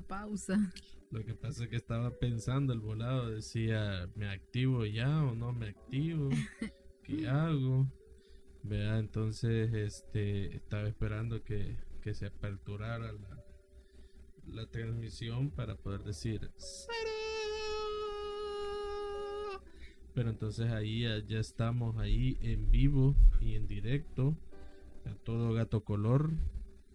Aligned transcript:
pausa. 0.00 0.58
Lo 1.10 1.24
que 1.24 1.34
pasa 1.34 1.64
es 1.64 1.70
que 1.70 1.76
estaba 1.76 2.10
pensando 2.10 2.72
el 2.72 2.80
volado, 2.80 3.30
decía, 3.30 4.10
¿me 4.14 4.28
activo 4.28 4.84
ya 4.84 5.24
o 5.24 5.34
no 5.34 5.52
me 5.52 5.68
activo? 5.68 6.28
¿Qué 7.02 7.28
hago? 7.28 7.90
Vea, 8.62 8.98
entonces 8.98 9.72
este 9.72 10.56
estaba 10.56 10.88
esperando 10.88 11.42
que, 11.42 11.76
que 12.02 12.12
se 12.12 12.26
aperturara 12.26 13.12
la, 13.12 13.44
la 14.46 14.66
transmisión 14.66 15.50
para 15.50 15.76
poder 15.76 16.02
decir 16.02 16.50
pero 20.18 20.30
entonces 20.30 20.72
ahí 20.72 21.02
ya, 21.02 21.24
ya, 21.24 21.38
estamos 21.38 21.96
ahí 21.98 22.36
en 22.40 22.72
vivo 22.72 23.14
y 23.40 23.54
en 23.54 23.68
directo 23.68 24.36
a 25.04 25.14
todo 25.14 25.52
gato 25.52 25.84
color 25.84 26.32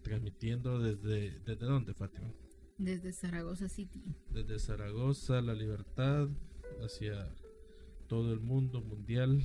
transmitiendo 0.02 0.78
desde 0.78 1.40
desde 1.40 1.64
dónde 1.64 1.94
Fátima 1.94 2.30
desde 2.78 3.12
Zaragoza 3.12 3.68
City 3.68 4.02
desde 4.30 4.58
Zaragoza 4.58 5.40
la 5.40 5.54
libertad 5.54 6.28
hacia 6.84 7.28
todo 8.08 8.32
el 8.32 8.40
mundo 8.40 8.80
mundial 8.80 9.42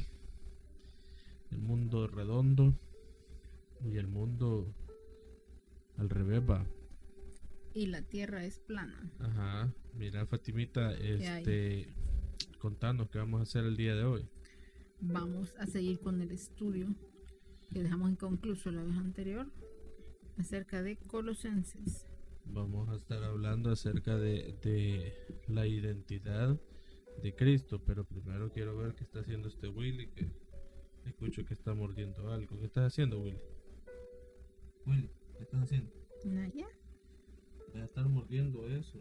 el 1.52 1.60
mundo 1.60 2.08
redondo 2.08 2.74
y 3.86 3.98
el 3.98 4.08
mundo 4.08 4.74
al 5.98 6.10
revés 6.10 6.42
va 6.48 6.66
y 7.74 7.86
la 7.88 8.02
tierra 8.02 8.44
es 8.44 8.60
plana. 8.60 9.12
Ajá. 9.20 9.74
Mira, 9.94 10.26
Fatimita, 10.26 10.94
este, 10.94 11.94
contanos 12.60 13.10
qué 13.10 13.20
vamos 13.20 13.40
a 13.40 13.44
hacer 13.44 13.64
el 13.64 13.78
día 13.78 13.96
de 13.96 14.04
hoy. 14.04 14.28
Vamos 15.02 15.56
a 15.58 15.66
seguir 15.66 16.00
con 16.00 16.22
el 16.22 16.32
estudio 16.32 16.94
que 17.72 17.84
dejamos 17.84 18.12
inconcluso 18.12 18.72
la 18.72 18.84
vez 18.84 18.98
anterior 18.98 19.48
acerca 20.38 20.82
de 20.82 20.98
Colosenses. 20.98 22.06
Vamos 22.52 22.90
a 22.90 22.96
estar 22.96 23.24
hablando 23.24 23.72
acerca 23.72 24.18
de, 24.18 24.56
de 24.62 25.14
la 25.48 25.68
identidad 25.68 26.60
de 27.22 27.36
Cristo, 27.36 27.82
pero 27.86 28.04
primero 28.06 28.52
quiero 28.52 28.76
ver 28.78 28.96
qué 28.96 29.04
está 29.04 29.20
haciendo 29.20 29.48
este 29.48 29.68
Willy, 29.68 30.08
que 30.08 30.28
escucho 31.06 31.46
que 31.46 31.54
está 31.54 31.74
mordiendo 31.74 32.32
algo. 32.32 32.58
¿Qué 32.60 32.66
estás 32.66 32.86
haciendo, 32.86 33.22
Willy? 33.22 33.40
Willy, 34.86 35.10
¿qué 35.38 35.44
estás 35.44 35.64
haciendo? 35.64 35.92
Naya. 36.26 36.68
De 37.74 37.84
estar 37.84 38.08
mordiendo 38.08 38.68
eso. 38.68 39.00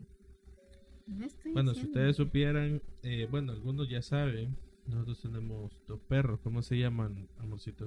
Bueno, 1.55 1.75
si 1.75 1.87
ustedes 1.87 2.17
supieran, 2.17 2.83
eh, 3.03 3.27
bueno, 3.31 3.53
algunos 3.53 3.89
ya 3.89 4.03
saben, 4.03 4.57
nosotros 4.87 5.23
tenemos 5.23 5.73
dos 5.87 6.01
perros, 6.01 6.39
¿cómo 6.41 6.61
se 6.61 6.79
llaman, 6.79 7.29
amorcito? 7.39 7.87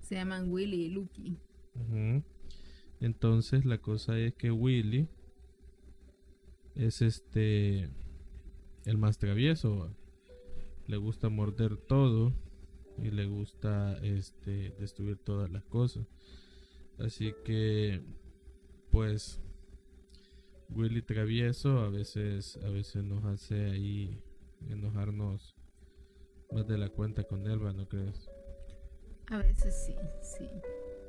Se 0.00 0.16
llaman 0.16 0.50
Willy 0.50 0.86
y 0.86 0.88
Lucky. 0.88 1.38
Entonces 3.00 3.64
la 3.64 3.78
cosa 3.78 4.18
es 4.18 4.34
que 4.34 4.50
Willy 4.50 5.08
es 6.74 7.02
este 7.02 7.90
el 8.84 8.98
más 8.98 9.18
travieso, 9.18 9.90
le 10.86 10.96
gusta 10.96 11.28
morder 11.28 11.76
todo 11.76 12.32
y 12.98 13.10
le 13.10 13.26
gusta 13.26 13.98
este 13.98 14.70
destruir 14.78 15.18
todas 15.18 15.50
las 15.50 15.64
cosas. 15.64 16.06
Así 16.98 17.34
que 17.44 18.02
pues 18.90 19.40
Willy 20.70 21.02
travieso 21.02 21.80
a 21.80 21.90
veces 21.90 22.58
a 22.64 22.70
veces 22.70 23.04
nos 23.04 23.24
hace 23.24 23.66
ahí 23.66 24.22
enojarnos 24.68 25.54
más 26.52 26.66
de 26.66 26.78
la 26.78 26.88
cuenta 26.88 27.24
con 27.24 27.46
Elba, 27.46 27.72
¿no 27.72 27.88
crees? 27.88 28.30
A 29.30 29.38
veces 29.38 29.74
sí, 29.84 29.94
sí. 30.22 30.48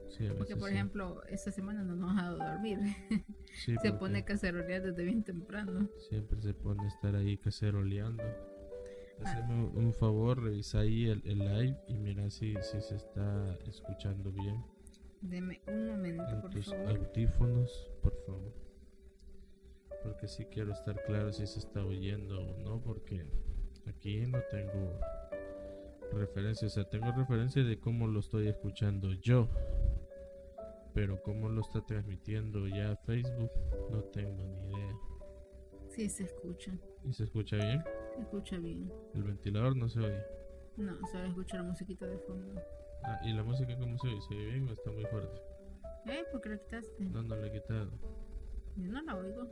Sí, 0.09 0.19
a 0.25 0.29
veces 0.29 0.37
Porque 0.37 0.55
por 0.55 0.69
sí. 0.69 0.75
ejemplo, 0.75 1.23
esta 1.25 1.51
semana 1.51 1.83
no 1.83 1.95
nos 1.95 2.17
ha 2.17 2.23
dado 2.31 2.37
dormir. 2.37 2.79
Sí, 3.65 3.75
Se 3.81 3.91
pone 3.91 4.23
cacerolear 4.23 4.83
desde 4.83 5.03
bien 5.03 5.23
temprano. 5.23 5.89
siempre 6.09 6.39
se 6.41 6.53
pone 6.53 6.83
a 6.83 6.87
estar 6.87 7.15
ahí 7.15 7.37
caceroleando. 7.37 8.23
Ah. 9.25 9.47
Un- 9.49 9.71
un 9.85 9.93
favor, 9.93 10.43
revisa 10.43 10.79
ahí 10.81 11.07
el, 11.07 11.23
el 11.25 11.39
live 11.39 11.77
y 11.87 11.97
mira 11.97 12.29
si, 12.29 12.53
si 12.61 12.79
se 12.81 12.95
está 12.97 13.57
escuchando 13.67 14.31
bien 14.31 14.63
Deme 15.21 15.59
un 15.67 15.87
momento, 15.87 16.23
en 16.29 16.41
por 16.41 16.51
tus 16.51 16.67
favor. 16.67 16.87
audífonos, 16.99 17.89
por 18.03 18.13
favor. 18.27 18.53
Porque 20.03 20.27
sí 20.27 20.45
quiero 20.45 20.71
estar 20.73 21.01
claro 21.05 21.33
si 21.33 21.47
se 21.47 21.57
está 21.59 21.83
oyendo 21.83 22.39
o 22.39 22.57
no, 22.59 22.79
porque 22.79 23.25
aquí 23.87 24.19
no 24.27 24.37
tengo 24.51 24.99
referencia, 26.13 26.67
o 26.67 26.69
sea, 26.69 26.87
tengo 26.87 27.11
referencia 27.11 27.63
de 27.63 27.79
cómo 27.79 28.07
lo 28.07 28.19
estoy 28.19 28.47
escuchando 28.47 29.11
yo. 29.13 29.49
Pero 30.97 31.21
cómo 31.21 31.47
lo 31.47 31.61
está 31.61 31.79
transmitiendo 31.85 32.67
ya 32.67 32.95
Facebook, 33.05 33.51
no 33.91 34.03
tengo 34.05 34.43
ni 34.43 34.73
idea. 34.73 34.97
Sí, 35.89 36.09
se 36.09 36.23
escucha. 36.23 36.71
¿Y 37.05 37.13
se 37.13 37.25
escucha 37.25 37.55
bien? 37.57 37.83
Se 38.15 38.21
escucha 38.21 38.57
bien. 38.57 38.91
El 39.13 39.21
ventilador 39.21 39.75
no 39.75 39.87
se 39.89 39.99
oye. 39.99 40.19
No, 40.75 40.97
solo 41.11 41.27
escucha 41.27 41.57
la 41.57 41.63
musiquita 41.63 42.07
de 42.07 42.17
fondo. 42.17 42.59
Ah, 43.03 43.19
¿y 43.23 43.31
la 43.31 43.43
música 43.43 43.77
cómo 43.77 43.95
se 43.99 44.07
oye? 44.07 44.21
¿Se 44.27 44.33
oye 44.33 44.45
bien 44.47 44.67
o 44.69 44.71
está 44.73 44.89
muy 44.89 45.05
fuerte? 45.05 45.39
¿Eh? 46.07 46.25
¿Por 46.31 46.41
qué 46.41 46.49
la 46.49 46.57
quitaste? 46.57 47.03
No, 47.03 47.21
no 47.21 47.35
le 47.35 47.47
he 47.47 47.51
quitado. 47.51 47.91
Yo 48.77 48.91
no 48.91 48.99
la 49.03 49.17
oigo. 49.17 49.47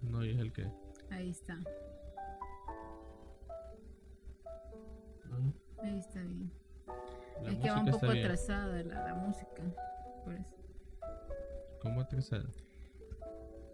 No, 0.00 0.24
y 0.24 0.30
es 0.30 0.38
el 0.38 0.50
que. 0.50 0.66
Ahí 1.10 1.28
está. 1.28 1.60
Ah, 5.30 5.52
Ahí 5.82 5.98
está 5.98 6.22
bien. 6.22 6.50
La 7.42 7.50
es 7.52 7.58
que 7.58 7.70
va 7.70 7.80
un 7.80 7.90
poco 7.90 8.06
bien. 8.12 8.24
atrasada 8.24 8.82
la, 8.82 9.04
la 9.08 9.14
música. 9.14 9.62
Por 10.24 10.34
eso. 10.34 10.54
¿Cómo 11.80 12.00
atrasada? 12.00 12.46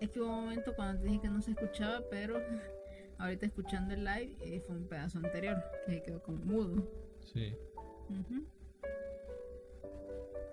Es 0.01 0.11
que 0.11 0.21
hubo 0.21 0.29
un 0.31 0.45
momento 0.45 0.75
cuando 0.75 1.01
te 1.01 1.07
dije 1.09 1.21
que 1.21 1.29
no 1.29 1.41
se 1.41 1.53
escuchaba, 1.53 2.01
pero 2.11 2.39
ahorita 3.19 3.47
escuchando 3.47 3.95
el 3.95 4.05
live 4.05 4.37
eh, 4.41 4.61
fue 4.67 4.77
un 4.77 4.89
pedazo 4.89 5.19
anterior 5.19 5.63
que 5.87 6.03
quedó 6.03 6.23
como 6.23 6.39
mudo. 6.45 6.87
Sí, 7.33 7.55
Ujú. 8.11 8.45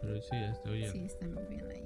pero 0.02 0.22
sí, 0.22 0.36
está 0.36 0.70
oyendo. 0.70 0.92
Sí, 0.94 1.06
está 1.06 1.28
muy 1.28 1.44
bien 1.46 1.68
ahí. 1.72 1.86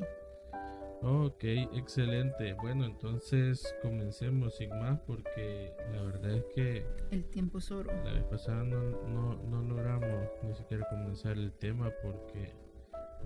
Ok, 1.06 1.44
excelente. 1.74 2.54
Bueno, 2.54 2.86
entonces 2.86 3.76
comencemos 3.82 4.56
sin 4.56 4.70
más 4.70 5.00
porque 5.02 5.74
la 5.92 6.02
verdad 6.02 6.32
es 6.32 6.46
que 6.56 6.86
El 7.12 7.26
tiempo 7.26 7.58
es 7.58 7.70
oro. 7.72 7.92
la 8.06 8.14
vez 8.14 8.24
pasada 8.24 8.64
no, 8.64 8.80
no, 9.10 9.36
no 9.36 9.62
logramos 9.64 10.30
ni 10.44 10.54
siquiera 10.56 10.88
comenzar 10.90 11.34
el 11.34 11.52
tema 11.54 11.92
porque 12.02 12.54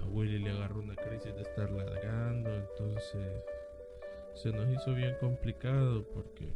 a 0.01 0.05
Willy 0.07 0.39
le 0.39 0.49
agarró 0.51 0.79
una 0.79 0.95
crisis 0.95 1.35
de 1.35 1.41
estar 1.43 1.69
ladrando, 1.69 2.49
entonces 2.51 3.43
se 4.33 4.51
nos 4.51 4.67
hizo 4.69 4.93
bien 4.95 5.15
complicado 5.19 6.03
porque 6.13 6.51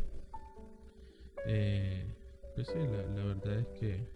eh, 1.46 2.04
pues 2.56 2.68
sí, 2.68 2.80
la, 2.80 3.04
la 3.04 3.26
verdad 3.26 3.60
es 3.60 3.68
que 3.80 4.08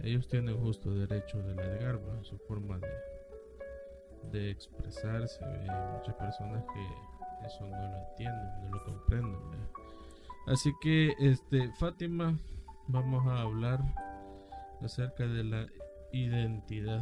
ellos 0.00 0.26
tienen 0.28 0.56
justo 0.58 0.92
derecho 0.92 1.38
de 1.42 1.54
ladrar, 1.54 1.98
¿va? 1.98 2.22
su 2.24 2.36
forma 2.38 2.78
de, 2.78 2.88
de 4.30 4.50
expresarse. 4.50 5.44
muchas 5.96 6.14
personas 6.16 6.64
que 6.72 7.46
eso 7.46 7.66
no 7.66 7.76
lo 7.76 8.08
entienden, 8.10 8.62
no 8.62 8.70
lo 8.70 8.84
comprenden. 8.84 9.40
Así 10.46 10.72
que, 10.80 11.14
este, 11.20 11.70
Fátima, 11.74 12.36
vamos 12.88 13.26
a 13.26 13.42
hablar 13.42 13.80
acerca 14.82 15.26
de 15.26 15.44
la 15.44 15.66
identidad 16.12 17.00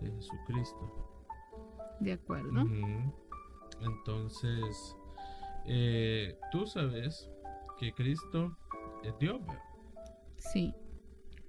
de 0.00 0.10
Jesucristo. 0.10 1.10
De 2.00 2.12
acuerdo. 2.12 2.62
Entonces, 3.80 4.96
eh, 5.66 6.38
tú 6.50 6.66
sabes 6.66 7.30
que 7.78 7.92
Cristo 7.92 8.56
es 9.02 9.18
Dios. 9.18 9.40
Sí, 10.36 10.74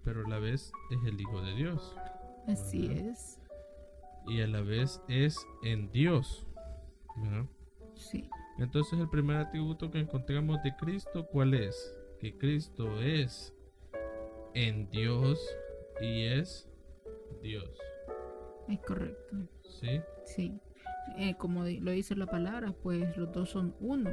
pero 0.04 0.26
a 0.26 0.30
la 0.30 0.40
vez 0.40 0.72
es 0.92 1.04
el 1.06 1.20
Hijo 1.20 1.42
de 1.42 1.54
Dios 1.56 1.96
así 2.48 2.88
es. 2.92 3.40
Y 4.28 4.42
a 4.42 4.48
la 4.48 4.62
vez 4.62 5.02
es 5.08 5.38
en 5.64 5.92
Dios. 5.92 6.46
¿verdad? 7.18 7.46
Sí, 7.96 8.30
Entonces 8.60 9.00
el 9.00 9.10
primer 9.10 9.38
atributo 9.38 9.90
que 9.90 10.00
encontramos 10.00 10.62
de 10.64 10.76
Cristo, 10.76 11.26
¿cuál 11.32 11.54
es? 11.54 11.98
Que 12.20 12.38
Cristo 12.38 13.02
es 13.02 13.54
en 14.54 14.90
Dios 14.90 15.40
y 16.02 16.24
es 16.24 16.68
Dios. 17.42 17.70
es 18.68 18.80
correcto. 18.82 19.36
¿Sí? 19.64 20.02
Sí. 20.26 20.60
Eh, 21.18 21.36
como 21.38 21.64
lo 21.64 21.92
dice 21.92 22.16
la 22.16 22.26
palabra, 22.26 22.74
pues 22.84 23.16
los 23.18 23.32
dos 23.32 23.50
son 23.52 23.76
uno. 23.80 24.10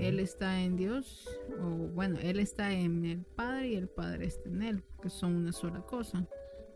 Él 0.00 0.18
está 0.18 0.60
en 0.60 0.76
Dios, 0.76 1.28
o 1.60 1.68
bueno, 1.68 2.18
Él 2.20 2.40
está 2.40 2.72
en 2.72 3.04
el 3.04 3.22
Padre 3.22 3.68
y 3.68 3.74
el 3.76 3.88
Padre 3.88 4.26
está 4.26 4.48
en 4.48 4.62
Él, 4.62 4.82
que 5.00 5.08
son 5.08 5.36
una 5.36 5.52
sola 5.52 5.80
cosa. 5.82 6.26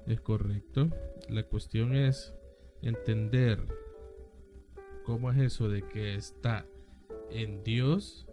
Es 0.06 0.20
correcto. 0.20 0.88
La 1.28 1.42
cuestión 1.42 1.94
es 1.94 2.34
entender 2.82 3.60
cómo 5.04 5.30
es 5.30 5.38
eso 5.38 5.68
de 5.68 5.82
que 5.82 6.14
está 6.14 6.66
en 7.30 7.62
Dios 7.64 8.26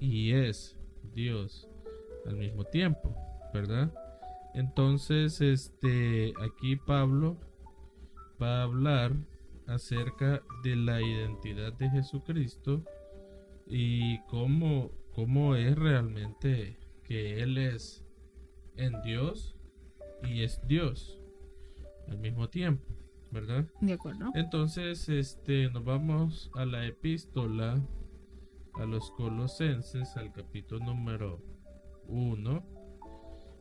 y 0.00 0.32
es 0.32 0.76
Dios 1.14 1.68
al 2.26 2.36
mismo 2.36 2.64
tiempo, 2.64 3.14
¿verdad? 3.52 3.92
Entonces, 4.54 5.40
este, 5.40 6.34
aquí 6.40 6.76
Pablo, 6.76 7.38
va 8.40 8.60
a 8.60 8.62
hablar 8.64 9.12
acerca 9.66 10.42
de 10.62 10.76
la 10.76 11.00
identidad 11.00 11.72
de 11.74 11.88
Jesucristo 11.90 12.82
y 13.66 14.20
cómo, 14.26 14.90
cómo 15.14 15.54
es 15.54 15.76
realmente 15.76 16.76
que 17.04 17.42
Él 17.42 17.58
es 17.58 18.04
en 18.76 19.00
Dios 19.02 19.56
y 20.24 20.42
es 20.42 20.60
Dios 20.66 21.20
al 22.08 22.18
mismo 22.18 22.48
tiempo, 22.48 22.84
¿verdad? 23.30 23.66
De 23.80 23.92
acuerdo. 23.92 24.30
Entonces, 24.34 25.08
este, 25.08 25.70
nos 25.70 25.84
vamos 25.84 26.50
a 26.54 26.64
la 26.64 26.86
epístola 26.86 27.80
a 28.74 28.84
los 28.84 29.10
Colosenses, 29.12 30.16
al 30.16 30.32
capítulo 30.32 30.84
número 30.84 31.40
1, 32.08 32.62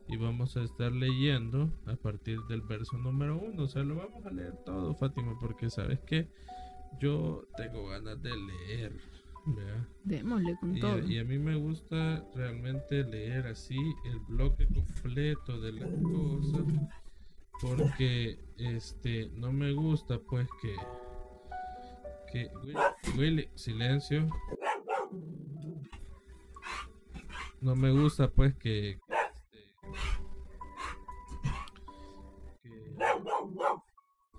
y 0.07 0.17
vamos 0.17 0.57
a 0.57 0.63
estar 0.63 0.91
leyendo 0.91 1.71
a 1.85 1.95
partir 1.95 2.39
del 2.49 2.61
verso 2.61 2.97
número 2.97 3.39
1. 3.39 3.63
O 3.63 3.67
sea, 3.67 3.83
lo 3.83 3.95
vamos 3.95 4.25
a 4.25 4.31
leer 4.31 4.55
todo, 4.65 4.93
Fátima, 4.95 5.37
porque 5.39 5.69
sabes 5.69 5.99
que 6.01 6.29
yo 6.99 7.47
tengo 7.55 7.87
ganas 7.87 8.21
de 8.21 8.31
leer. 8.35 8.93
¿Verdad? 9.45 9.87
Démosle 10.03 10.55
con 10.59 10.75
Y, 10.77 10.79
todo. 10.79 10.99
y 10.99 11.17
a 11.19 11.23
mí 11.23 11.37
me 11.39 11.55
gusta 11.55 12.23
realmente 12.35 13.03
leer 13.03 13.47
así 13.47 13.77
el 14.05 14.19
bloque 14.19 14.67
completo 14.67 15.59
de 15.59 15.71
las 15.73 15.89
cosas 16.01 16.63
porque 17.61 18.39
este 18.57 19.29
no 19.35 19.51
me 19.51 19.71
gusta 19.73 20.19
pues 20.19 20.47
que 20.61 20.75
que 22.31 22.49
Willy, 22.63 22.75
Willy, 23.17 23.49
silencio 23.55 24.29
no 27.61 27.75
me 27.75 27.91
gusta 27.91 28.29
pues 28.29 28.55
que 28.55 28.99
que 32.63 32.95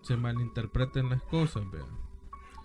se 0.02 0.16
malinterpreten 0.16 1.08
las 1.10 1.22
cosas 1.24 1.70
vean 1.70 1.86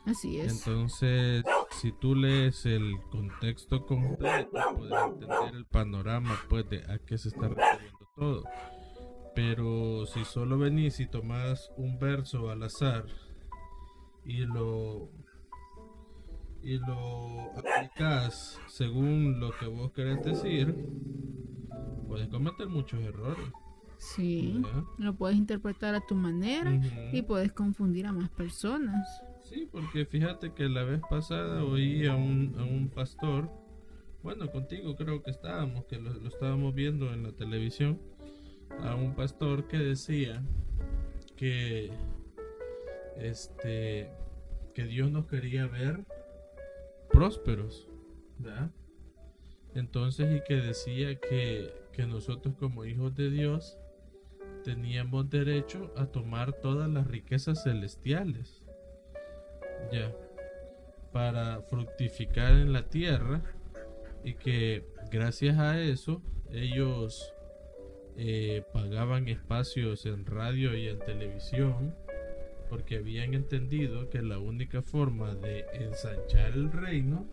Así 0.06 0.40
es. 0.40 0.66
entonces, 0.66 1.44
si 1.78 1.92
tú 1.92 2.16
lees 2.16 2.66
el 2.66 3.00
contexto 3.12 3.86
completo, 3.86 4.58
puedes 4.76 5.04
entender 5.04 5.56
el 5.56 5.66
panorama, 5.66 6.38
pues, 6.50 6.68
de 6.70 6.84
a 6.92 6.98
qué 7.00 7.18
se 7.18 7.30
está 7.30 7.48
refiriendo 7.48 8.10
todo. 8.16 8.44
Pero 9.36 10.06
si 10.08 10.26
solo 10.26 10.58
venís 10.58 11.00
y 11.00 11.08
tomás 11.08 11.72
un 11.78 12.00
verso 12.00 12.50
al 12.50 12.64
azar 12.64 13.06
y 14.26 14.46
lo 14.46 15.12
y 16.64 16.80
lo 16.80 17.52
aplicás 17.56 18.60
según 18.68 19.40
lo 19.40 19.52
que 19.58 19.68
vos 19.68 19.92
querés 19.92 20.24
decir, 20.24 20.76
puedes 22.08 22.28
cometer 22.30 22.68
muchos 22.68 23.00
errores. 23.02 23.46
sí. 23.98 24.60
¿verdad? 24.64 24.84
Lo 24.98 25.16
puedes 25.16 25.38
interpretar 25.38 25.94
a 25.94 26.02
tu 26.02 26.16
manera 26.16 26.80
y 27.14 27.22
puedes 27.22 27.54
confundir 27.54 28.08
a 28.08 28.12
más 28.12 28.30
personas. 28.30 29.22
Sí, 29.50 29.66
porque 29.72 30.06
fíjate 30.06 30.54
que 30.54 30.68
la 30.68 30.84
vez 30.84 31.00
pasada 31.10 31.64
oí 31.64 32.06
a 32.06 32.16
un, 32.16 32.56
a 32.58 32.66
un 32.66 32.90
pastor, 32.90 33.50
bueno, 34.22 34.52
contigo 34.52 34.98
creo 34.98 35.24
que 35.24 35.32
estábamos, 35.32 35.86
que 35.86 35.98
lo, 35.98 36.28
estábamos 36.28 36.76
viendo 36.76 37.14
en 37.14 37.24
la 37.24 37.32
televisión, 37.32 37.98
a 38.82 38.96
un 38.96 39.16
pastor 39.16 39.70
que 39.70 39.78
decía 39.78 40.44
que 41.38 41.92
este 43.16 44.12
que 44.74 44.84
Dios 44.86 45.10
nos 45.10 45.28
quería 45.28 45.66
ver 45.66 46.06
prósperos, 47.10 47.88
¿verdad? 48.38 48.70
Entonces 49.74 50.36
y 50.36 50.44
que 50.46 50.56
decía 50.56 51.20
que, 51.20 51.74
que 51.94 52.06
nosotros 52.06 52.54
como 52.60 52.84
hijos 52.84 53.16
de 53.16 53.30
Dios 53.30 53.78
teníamos 54.66 55.30
derecho 55.30 55.94
a 55.96 56.08
tomar 56.08 56.52
todas 56.52 56.90
las 56.90 57.08
riquezas 57.08 57.64
celestiales. 57.64 58.67
Ya. 59.92 60.12
Para 61.12 61.62
fructificar 61.62 62.52
en 62.54 62.74
la 62.74 62.84
tierra. 62.84 63.42
Y 64.24 64.34
que 64.34 64.86
gracias 65.12 65.58
a 65.58 65.80
eso 65.80 66.22
ellos 66.52 67.34
eh, 68.18 68.64
pagaban 68.74 69.28
espacios 69.28 70.06
en 70.06 70.26
radio 70.26 70.76
y 70.76 70.88
en 70.88 71.00
televisión. 71.00 71.96
Porque 72.70 72.98
habían 72.98 73.34
entendido 73.34 74.10
que 74.10 74.22
la 74.22 74.40
única 74.40 74.82
forma 74.82 75.36
de 75.36 75.66
ensanchar 75.74 76.52
el 76.52 76.72
reino 76.72 77.26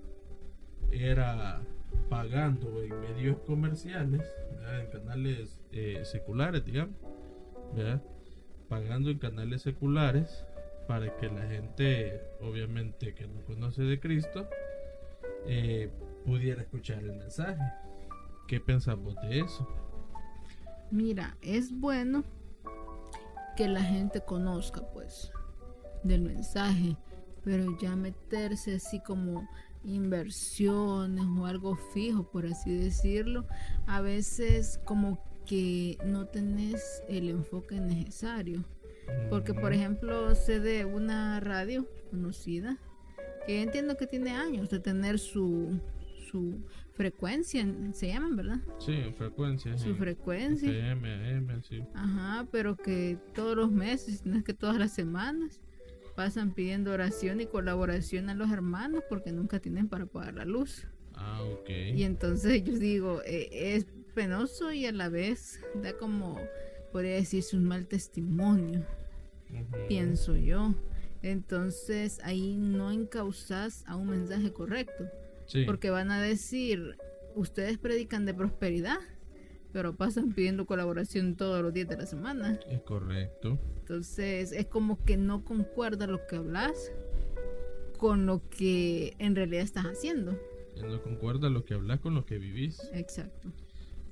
era 0.92 1.60
pagando 2.08 2.82
en 2.82 3.00
medios 3.00 3.38
comerciales, 3.40 4.22
en 4.80 4.86
canales 4.90 5.60
eh, 5.72 6.00
seculares, 6.04 6.64
digamos, 6.64 6.94
¿verdad? 7.74 8.00
pagando 8.68 9.10
en 9.10 9.18
canales 9.18 9.62
seculares 9.62 10.44
para 10.86 11.16
que 11.16 11.28
la 11.28 11.42
gente, 11.46 12.20
obviamente 12.40 13.14
que 13.14 13.26
no 13.26 13.42
conoce 13.44 13.82
de 13.82 14.00
Cristo, 14.00 14.48
eh, 15.46 15.90
pudiera 16.24 16.62
escuchar 16.62 17.02
el 17.02 17.12
mensaje. 17.12 17.62
¿Qué 18.46 18.60
pensamos 18.60 19.14
de 19.22 19.40
eso? 19.40 19.66
Mira, 20.90 21.36
es 21.40 21.72
bueno 21.72 22.24
que 23.56 23.68
la 23.68 23.82
gente 23.82 24.20
conozca, 24.20 24.82
pues, 24.92 25.32
del 26.02 26.22
mensaje, 26.22 26.96
pero 27.42 27.76
ya 27.78 27.96
meterse 27.96 28.76
así 28.76 29.00
como 29.00 29.48
inversiones 29.84 31.24
o 31.38 31.46
algo 31.46 31.76
fijo, 31.76 32.24
por 32.30 32.46
así 32.46 32.76
decirlo, 32.76 33.46
a 33.86 34.00
veces 34.00 34.80
como 34.84 35.18
que 35.46 35.98
no 36.04 36.26
tenés 36.26 37.02
el 37.08 37.28
enfoque 37.28 37.80
necesario. 37.80 38.64
Porque, 39.30 39.54
por 39.54 39.72
ejemplo, 39.72 40.34
sé 40.34 40.60
de 40.60 40.84
una 40.84 41.40
radio 41.40 41.88
conocida 42.10 42.78
que 43.46 43.62
entiendo 43.62 43.96
que 43.96 44.06
tiene 44.06 44.30
años 44.30 44.70
de 44.70 44.80
tener 44.80 45.18
su, 45.18 45.80
su 46.30 46.60
frecuencia, 46.94 47.66
se 47.92 48.08
llaman, 48.08 48.36
¿verdad? 48.36 48.60
Sí, 48.78 48.92
en 48.92 49.14
frecuencia. 49.14 49.76
Su 49.76 49.90
en 49.90 49.96
frecuencia. 49.96 50.70
FM, 50.70 51.36
AM, 51.36 51.62
sí. 51.62 51.82
Ajá, 51.94 52.46
pero 52.50 52.76
que 52.76 53.18
todos 53.34 53.56
los 53.56 53.70
meses, 53.70 54.24
no 54.24 54.36
es 54.36 54.44
que 54.44 54.54
todas 54.54 54.76
las 54.78 54.94
semanas, 54.94 55.60
pasan 56.14 56.52
pidiendo 56.52 56.92
oración 56.92 57.40
y 57.40 57.46
colaboración 57.46 58.30
a 58.30 58.34
los 58.34 58.50
hermanos 58.50 59.02
porque 59.08 59.32
nunca 59.32 59.58
tienen 59.58 59.88
para 59.88 60.06
pagar 60.06 60.34
la 60.34 60.44
luz. 60.44 60.86
Ah, 61.14 61.42
ok. 61.42 61.68
Y 61.94 62.04
entonces 62.04 62.62
yo 62.64 62.78
digo, 62.78 63.20
eh, 63.26 63.48
es 63.50 63.86
penoso 64.14 64.72
y 64.72 64.86
a 64.86 64.92
la 64.92 65.08
vez 65.08 65.60
da 65.82 65.92
como, 65.96 66.40
podría 66.94 67.16
decirse, 67.16 67.56
un 67.56 67.64
mal 67.64 67.88
testimonio, 67.88 68.86
pienso 69.88 70.36
yo. 70.36 70.72
Entonces 71.22 72.20
ahí 72.22 72.56
no 72.56 72.92
encauzas 72.92 73.82
a 73.88 73.96
un 73.96 74.10
mensaje 74.10 74.52
correcto, 74.52 75.08
Sí, 75.46 75.64
porque 75.64 75.90
van 75.90 76.12
a 76.12 76.22
decir, 76.22 76.96
ustedes 77.34 77.78
predican 77.78 78.26
de 78.26 78.34
prosperidad, 78.34 78.98
pero 79.72 79.96
pasan 79.96 80.34
pidiendo 80.34 80.66
colaboración 80.66 81.34
todos 81.34 81.60
los 81.62 81.74
días 81.74 81.88
de 81.88 81.96
la 81.96 82.06
semana. 82.06 82.60
es 82.70 82.80
correcto. 82.82 83.58
Entonces 83.80 84.52
es 84.52 84.66
como 84.66 85.04
que 85.04 85.16
no 85.16 85.44
concuerda 85.44 86.06
lo 86.06 86.24
que 86.28 86.36
hablas 86.36 86.92
con 87.98 88.24
lo 88.24 88.40
que 88.50 89.16
en 89.18 89.34
realidad 89.34 89.64
estás 89.64 89.86
haciendo. 89.86 90.38
No 90.80 91.02
concuerda 91.02 91.50
lo 91.50 91.64
que 91.64 91.74
hablas 91.74 91.98
con 91.98 92.14
lo 92.14 92.24
que 92.24 92.38
vivís. 92.38 92.88
Exacto. 92.92 93.50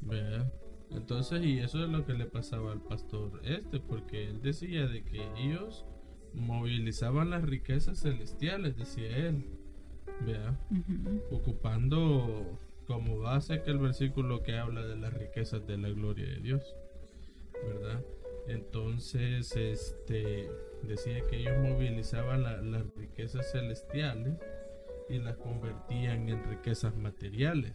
¿verdad? 0.00 0.52
Entonces, 0.94 1.42
y 1.44 1.58
eso 1.58 1.82
es 1.84 1.90
lo 1.90 2.04
que 2.06 2.12
le 2.14 2.26
pasaba 2.26 2.72
al 2.72 2.80
pastor 2.80 3.40
este, 3.44 3.80
porque 3.80 4.28
él 4.28 4.42
decía 4.42 4.86
de 4.86 5.02
que 5.04 5.22
ellos 5.38 5.84
movilizaban 6.34 7.30
las 7.30 7.42
riquezas 7.42 8.00
celestiales, 8.00 8.76
decía 8.76 9.16
él. 9.28 9.44
Ujú. 10.70 11.20
ocupando 11.34 12.58
como 12.86 13.18
base 13.18 13.62
que 13.62 13.70
el 13.70 13.78
versículo 13.78 14.42
que 14.42 14.56
habla 14.56 14.86
de 14.86 14.96
las 14.96 15.12
riquezas 15.14 15.66
de 15.66 15.78
la 15.78 15.88
gloria 15.88 16.26
de 16.26 16.36
Dios, 16.40 16.76
¿verdad? 17.66 18.04
Entonces, 18.48 19.54
este 19.56 20.48
decía 20.82 21.20
que 21.28 21.38
ellos 21.40 21.56
movilizaban 21.62 22.42
la- 22.42 22.60
las 22.60 22.84
riquezas 22.96 23.50
celestiales 23.52 24.34
y 25.08 25.18
las 25.18 25.36
convertían 25.36 26.28
en 26.28 26.44
riquezas 26.50 26.94
materiales. 26.96 27.74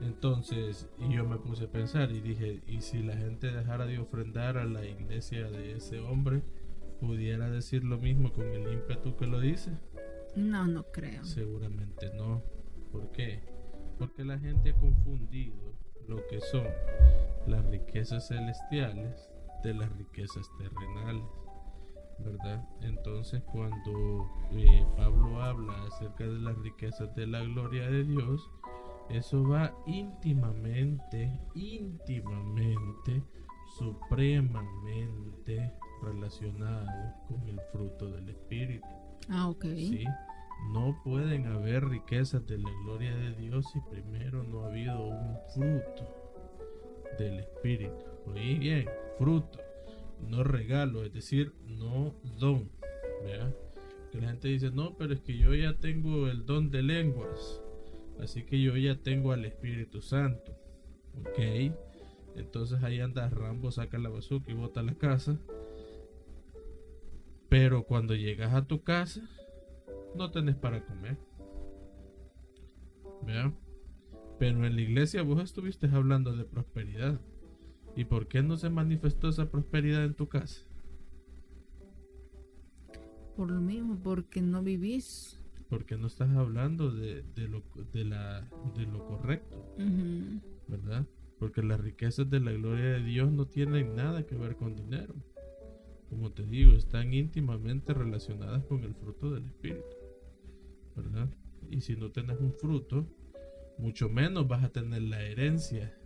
Entonces, 0.00 0.88
y 0.98 1.14
yo 1.14 1.24
me 1.24 1.38
puse 1.38 1.64
a 1.64 1.72
pensar 1.72 2.10
y 2.12 2.20
dije, 2.20 2.62
¿y 2.66 2.80
si 2.82 3.02
la 3.02 3.16
gente 3.16 3.50
dejara 3.50 3.86
de 3.86 3.98
ofrendar 3.98 4.58
a 4.58 4.64
la 4.64 4.84
iglesia 4.84 5.50
de 5.50 5.76
ese 5.76 6.00
hombre, 6.00 6.42
pudiera 7.00 7.48
decir 7.50 7.84
lo 7.84 7.98
mismo 7.98 8.32
con 8.32 8.46
el 8.46 8.72
ímpetu 8.72 9.16
que 9.16 9.26
lo 9.26 9.40
dice? 9.40 9.72
No, 10.34 10.66
no 10.66 10.84
creo. 10.92 11.24
Seguramente 11.24 12.10
no. 12.14 12.42
¿Por 12.92 13.10
qué? 13.10 13.40
Porque 13.98 14.24
la 14.24 14.38
gente 14.38 14.70
ha 14.70 14.74
confundido 14.74 15.74
lo 16.06 16.26
que 16.26 16.40
son 16.40 16.66
las 17.46 17.64
riquezas 17.66 18.28
celestiales 18.28 19.30
de 19.64 19.74
las 19.74 19.90
riquezas 19.96 20.46
terrenales. 20.58 21.24
¿Verdad? 22.18 22.66
Entonces 22.80 23.42
cuando 23.52 24.26
eh, 24.52 24.86
Pablo 24.96 25.42
habla 25.42 25.84
acerca 25.84 26.24
de 26.24 26.38
las 26.38 26.56
riquezas 26.58 27.14
de 27.14 27.26
la 27.26 27.40
gloria 27.42 27.90
de 27.90 28.04
Dios, 28.04 28.50
eso 29.10 29.42
va 29.48 29.72
íntimamente, 29.86 31.40
íntimamente, 31.54 33.22
supremamente 33.78 35.72
relacionado 36.02 37.14
con 37.28 37.48
el 37.48 37.60
fruto 37.72 38.10
del 38.10 38.28
Espíritu. 38.28 38.86
Ah, 39.28 39.48
ok. 39.48 39.64
¿sí? 39.76 40.04
No 40.72 41.00
pueden 41.04 41.46
haber 41.46 41.84
riquezas 41.84 42.46
de 42.46 42.58
la 42.58 42.70
gloria 42.84 43.14
de 43.16 43.32
Dios 43.34 43.66
si 43.72 43.80
primero 43.90 44.42
no 44.42 44.62
ha 44.62 44.68
habido 44.68 45.06
un 45.06 45.36
fruto 45.54 46.08
del 47.18 47.40
Espíritu. 47.40 48.04
Oí 48.26 48.58
bien, 48.58 48.88
fruto, 49.18 49.58
no 50.28 50.42
regalo, 50.42 51.04
es 51.04 51.12
decir, 51.12 51.52
no 51.66 52.14
don. 52.38 52.68
Que 54.10 54.20
la 54.20 54.28
gente 54.28 54.48
dice, 54.48 54.70
no, 54.70 54.96
pero 54.96 55.14
es 55.14 55.20
que 55.20 55.36
yo 55.36 55.54
ya 55.54 55.74
tengo 55.74 56.28
el 56.28 56.46
don 56.46 56.70
de 56.70 56.82
lenguas, 56.82 57.62
así 58.20 58.44
que 58.44 58.60
yo 58.60 58.76
ya 58.76 58.96
tengo 58.96 59.32
al 59.32 59.44
Espíritu 59.44 60.00
Santo. 60.00 60.52
Ok, 61.20 61.72
entonces 62.36 62.82
ahí 62.82 63.00
anda 63.00 63.28
Rambo, 63.28 63.70
saca 63.70 63.98
la 63.98 64.08
bazooka 64.08 64.50
y 64.50 64.54
bota 64.54 64.82
la 64.82 64.94
casa. 64.94 65.38
Pero 67.48 67.84
cuando 67.84 68.14
llegas 68.14 68.52
a 68.54 68.66
tu 68.66 68.82
casa, 68.82 69.22
no 70.14 70.30
tenés 70.30 70.56
para 70.56 70.84
comer. 70.84 71.16
¿Vea? 73.22 73.52
Pero 74.38 74.66
en 74.66 74.76
la 74.76 74.80
iglesia 74.82 75.22
vos 75.22 75.42
estuviste 75.42 75.88
hablando 75.88 76.36
de 76.36 76.44
prosperidad. 76.44 77.20
¿Y 77.94 78.04
por 78.04 78.28
qué 78.28 78.42
no 78.42 78.56
se 78.58 78.68
manifestó 78.68 79.30
esa 79.30 79.50
prosperidad 79.50 80.04
en 80.04 80.14
tu 80.14 80.28
casa? 80.28 80.66
Por 83.36 83.50
lo 83.50 83.60
mismo, 83.60 83.98
porque 84.02 84.42
no 84.42 84.62
vivís. 84.62 85.35
Porque 85.68 85.96
no 85.96 86.06
estás 86.06 86.30
hablando 86.36 86.90
de, 86.90 87.22
de 87.34 87.48
lo, 87.48 87.62
de, 87.92 88.04
la, 88.04 88.48
de 88.76 88.86
lo 88.86 89.04
correcto. 89.04 89.74
¿verdad? 90.68 91.06
Porque 91.38 91.62
las 91.62 91.80
riquezas 91.80 92.28
de 92.30 92.40
la 92.40 92.52
gloria 92.52 92.92
de 92.92 93.02
Dios 93.02 93.30
no 93.30 93.46
tienen 93.46 93.94
nada 93.94 94.26
que 94.26 94.36
ver 94.36 94.56
con 94.56 94.74
dinero. 94.74 95.14
Como 96.08 96.32
te 96.32 96.44
digo, 96.44 96.72
están 96.72 97.12
íntimamente 97.12 97.92
relacionadas 97.92 98.64
con 98.64 98.84
el 98.84 98.94
fruto 98.94 99.30
del 99.30 99.46
Espíritu, 99.46 99.96
¿verdad? 100.94 101.28
Y 101.68 101.80
si 101.80 101.96
no 101.96 102.10
tenés 102.12 102.38
un 102.38 102.52
fruto, 102.52 103.06
mucho 103.78 104.08
menos 104.08 104.46
vas 104.46 104.64
a 104.64 104.70
tener 104.70 105.02
la 105.02 105.22
herencia. 105.22 105.96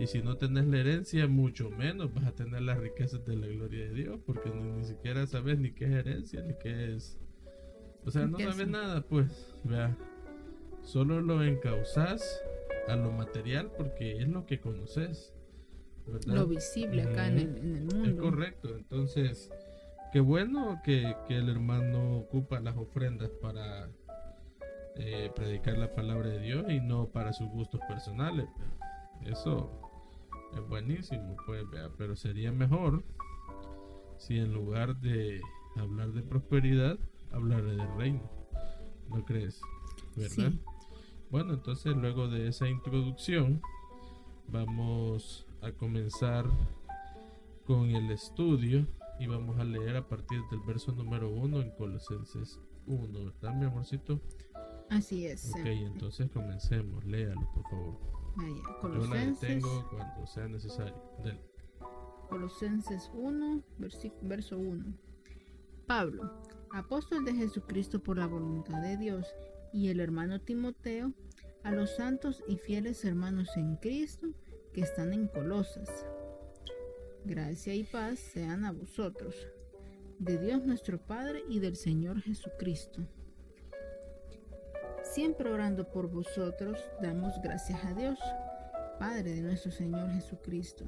Y 0.00 0.06
si 0.06 0.22
no 0.22 0.36
tenés 0.36 0.66
la 0.66 0.78
herencia, 0.78 1.26
mucho 1.28 1.70
menos 1.70 2.12
vas 2.12 2.24
a 2.24 2.34
tener 2.34 2.62
las 2.62 2.78
riquezas 2.78 3.24
de 3.24 3.36
la 3.36 3.46
gloria 3.46 3.86
de 3.86 3.94
Dios, 3.94 4.20
porque 4.26 4.50
ni, 4.50 4.70
ni 4.70 4.84
siquiera 4.84 5.26
sabes 5.26 5.58
ni 5.58 5.72
qué 5.72 5.86
es 5.86 5.92
herencia, 5.92 6.42
ni 6.42 6.54
qué 6.60 6.94
es... 6.94 7.18
O 8.08 8.10
sea, 8.10 8.26
no 8.26 8.38
sabes 8.38 8.68
nada, 8.68 9.02
pues, 9.02 9.54
vea. 9.64 9.96
Solo 10.82 11.20
lo 11.20 11.42
encauzás 11.44 12.40
a 12.88 12.96
lo 12.96 13.12
material 13.12 13.70
porque 13.76 14.18
es 14.22 14.28
lo 14.28 14.46
que 14.46 14.60
conoces. 14.60 15.34
¿verdad? 16.06 16.34
Lo 16.34 16.46
visible 16.46 17.02
acá 17.02 17.26
en, 17.28 17.38
el, 17.38 17.56
en 17.58 17.76
el 17.76 17.86
Es 17.88 17.94
mundo. 17.94 18.22
correcto, 18.22 18.74
entonces, 18.74 19.50
qué 20.12 20.20
bueno 20.20 20.80
que, 20.82 21.14
que 21.26 21.36
el 21.36 21.50
hermano 21.50 22.16
ocupa 22.18 22.60
las 22.60 22.76
ofrendas 22.78 23.28
para 23.42 23.90
eh, 24.96 25.30
predicar 25.36 25.76
la 25.76 25.94
palabra 25.94 26.28
de 26.30 26.40
Dios 26.40 26.64
y 26.70 26.80
no 26.80 27.08
para 27.08 27.34
sus 27.34 27.48
gustos 27.50 27.80
personales. 27.86 28.46
Eso 29.26 29.70
es 30.54 30.66
buenísimo, 30.66 31.36
pues, 31.46 31.68
vea, 31.70 31.90
pero 31.98 32.16
sería 32.16 32.52
mejor 32.52 33.04
si 34.16 34.38
en 34.38 34.52
lugar 34.54 34.96
de 35.00 35.40
hablar 35.76 36.12
de 36.12 36.22
prosperidad, 36.22 36.98
hablara 37.32 37.62
del 37.66 37.96
reino. 37.96 38.22
¿No 39.08 39.24
crees? 39.24 39.60
¿Verdad? 40.16 40.50
Sí. 40.52 40.60
Bueno, 41.30 41.54
entonces 41.54 41.94
luego 41.96 42.28
de 42.28 42.48
esa 42.48 42.68
introducción 42.68 43.60
vamos 44.48 45.46
a 45.62 45.72
comenzar 45.72 46.46
con 47.66 47.90
el 47.90 48.10
estudio 48.10 48.86
y 49.20 49.26
vamos 49.26 49.58
a 49.58 49.64
leer 49.64 49.96
a 49.96 50.08
partir 50.08 50.40
del 50.50 50.60
verso 50.60 50.92
número 50.92 51.28
1 51.30 51.60
en 51.60 51.70
Colosenses 51.72 52.58
1, 52.86 53.24
¿verdad, 53.24 53.54
mi 53.54 53.66
amorcito? 53.66 54.20
Así 54.90 55.26
es. 55.26 55.50
Ok, 55.50 55.66
entonces 55.66 56.30
comencemos, 56.30 57.04
léalo 57.04 57.46
por 57.52 57.62
favor. 57.68 57.98
Vaya, 58.36 58.54
Yo 58.54 58.62
la 58.72 58.78
Colosenses, 58.80 59.40
detengo 59.40 59.88
cuando 59.90 60.26
sea 60.26 60.48
necesario. 60.48 60.94
Dele. 61.22 61.42
Colosenses 62.30 63.10
1, 63.14 63.62
versi- 63.78 64.14
verso 64.22 64.56
1. 64.58 64.94
Pablo, 65.86 66.30
apóstol 66.72 67.24
de 67.24 67.34
Jesucristo 67.34 68.02
por 68.02 68.18
la 68.18 68.26
voluntad 68.26 68.80
de 68.82 68.96
Dios, 68.96 69.34
y 69.72 69.88
el 69.88 70.00
hermano 70.00 70.40
Timoteo, 70.40 71.12
a 71.62 71.72
los 71.72 71.96
santos 71.96 72.42
y 72.48 72.56
fieles 72.56 73.04
hermanos 73.04 73.56
en 73.56 73.76
Cristo 73.76 74.28
que 74.72 74.80
están 74.80 75.12
en 75.12 75.28
Colosas. 75.28 76.06
Gracia 77.24 77.74
y 77.74 77.84
paz 77.84 78.18
sean 78.18 78.64
a 78.64 78.72
vosotros, 78.72 79.34
de 80.18 80.38
Dios 80.38 80.64
nuestro 80.64 80.98
Padre 80.98 81.42
y 81.48 81.58
del 81.58 81.76
Señor 81.76 82.20
Jesucristo. 82.22 83.06
Siempre 85.02 85.50
orando 85.50 85.90
por 85.90 86.10
vosotros, 86.10 86.78
damos 87.02 87.34
gracias 87.42 87.84
a 87.84 87.94
Dios, 87.94 88.18
Padre 88.98 89.34
de 89.34 89.42
nuestro 89.42 89.70
Señor 89.70 90.10
Jesucristo 90.10 90.86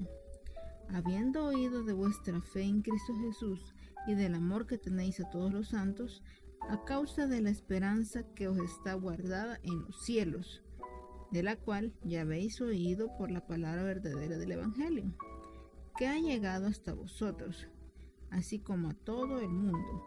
habiendo 0.94 1.46
oído 1.46 1.84
de 1.84 1.92
vuestra 1.92 2.40
fe 2.40 2.62
en 2.62 2.82
Cristo 2.82 3.14
Jesús 3.20 3.74
y 4.06 4.14
del 4.14 4.34
amor 4.34 4.66
que 4.66 4.78
tenéis 4.78 5.20
a 5.20 5.28
todos 5.30 5.52
los 5.52 5.68
santos, 5.68 6.22
a 6.68 6.84
causa 6.84 7.26
de 7.26 7.40
la 7.40 7.50
esperanza 7.50 8.22
que 8.34 8.48
os 8.48 8.58
está 8.58 8.94
guardada 8.94 9.58
en 9.62 9.82
los 9.82 10.04
cielos, 10.04 10.62
de 11.30 11.42
la 11.42 11.56
cual 11.56 11.92
ya 12.02 12.22
habéis 12.22 12.60
oído 12.60 13.16
por 13.16 13.30
la 13.30 13.46
palabra 13.46 13.82
verdadera 13.82 14.36
del 14.36 14.52
Evangelio, 14.52 15.14
que 15.96 16.06
ha 16.06 16.18
llegado 16.18 16.66
hasta 16.66 16.92
vosotros, 16.92 17.68
así 18.30 18.58
como 18.58 18.90
a 18.90 18.94
todo 18.94 19.40
el 19.40 19.50
mundo, 19.50 20.04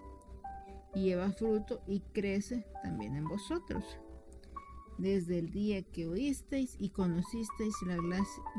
y 0.96 1.04
lleva 1.04 1.32
fruto 1.32 1.82
y 1.88 2.02
crece 2.14 2.66
también 2.84 3.16
en 3.16 3.26
vosotros. 3.26 3.84
Desde 4.98 5.40
el 5.40 5.50
día 5.50 5.82
que 5.82 6.08
oísteis 6.08 6.76
y 6.80 6.90
conocisteis 6.90 7.76
la, 7.88 7.98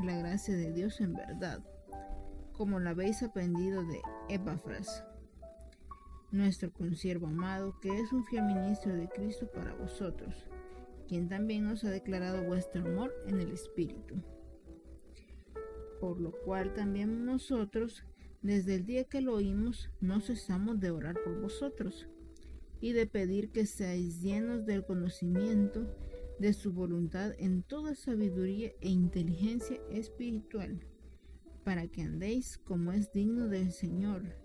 la 0.03 0.17
gracia 0.17 0.55
de 0.55 0.73
Dios 0.73 0.99
en 0.99 1.13
verdad, 1.13 1.63
como 2.51 2.79
la 2.79 2.91
habéis 2.91 3.23
aprendido 3.23 3.83
de 3.85 4.01
Epafras, 4.29 5.05
nuestro 6.35 6.71
consiervo 6.71 7.27
amado, 7.27 7.79
que 7.79 7.99
es 7.99 8.11
un 8.11 8.23
fiel 8.25 8.43
ministro 8.45 8.93
de 8.93 9.07
Cristo 9.09 9.49
para 9.51 9.73
vosotros, 9.73 10.35
quien 11.07 11.29
también 11.29 11.63
nos 11.63 11.83
ha 11.83 11.89
declarado 11.89 12.43
vuestro 12.43 12.85
amor 12.85 13.13
en 13.27 13.39
el 13.39 13.51
Espíritu. 13.51 14.15
Por 15.99 16.19
lo 16.19 16.31
cual 16.31 16.73
también 16.73 17.25
nosotros, 17.25 18.03
desde 18.41 18.75
el 18.75 18.85
día 18.85 19.05
que 19.05 19.21
lo 19.21 19.35
oímos, 19.35 19.89
no 20.01 20.19
cesamos 20.19 20.79
de 20.79 20.91
orar 20.91 21.15
por 21.23 21.39
vosotros 21.41 22.07
y 22.81 22.91
de 22.91 23.07
pedir 23.07 23.51
que 23.51 23.65
seáis 23.65 24.21
llenos 24.21 24.65
del 24.65 24.85
conocimiento 24.85 25.87
de 26.39 26.53
su 26.53 26.73
voluntad 26.73 27.33
en 27.37 27.63
toda 27.63 27.95
sabiduría 27.95 28.73
e 28.81 28.89
inteligencia 28.89 29.79
espiritual 29.89 30.85
para 31.63 31.87
que 31.87 32.03
andéis 32.03 32.59
como 32.59 32.91
es 32.91 33.11
digno 33.11 33.47
del 33.47 33.71
Señor, 33.71 34.44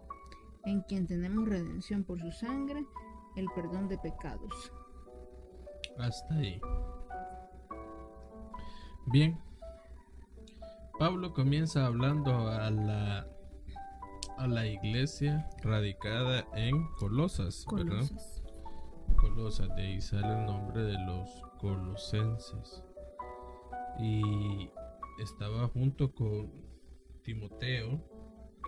en 0.65 0.81
quien 0.81 1.07
tenemos 1.07 1.47
redención 1.47 2.03
por 2.03 2.19
su 2.19 2.31
sangre, 2.31 2.85
el 3.35 3.45
perdón 3.55 3.87
de 3.87 3.97
pecados. 3.97 4.71
Hasta 5.97 6.33
ahí. 6.35 6.59
Bien. 9.07 9.39
Pablo 10.99 11.33
comienza 11.33 11.85
hablando 11.85 12.47
a 12.47 12.69
la 12.69 13.27
a 14.41 14.47
la 14.47 14.65
iglesia 14.65 15.47
radicada 15.61 16.47
en 16.55 16.87
Colosas, 16.97 17.63
¿verdad? 17.71 17.97
Colosas. 17.97 18.43
Colosas, 19.15 19.75
de 19.75 19.81
ahí 19.83 20.01
sale 20.01 20.27
el 20.27 20.45
nombre 20.47 20.81
de 20.81 20.97
los 21.05 21.29
colosenses. 21.59 22.83
Y 23.99 24.71
estaba 25.19 25.67
junto 25.67 26.11
con 26.11 26.51
Timoteo, 27.21 28.01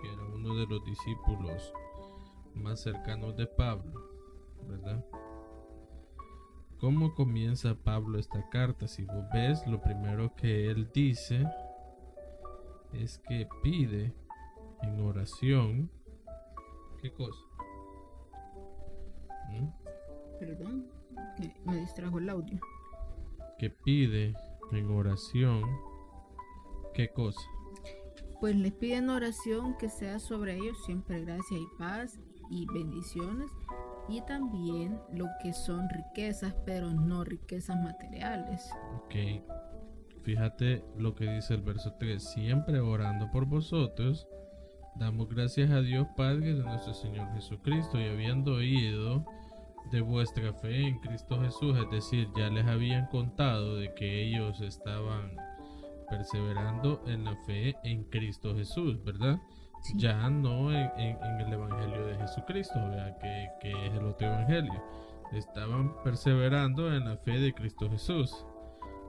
que 0.00 0.12
era 0.12 0.24
uno 0.32 0.54
de 0.54 0.66
los 0.66 0.84
discípulos 0.84 1.72
más 2.54 2.80
cercanos 2.80 3.36
de 3.36 3.46
Pablo, 3.46 3.92
¿verdad? 4.68 5.04
¿Cómo 6.78 7.14
comienza 7.14 7.74
Pablo 7.74 8.18
esta 8.18 8.48
carta? 8.50 8.86
Si 8.86 9.04
vos 9.04 9.24
ves, 9.32 9.66
lo 9.66 9.80
primero 9.80 10.34
que 10.34 10.70
él 10.70 10.90
dice 10.92 11.46
es 12.92 13.18
que 13.18 13.48
pide 13.62 14.12
en 14.82 15.00
oración 15.00 15.90
¿Qué 17.04 17.12
cosa? 17.12 17.38
¿Mm? 19.50 19.68
Perdón, 20.40 20.86
me 21.66 21.76
distrajo 21.76 22.18
el 22.18 22.30
audio. 22.30 22.58
Que 23.58 23.68
pide 23.68 24.34
en 24.72 24.90
oración. 24.90 25.64
¿Qué 26.94 27.10
cosa? 27.10 27.42
Pues 28.40 28.56
les 28.56 28.72
piden 28.72 29.10
oración 29.10 29.76
que 29.76 29.90
sea 29.90 30.18
sobre 30.18 30.56
ellos 30.56 30.82
siempre 30.86 31.20
gracia 31.26 31.58
y 31.58 31.66
paz 31.78 32.18
y 32.50 32.66
bendiciones 32.66 33.50
y 34.08 34.20
también 34.22 35.00
lo 35.12 35.26
que 35.42 35.52
son 35.52 35.88
riquezas, 35.88 36.54
pero 36.66 36.92
no 36.92 37.24
riquezas 37.24 37.76
materiales. 37.82 38.70
Ok. 38.96 39.14
Fíjate 40.22 40.84
lo 40.98 41.14
que 41.14 41.30
dice 41.30 41.54
el 41.54 41.62
verso 41.62 41.94
3. 41.98 42.22
Siempre 42.22 42.80
orando 42.80 43.30
por 43.30 43.46
vosotros, 43.46 44.26
damos 44.96 45.28
gracias 45.28 45.70
a 45.70 45.80
Dios 45.80 46.06
Padre 46.16 46.54
de 46.54 46.62
nuestro 46.62 46.94
Señor 46.94 47.32
Jesucristo 47.34 48.00
y 48.00 48.08
habiendo 48.08 48.54
oído 48.54 49.24
de 49.90 50.00
vuestra 50.00 50.52
fe 50.54 50.88
en 50.88 50.98
Cristo 51.00 51.40
Jesús, 51.40 51.76
es 51.78 51.90
decir, 51.90 52.28
ya 52.36 52.48
les 52.48 52.66
habían 52.66 53.06
contado 53.08 53.76
de 53.76 53.92
que 53.94 54.22
ellos 54.22 54.60
estaban 54.62 55.36
perseverando 56.08 57.02
en 57.06 57.24
la 57.24 57.36
fe 57.44 57.76
en 57.84 58.04
Cristo 58.04 58.54
Jesús, 58.54 59.02
¿verdad? 59.04 59.38
Ya 59.96 60.30
no 60.30 60.72
en, 60.72 61.18
el 61.40 61.52
Evangelio 61.52 62.06
de 62.06 62.16
Jesucristo. 62.16 62.74
Que, 63.20 63.48
que 63.60 63.86
es 63.86 63.92
el 63.92 64.06
otro 64.06 64.26
Evangelio. 64.26 64.82
Estaban 65.32 65.94
perseverando 66.02 66.94
en 66.94 67.04
la 67.04 67.16
fe 67.18 67.38
de 67.38 67.52
Cristo 67.52 67.90
Jesús 67.90 68.46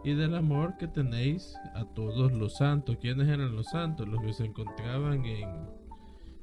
y 0.04 0.14
del 0.14 0.36
amor 0.36 0.78
que 0.78 0.88
tenéis 0.88 1.56
a 1.74 1.84
todos 1.84 2.32
los 2.32 2.58
santos. 2.58 2.98
¿Quiénes 3.02 3.28
eran 3.28 3.56
los 3.56 3.68
santos? 3.68 4.08
Los 4.08 4.22
que 4.22 4.34
se 4.34 4.46
encontraban 4.46 5.26
en, 5.26 5.50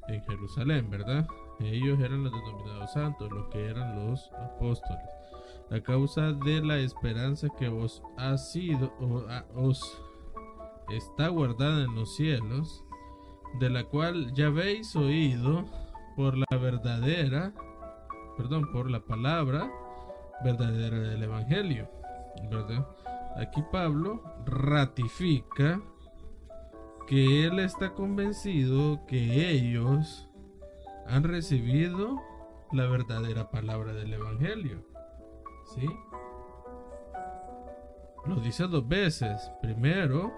en 0.09 0.21
Jerusalén, 0.23 0.89
¿verdad? 0.89 1.25
Ellos 1.59 1.99
eran 1.99 2.23
los 2.23 2.33
denominados 2.33 2.91
santos, 2.91 3.31
los 3.31 3.47
que 3.47 3.65
eran 3.65 3.95
los 3.95 4.31
apóstoles. 4.33 5.05
A 5.71 5.79
causa 5.79 6.33
de 6.33 6.61
la 6.61 6.77
esperanza 6.77 7.47
que 7.57 7.69
os 7.69 8.03
ha 8.17 8.37
sido, 8.37 8.93
o 8.99 9.23
os 9.55 10.01
está 10.89 11.29
guardada 11.29 11.85
en 11.85 11.95
los 11.95 12.15
cielos, 12.15 12.82
de 13.59 13.69
la 13.69 13.83
cual 13.85 14.33
ya 14.33 14.47
habéis 14.47 14.95
oído 14.95 15.65
por 16.15 16.37
la 16.37 16.57
verdadera, 16.57 17.53
perdón, 18.37 18.71
por 18.71 18.89
la 18.89 19.01
palabra 19.01 19.69
verdadera 20.43 20.99
del 20.99 21.23
Evangelio, 21.23 21.89
¿verdad? 22.49 22.87
Aquí 23.37 23.63
Pablo 23.71 24.21
ratifica 24.45 25.81
que 27.07 27.45
él 27.45 27.59
está 27.59 27.93
convencido 27.93 29.05
que 29.07 29.49
ellos 29.49 30.29
han 31.07 31.23
recibido 31.23 32.21
la 32.71 32.87
verdadera 32.87 33.51
palabra 33.51 33.93
del 33.93 34.13
Evangelio. 34.13 34.83
¿Sí? 35.75 35.87
Lo 38.25 38.35
dice 38.37 38.67
dos 38.67 38.87
veces. 38.87 39.51
Primero, 39.61 40.31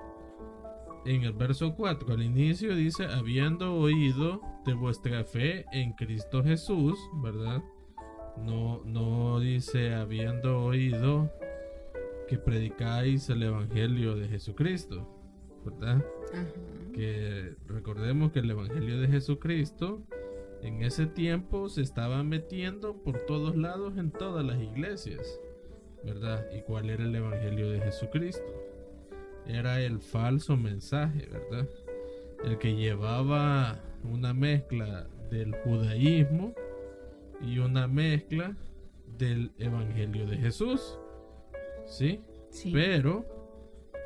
en 1.05 1.23
el 1.23 1.33
verso 1.33 1.75
4, 1.75 2.13
al 2.13 2.23
inicio 2.23 2.75
dice, 2.75 3.05
habiendo 3.05 3.75
oído 3.75 4.41
de 4.65 4.73
vuestra 4.73 5.23
fe 5.23 5.65
en 5.71 5.93
Cristo 5.93 6.43
Jesús, 6.43 6.97
¿verdad? 7.21 7.63
No, 8.37 8.81
no 8.85 9.39
dice 9.39 9.93
habiendo 9.93 10.63
oído 10.63 11.31
que 12.27 12.37
predicáis 12.37 13.29
el 13.29 13.43
Evangelio 13.43 14.15
de 14.15 14.27
Jesucristo, 14.27 15.07
¿verdad? 15.63 16.03
Ajá. 16.33 16.45
que 16.93 17.55
recordemos 17.67 18.31
que 18.31 18.39
el 18.39 18.49
Evangelio 18.49 18.99
de 18.99 19.07
Jesucristo 19.07 20.01
en 20.63 20.81
ese 20.81 21.05
tiempo 21.05 21.69
se 21.69 21.81
estaba 21.81 22.23
metiendo 22.23 23.03
por 23.03 23.19
todos 23.25 23.55
lados 23.55 23.97
en 23.97 24.11
todas 24.11 24.43
las 24.43 24.59
iglesias, 24.59 25.39
¿verdad? 26.03 26.45
¿Y 26.51 26.61
cuál 26.63 26.89
era 26.89 27.03
el 27.03 27.15
Evangelio 27.15 27.69
de 27.69 27.79
Jesucristo? 27.81 28.64
Era 29.47 29.81
el 29.81 29.99
falso 29.99 30.57
mensaje, 30.57 31.27
¿verdad? 31.31 31.69
El 32.43 32.57
que 32.57 32.75
llevaba 32.75 33.81
una 34.03 34.33
mezcla 34.33 35.07
del 35.29 35.55
judaísmo 35.63 36.53
y 37.41 37.59
una 37.59 37.87
mezcla 37.87 38.55
del 39.17 39.51
Evangelio 39.57 40.25
de 40.25 40.37
Jesús, 40.37 40.99
¿sí? 41.85 42.21
Sí. 42.49 42.71
Pero 42.71 43.25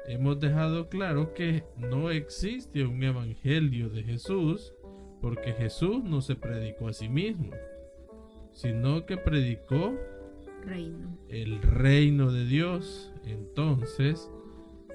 hemos 0.07 0.39
dejado 0.39 0.89
claro 0.89 1.33
que 1.33 1.63
no 1.77 2.09
existe 2.09 2.83
un 2.83 3.03
evangelio 3.03 3.89
de 3.89 4.03
Jesús 4.03 4.73
porque 5.21 5.53
Jesús 5.53 6.03
no 6.03 6.21
se 6.21 6.35
predicó 6.35 6.87
a 6.87 6.93
sí 6.93 7.09
mismo, 7.09 7.51
sino 8.51 9.05
que 9.05 9.17
predicó 9.17 9.93
Reino. 10.65 11.17
el 11.29 11.61
reino 11.61 12.31
de 12.31 12.45
Dios. 12.45 13.13
Entonces, 13.25 14.31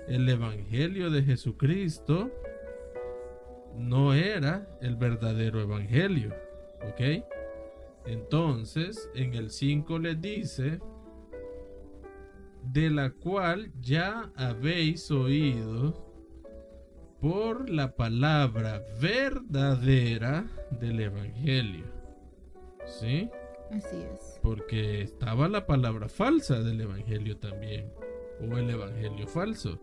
el 0.09 0.29
evangelio 0.29 1.11
de 1.11 1.23
Jesucristo 1.23 2.31
no 3.77 4.15
era 4.15 4.69
el 4.81 4.97
verdadero 4.97 5.61
evangelio, 5.61 6.35
¿ok? 6.89 7.25
Entonces, 8.07 9.11
en 9.15 9.35
el 9.35 9.51
5 9.51 9.99
les 9.99 10.21
dice, 10.21 10.81
de 12.73 12.91
la 12.91 13.11
cual 13.11 13.73
ya 13.81 14.31
habéis 14.37 15.11
oído 15.11 15.95
por 17.21 17.71
la 17.71 17.95
palabra 17.95 18.83
verdadera 19.01 20.47
del 20.71 21.01
Evangelio. 21.01 21.87
¿Sí? 22.85 23.31
Así 23.71 23.97
es. 23.97 24.39
Porque 24.43 25.03
estaba 25.03 25.49
la 25.49 25.67
palabra 25.67 26.09
falsa 26.09 26.61
del 26.61 26.83
Evangelio 26.83 27.39
también, 27.39 27.91
o 28.41 28.59
el 28.59 28.71
Evangelio 28.71 29.27
falso. 29.27 29.81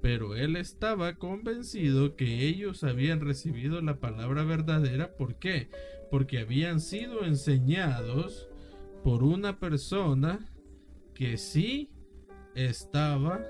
Pero 0.00 0.36
él 0.36 0.56
estaba 0.56 1.16
convencido 1.16 2.14
que 2.14 2.46
ellos 2.46 2.84
habían 2.84 3.20
recibido 3.20 3.80
la 3.80 3.98
palabra 3.98 4.44
verdadera. 4.44 5.16
¿Por 5.16 5.36
qué? 5.36 5.70
Porque 6.10 6.38
habían 6.38 6.80
sido 6.80 7.24
enseñados 7.24 8.48
por 9.02 9.24
una 9.24 9.58
persona 9.58 10.48
que 11.14 11.36
sí 11.36 11.90
estaba 12.54 13.40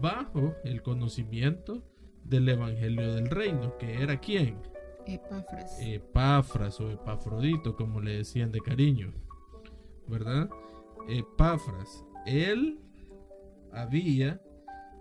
bajo 0.00 0.54
el 0.64 0.82
conocimiento 0.82 1.82
del 2.24 2.48
Evangelio 2.48 3.14
del 3.14 3.28
Reino, 3.28 3.76
que 3.78 4.02
era 4.02 4.18
quién? 4.20 4.58
Epafras. 5.06 5.78
Epafras 5.80 6.80
o 6.80 6.90
Epafrodito, 6.90 7.74
como 7.76 8.00
le 8.00 8.18
decían 8.18 8.52
de 8.52 8.60
cariño, 8.60 9.12
¿verdad? 10.06 10.50
Epafras, 11.08 12.04
él 12.26 12.78
había 13.72 14.40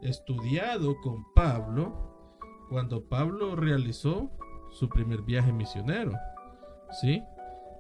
estudiado 0.01 0.95
con 1.01 1.23
Pablo 1.34 2.39
cuando 2.69 3.03
Pablo 3.08 3.56
realizó 3.56 4.30
su 4.71 4.89
primer 4.89 5.21
viaje 5.21 5.51
misionero, 5.51 6.12
¿sí? 7.01 7.23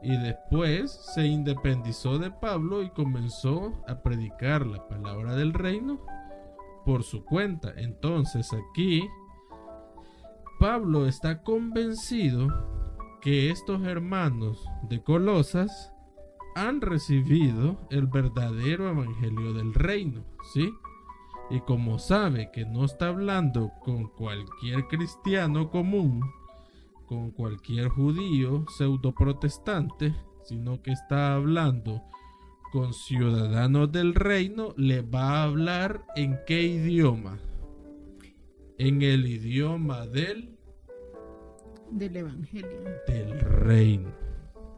Y 0.01 0.15
después 0.17 0.91
se 0.91 1.25
independizó 1.25 2.19
de 2.19 2.31
Pablo 2.31 2.83
y 2.83 2.89
comenzó 2.91 3.73
a 3.87 4.01
predicar 4.01 4.65
la 4.65 4.87
palabra 4.87 5.35
del 5.35 5.53
reino 5.53 5.99
por 6.85 7.03
su 7.03 7.25
cuenta. 7.25 7.73
Entonces 7.75 8.51
aquí 8.53 9.03
Pablo 10.59 11.07
está 11.07 11.41
convencido 11.41 12.47
que 13.21 13.49
estos 13.49 13.83
hermanos 13.83 14.65
de 14.83 15.03
Colosas 15.03 15.93
han 16.57 16.81
recibido 16.81 17.77
el 17.91 18.07
verdadero 18.07 18.89
evangelio 18.89 19.53
del 19.53 19.73
reino, 19.73 20.25
¿sí? 20.53 20.73
Y 21.49 21.61
como 21.61 21.99
sabe 21.99 22.49
que 22.51 22.65
no 22.65 22.83
está 22.83 23.09
hablando 23.09 23.71
con 23.79 24.07
cualquier 24.09 24.87
cristiano 24.87 25.69
común, 25.69 26.21
con 27.05 27.31
cualquier 27.31 27.89
judío 27.89 28.65
pseudo 28.69 29.13
protestante, 29.13 30.13
sino 30.43 30.81
que 30.81 30.91
está 30.91 31.35
hablando 31.35 32.03
con 32.71 32.93
ciudadanos 32.93 33.91
del 33.91 34.13
reino, 34.13 34.73
le 34.75 35.01
va 35.01 35.39
a 35.39 35.43
hablar 35.43 36.05
en 36.15 36.37
qué 36.45 36.63
idioma? 36.63 37.39
En 38.77 39.01
el 39.01 39.25
idioma 39.25 40.05
del, 40.05 40.57
Del 41.91 42.17
Evangelio. 42.17 42.83
del 43.07 43.39
reino. 43.39 44.09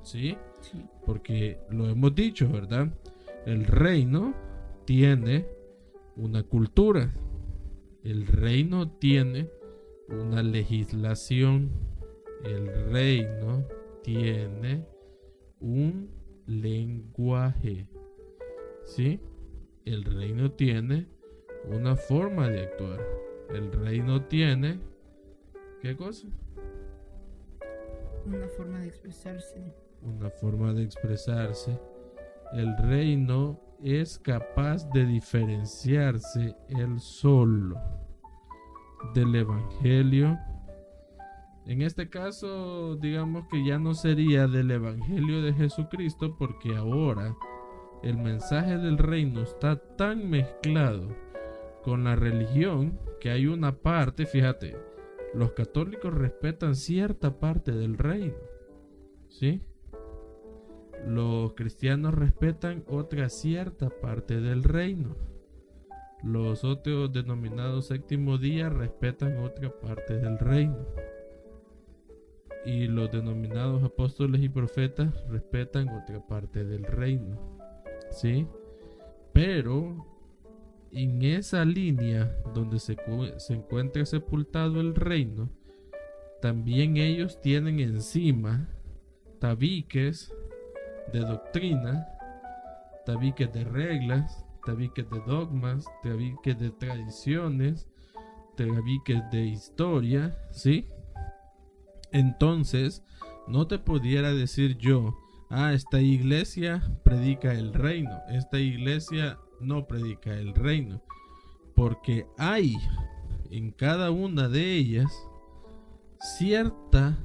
¿Sí? 0.03 0.37
Sí. 0.61 0.85
Porque 1.05 1.59
lo 1.69 1.87
hemos 1.87 2.13
dicho, 2.15 2.49
¿verdad? 2.49 2.89
El 3.45 3.65
reino 3.65 4.33
tiene 4.85 5.47
una 6.15 6.43
cultura. 6.43 7.13
El 8.03 8.27
reino 8.27 8.91
tiene 8.91 9.49
una 10.09 10.43
legislación. 10.43 11.71
El 12.43 12.67
reino 12.91 13.65
tiene 14.03 14.85
un 15.59 16.09
lenguaje. 16.45 17.87
¿Sí? 18.85 19.19
El 19.85 20.03
reino 20.03 20.51
tiene 20.51 21.07
una 21.65 21.95
forma 21.95 22.49
de 22.49 22.61
actuar. 22.61 22.99
El 23.49 23.71
reino 23.71 24.25
tiene... 24.25 24.79
¿Qué 25.81 25.95
cosa? 25.95 26.27
Una 28.25 28.47
forma 28.49 28.79
de 28.79 28.87
expresarse. 28.87 29.73
Una 30.01 30.29
forma 30.29 30.73
de 30.73 30.83
expresarse, 30.83 31.79
el 32.53 32.75
reino 32.77 33.59
es 33.83 34.19
capaz 34.19 34.89
de 34.91 35.05
diferenciarse 35.05 36.55
él 36.67 36.99
solo 36.99 37.79
del 39.13 39.35
Evangelio. 39.35 40.37
En 41.65 41.81
este 41.81 42.09
caso, 42.09 42.95
digamos 42.95 43.45
que 43.49 43.63
ya 43.63 43.77
no 43.77 43.93
sería 43.93 44.47
del 44.47 44.71
Evangelio 44.71 45.41
de 45.41 45.53
Jesucristo 45.53 46.35
porque 46.37 46.75
ahora 46.75 47.35
el 48.03 48.17
mensaje 48.17 48.77
del 48.77 48.97
reino 48.97 49.41
está 49.41 49.77
tan 49.95 50.29
mezclado 50.29 51.15
con 51.83 52.03
la 52.03 52.15
religión 52.15 52.99
que 53.19 53.29
hay 53.29 53.47
una 53.47 53.77
parte, 53.77 54.25
fíjate, 54.25 54.75
los 55.33 55.51
católicos 55.51 56.13
respetan 56.13 56.75
cierta 56.75 57.39
parte 57.39 57.71
del 57.71 57.97
reino, 57.97 58.35
¿sí? 59.27 59.61
Los 61.07 61.53
cristianos 61.53 62.13
respetan 62.13 62.83
otra 62.87 63.29
cierta 63.29 63.89
parte 63.89 64.41
del 64.41 64.63
reino. 64.63 65.15
Los 66.23 66.63
otros 66.63 67.13
denominados 67.13 67.87
séptimo 67.87 68.37
día 68.37 68.69
respetan 68.69 69.37
otra 69.37 69.71
parte 69.79 70.17
del 70.17 70.37
reino. 70.37 70.85
Y 72.65 72.87
los 72.87 73.11
denominados 73.11 73.83
apóstoles 73.83 74.41
y 74.41 74.49
profetas 74.49 75.13
respetan 75.29 75.89
otra 75.89 76.25
parte 76.27 76.65
del 76.65 76.83
reino. 76.83 77.39
¿Sí? 78.11 78.47
Pero 79.31 80.05
en 80.91 81.21
esa 81.21 81.63
línea 81.63 82.35
donde 82.53 82.79
se, 82.79 82.97
se 83.37 83.53
encuentra 83.53 84.05
sepultado 84.05 84.81
el 84.81 84.95
reino, 84.95 85.49
también 86.41 86.97
ellos 86.97 87.39
tienen 87.41 87.79
encima 87.79 88.69
tabiques 89.39 90.33
de 91.11 91.19
doctrina, 91.21 92.07
tabiques 93.05 93.51
de 93.53 93.63
reglas, 93.63 94.45
tabiques 94.65 95.09
de 95.09 95.19
dogmas, 95.21 95.85
tabiques 96.03 96.57
de 96.59 96.69
tradiciones, 96.71 97.87
tabiques 98.55 99.21
de 99.31 99.45
historia, 99.45 100.37
¿sí? 100.51 100.87
Entonces, 102.11 103.03
no 103.47 103.67
te 103.67 103.79
pudiera 103.79 104.33
decir 104.33 104.77
yo, 104.77 105.17
ah, 105.49 105.73
esta 105.73 106.01
iglesia 106.01 106.81
predica 107.03 107.53
el 107.53 107.73
reino, 107.73 108.19
esta 108.29 108.59
iglesia 108.59 109.39
no 109.59 109.87
predica 109.87 110.33
el 110.33 110.53
reino, 110.53 111.01
porque 111.75 112.27
hay 112.37 112.75
en 113.49 113.71
cada 113.71 114.11
una 114.11 114.47
de 114.49 114.75
ellas 114.75 115.11
cierta 116.19 117.17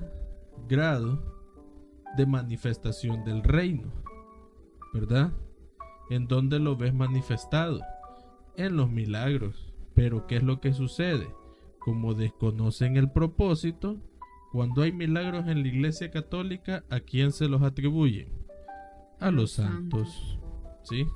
grado 0.68 1.33
de 2.16 2.26
manifestación 2.26 3.24
del 3.24 3.42
reino, 3.42 3.92
¿verdad? 4.92 5.32
¿En 6.10 6.26
dónde 6.26 6.58
lo 6.58 6.76
ves 6.76 6.94
manifestado? 6.94 7.80
En 8.56 8.76
los 8.76 8.90
milagros. 8.90 9.72
Pero 9.94 10.26
¿qué 10.26 10.36
es 10.36 10.42
lo 10.42 10.60
que 10.60 10.72
sucede? 10.72 11.28
Como 11.78 12.14
desconocen 12.14 12.96
el 12.96 13.10
propósito, 13.10 13.98
cuando 14.52 14.82
hay 14.82 14.92
milagros 14.92 15.48
en 15.48 15.62
la 15.62 15.68
iglesia 15.68 16.10
católica, 16.10 16.84
¿a 16.90 17.00
quién 17.00 17.32
se 17.32 17.48
los 17.48 17.62
atribuyen? 17.62 18.28
A 19.20 19.30
los 19.30 19.52
santos. 19.52 20.38
¿Sí? 20.82 21.06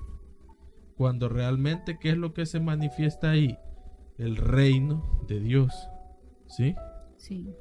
Cuando 0.97 1.29
realmente, 1.29 1.99
¿qué 2.01 2.11
es 2.11 2.17
lo 2.17 2.35
que 2.35 2.47
se 2.47 2.61
manifiesta 2.61 3.31
ahí? 3.31 3.57
El 4.17 4.37
reino 4.37 5.23
de 5.29 5.41
Dios. 5.41 5.73
¿Sí? 6.49 6.75
Sí. 7.17 7.55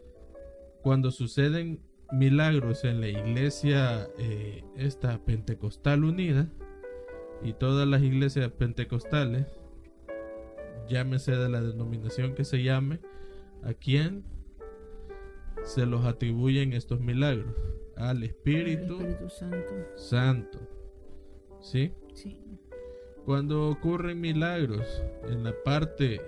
Cuando 0.82 1.12
suceden 1.12 1.80
milagros 2.11 2.83
en 2.83 3.01
la 3.01 3.07
iglesia 3.07 4.07
eh, 4.17 4.63
esta 4.75 5.17
pentecostal 5.19 6.03
unida 6.03 6.47
y 7.43 7.53
todas 7.53 7.87
las 7.87 8.01
iglesias 8.01 8.51
pentecostales, 8.51 9.45
llámese 10.87 11.35
de 11.35 11.49
la 11.49 11.61
denominación 11.61 12.33
que 12.33 12.45
se 12.45 12.63
llame, 12.63 12.99
a 13.63 13.73
quién 13.73 14.23
se 15.63 15.85
los 15.85 16.05
atribuyen 16.05 16.73
estos 16.73 16.99
milagros. 16.99 17.53
Al 17.95 18.23
Espíritu, 18.23 18.99
Santo. 19.27 19.73
Santo. 19.95 20.59
¿Sí? 21.59 21.93
Sí. 22.13 22.39
Cuando 23.25 23.69
ocurren 23.69 24.21
milagros 24.21 25.03
en 25.27 25.43
la 25.43 25.53
parte 25.63 26.21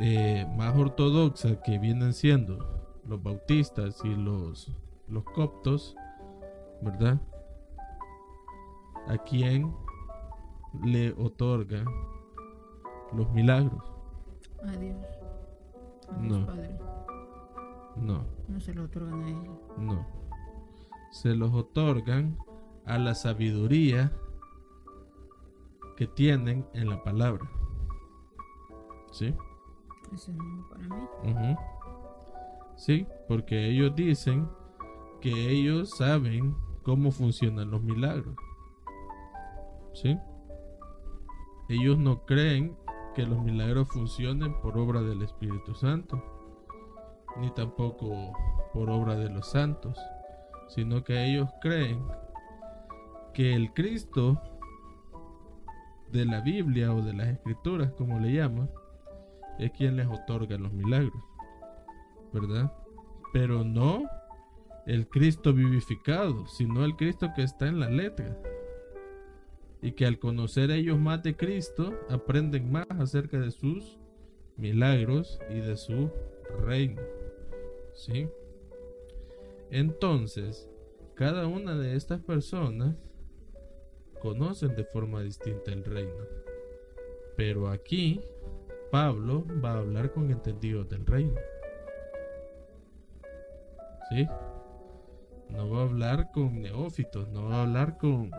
eh, 0.00 0.46
más 0.56 0.76
ortodoxa 0.76 1.60
que 1.62 1.78
vienen 1.78 2.14
siendo 2.14 2.75
los 3.08 3.22
bautistas 3.22 4.04
y 4.04 4.14
los, 4.14 4.72
los 5.08 5.24
coptos, 5.24 5.96
¿verdad? 6.82 7.20
A 9.08 9.18
quién 9.18 9.74
le 10.84 11.12
otorga 11.12 11.84
los 13.12 13.30
milagros. 13.30 13.82
A 14.62 14.72
Dios. 14.72 14.96
no. 16.20 16.46
Padre. 16.46 16.78
No. 17.96 18.24
No 18.48 18.60
se 18.60 18.74
lo 18.74 18.84
otorgan 18.84 19.22
a 19.22 19.28
él. 19.28 19.50
No. 19.78 20.06
Se 21.10 21.34
los 21.34 21.52
otorgan 21.54 22.36
a 22.84 22.98
la 22.98 23.14
sabiduría 23.14 24.12
que 25.96 26.06
tienen 26.06 26.66
en 26.74 26.90
la 26.90 27.02
palabra. 27.02 27.48
¿Sí? 29.12 29.34
Eso 30.12 30.30
es 30.30 30.36
nuevo 30.36 30.68
para 30.68 30.82
mí. 31.40 31.56
Sí, 32.76 33.06
porque 33.26 33.68
ellos 33.68 33.94
dicen 33.94 34.48
que 35.20 35.50
ellos 35.50 35.90
saben 35.96 36.54
cómo 36.82 37.10
funcionan 37.10 37.70
los 37.70 37.82
milagros. 37.82 38.36
¿Sí? 39.94 40.16
Ellos 41.68 41.98
no 41.98 42.24
creen 42.26 42.76
que 43.14 43.26
los 43.26 43.42
milagros 43.42 43.88
funcionen 43.88 44.60
por 44.60 44.78
obra 44.78 45.00
del 45.00 45.22
Espíritu 45.22 45.74
Santo, 45.74 46.22
ni 47.40 47.50
tampoco 47.50 48.32
por 48.72 48.90
obra 48.90 49.16
de 49.16 49.30
los 49.30 49.50
santos, 49.50 49.98
sino 50.68 51.02
que 51.02 51.24
ellos 51.24 51.48
creen 51.62 52.06
que 53.32 53.54
el 53.54 53.72
Cristo 53.72 54.40
de 56.12 56.24
la 56.24 56.40
Biblia 56.40 56.92
o 56.92 57.02
de 57.02 57.14
las 57.14 57.28
Escrituras, 57.28 57.90
como 57.92 58.20
le 58.20 58.34
llaman, 58.34 58.70
es 59.58 59.72
quien 59.72 59.96
les 59.96 60.06
otorga 60.06 60.56
los 60.58 60.72
milagros. 60.72 61.22
¿Verdad? 62.32 62.72
Pero 63.32 63.64
no 63.64 64.04
el 64.86 65.08
Cristo 65.08 65.52
vivificado, 65.52 66.46
sino 66.46 66.84
el 66.84 66.96
Cristo 66.96 67.30
que 67.34 67.42
está 67.42 67.66
en 67.66 67.80
la 67.80 67.90
letra. 67.90 68.40
Y 69.82 69.92
que 69.92 70.06
al 70.06 70.18
conocer 70.18 70.70
ellos 70.70 70.98
más 70.98 71.22
de 71.22 71.36
Cristo, 71.36 71.92
aprenden 72.08 72.70
más 72.70 72.86
acerca 72.90 73.38
de 73.38 73.50
sus 73.50 73.98
milagros 74.56 75.38
y 75.50 75.60
de 75.60 75.76
su 75.76 76.10
reino. 76.64 77.02
¿Sí? 77.94 78.28
Entonces, 79.70 80.68
cada 81.14 81.46
una 81.46 81.76
de 81.76 81.96
estas 81.96 82.20
personas 82.20 82.94
conocen 84.20 84.74
de 84.76 84.84
forma 84.84 85.22
distinta 85.22 85.72
el 85.72 85.84
reino. 85.84 86.24
Pero 87.36 87.68
aquí 87.68 88.20
Pablo 88.90 89.44
va 89.62 89.72
a 89.72 89.78
hablar 89.78 90.12
con 90.12 90.30
entendidos 90.30 90.88
del 90.88 91.04
reino. 91.04 91.34
¿Sí? 94.10 94.26
No 95.48 95.70
va 95.70 95.80
a 95.80 95.82
hablar 95.84 96.30
con 96.32 96.60
neófitos, 96.60 97.28
no 97.28 97.48
va 97.48 97.56
a 97.56 97.62
hablar 97.62 97.98
con, 97.98 98.30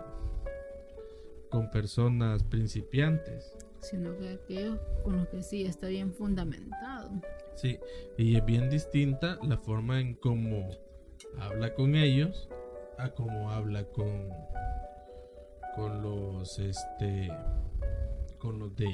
con 1.50 1.72
personas 1.72 2.44
principiantes. 2.44 3.56
Sino 3.82 4.18
que 4.18 4.30
aquellos 4.30 4.80
con 5.04 5.18
los 5.18 5.28
que 5.30 5.44
sí 5.44 5.66
está 5.66 5.88
bien 5.88 6.14
fundamentado. 6.14 7.12
Sí, 7.56 7.80
y 8.18 8.36
es 8.36 8.46
bien 8.46 8.70
distinta 8.70 9.38
la 9.44 9.58
forma 9.58 10.00
en 10.00 10.16
cómo 10.16 10.70
habla 11.40 11.74
con 11.74 11.96
ellos 11.96 12.50
a 12.98 13.10
cómo 13.10 13.52
habla 13.52 13.84
con 13.86 14.30
con 15.76 16.02
los 16.02 16.58
este 16.60 17.32
con 18.40 18.60
los 18.60 18.76
de 18.76 18.90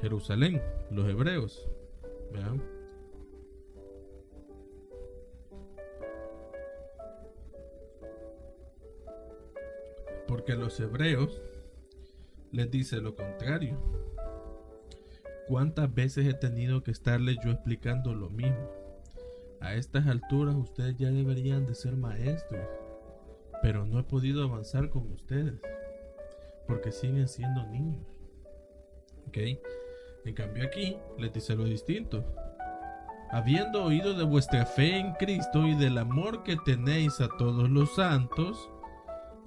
Jerusalén, 0.00 0.62
los 0.90 1.08
hebreos. 1.08 1.68
¿Vean? 2.32 2.79
Porque 10.30 10.54
los 10.54 10.78
hebreos 10.78 11.42
les 12.52 12.70
dice 12.70 13.00
lo 13.00 13.16
contrario. 13.16 13.76
¿Cuántas 15.48 15.92
veces 15.92 16.24
he 16.24 16.34
tenido 16.34 16.84
que 16.84 16.92
estarles 16.92 17.38
yo 17.44 17.50
explicando 17.50 18.14
lo 18.14 18.30
mismo? 18.30 18.70
A 19.60 19.74
estas 19.74 20.06
alturas 20.06 20.54
ustedes 20.54 20.96
ya 20.96 21.10
deberían 21.10 21.66
de 21.66 21.74
ser 21.74 21.96
maestros, 21.96 22.64
pero 23.60 23.84
no 23.84 23.98
he 23.98 24.04
podido 24.04 24.44
avanzar 24.44 24.88
con 24.88 25.10
ustedes, 25.10 25.60
porque 26.68 26.92
siguen 26.92 27.26
siendo 27.26 27.66
niños. 27.66 28.06
¿Ok? 29.26 29.38
En 30.26 30.34
cambio 30.34 30.64
aquí 30.64 30.96
les 31.18 31.32
dice 31.32 31.56
lo 31.56 31.64
distinto. 31.64 32.24
habiendo 33.32 33.82
oído 33.84 34.14
de 34.14 34.24
vuestra 34.24 34.64
fe 34.64 34.96
en 34.96 35.12
Cristo 35.14 35.66
y 35.66 35.74
del 35.74 35.98
amor 35.98 36.44
que 36.44 36.56
tenéis 36.64 37.20
a 37.20 37.28
todos 37.36 37.68
los 37.68 37.96
santos, 37.96 38.70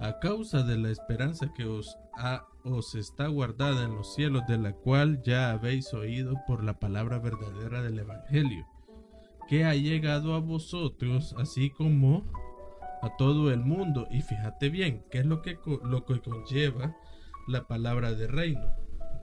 a 0.00 0.18
causa 0.18 0.62
de 0.62 0.76
la 0.78 0.90
esperanza 0.90 1.52
que 1.54 1.64
os, 1.64 1.98
os 2.64 2.94
está 2.94 3.28
guardada 3.28 3.84
en 3.84 3.94
los 3.94 4.14
cielos, 4.14 4.46
de 4.46 4.58
la 4.58 4.72
cual 4.72 5.22
ya 5.22 5.50
habéis 5.50 5.92
oído 5.94 6.34
por 6.46 6.62
la 6.64 6.78
palabra 6.78 7.18
verdadera 7.18 7.82
del 7.82 7.98
Evangelio, 7.98 8.66
que 9.48 9.64
ha 9.64 9.74
llegado 9.74 10.34
a 10.34 10.40
vosotros, 10.40 11.34
así 11.38 11.70
como 11.70 12.24
a 13.02 13.16
todo 13.16 13.50
el 13.52 13.60
mundo. 13.60 14.06
Y 14.10 14.22
fíjate 14.22 14.68
bien, 14.68 15.04
¿qué 15.10 15.18
es 15.18 15.26
lo 15.26 15.42
que, 15.42 15.58
lo 15.84 16.04
que 16.04 16.20
conlleva 16.20 16.96
la 17.46 17.66
palabra 17.66 18.12
de 18.12 18.26
reino? 18.26 18.64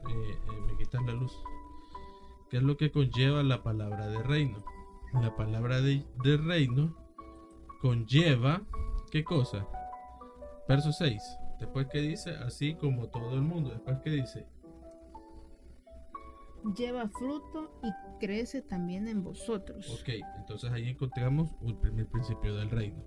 Eh, 0.10 0.32
eh, 0.32 0.62
me 0.68 0.78
quitas 0.78 1.02
la 1.04 1.14
luz. 1.14 1.34
¿Qué 2.50 2.58
es 2.58 2.64
lo 2.64 2.76
que 2.76 2.92
conlleva 2.92 3.44
la 3.44 3.64
palabra 3.64 4.08
de 4.08 4.22
reino? 4.24 4.64
La 5.14 5.36
palabra 5.36 5.82
de, 5.82 6.06
reino 6.38 6.96
conlleva, 7.82 8.62
¿qué 9.10 9.24
cosa? 9.24 9.68
Verso 10.72 10.94
6. 10.94 11.38
Después 11.60 11.88
que 11.88 12.00
dice, 12.00 12.32
así 12.46 12.76
como 12.76 13.10
todo 13.10 13.36
el 13.36 13.42
mundo. 13.42 13.72
Después 13.72 14.00
que 14.00 14.10
dice, 14.10 14.48
lleva 16.78 17.10
fruto 17.10 17.78
y 17.84 17.92
crece 18.22 18.62
también 18.62 19.10
en 19.10 19.22
vosotros. 19.22 19.90
Ok, 20.00 20.10
entonces 20.38 20.72
ahí 20.72 20.88
encontramos 20.88 21.50
el 21.66 21.76
primer 21.76 22.08
principio 22.08 22.56
del 22.56 22.70
reino. 22.70 23.04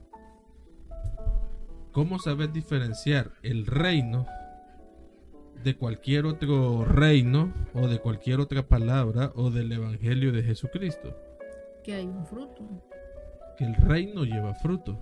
¿Cómo 1.92 2.18
saber 2.18 2.52
diferenciar 2.52 3.32
el 3.42 3.64
reino 3.64 4.26
de 5.62 5.78
cualquier 5.78 6.26
otro 6.26 6.84
reino 6.84 7.50
o 7.72 7.88
de 7.88 7.98
cualquier 7.98 8.40
otra 8.40 8.68
palabra 8.68 9.32
o 9.36 9.48
del 9.50 9.72
Evangelio 9.72 10.32
de 10.32 10.42
Jesucristo. 10.42 11.16
Que 11.82 11.94
hay 11.94 12.04
un 12.04 12.26
fruto. 12.26 12.62
Que 13.56 13.64
el 13.64 13.74
reino 13.74 14.24
lleva 14.24 14.52
fruto. 14.52 15.00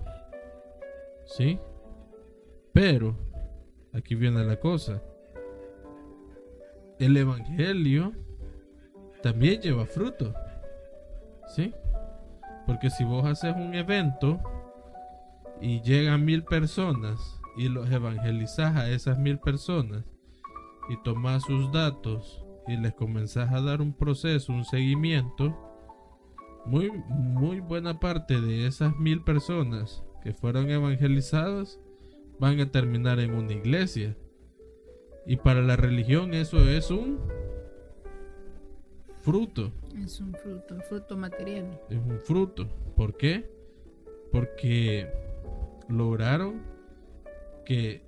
¿Sí? 1.25 1.59
Pero, 2.73 3.15
aquí 3.93 4.15
viene 4.15 4.43
la 4.43 4.59
cosa. 4.59 5.01
El 6.99 7.15
Evangelio 7.15 8.13
también 9.21 9.61
lleva 9.61 9.85
fruto. 9.85 10.33
¿Sí? 11.55 11.73
Porque 12.65 12.89
si 12.89 13.03
vos 13.03 13.25
haces 13.25 13.55
un 13.55 13.75
evento 13.75 14.39
y 15.61 15.81
llegan 15.81 16.25
mil 16.25 16.43
personas 16.43 17.39
y 17.55 17.69
los 17.69 17.91
evangelizas 17.91 18.75
a 18.75 18.89
esas 18.89 19.19
mil 19.19 19.37
personas 19.39 20.03
y 20.89 20.97
tomás 21.03 21.43
sus 21.43 21.71
datos 21.71 22.43
y 22.67 22.77
les 22.77 22.93
comenzás 22.93 23.51
a 23.53 23.61
dar 23.61 23.81
un 23.81 23.93
proceso, 23.93 24.51
un 24.51 24.65
seguimiento, 24.65 25.55
muy, 26.65 26.91
muy 27.09 27.59
buena 27.59 27.99
parte 27.99 28.39
de 28.39 28.65
esas 28.65 28.95
mil 28.97 29.21
personas 29.23 30.03
que 30.23 30.33
fueron 30.33 30.69
evangelizadas 30.69 31.79
van 32.39 32.59
a 32.59 32.71
terminar 32.71 33.19
en 33.19 33.33
una 33.33 33.53
iglesia. 33.53 34.15
Y 35.25 35.37
para 35.37 35.61
la 35.61 35.75
religión 35.75 36.33
eso 36.33 36.67
es 36.67 36.91
un 36.91 37.19
fruto. 39.21 39.71
Es 40.03 40.19
un 40.19 40.33
fruto, 40.33 40.79
fruto 40.81 41.17
material. 41.17 41.79
Es 41.89 41.97
un 41.97 42.19
fruto. 42.19 42.67
¿Por 42.95 43.15
qué? 43.15 43.49
Porque 44.31 45.09
lograron 45.87 46.61
que 47.65 48.01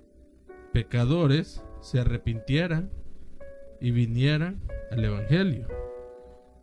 pecadores 0.72 1.62
se 1.80 2.00
arrepintieran 2.00 2.90
y 3.80 3.90
vinieran 3.92 4.60
al 4.90 5.04
Evangelio. 5.04 5.68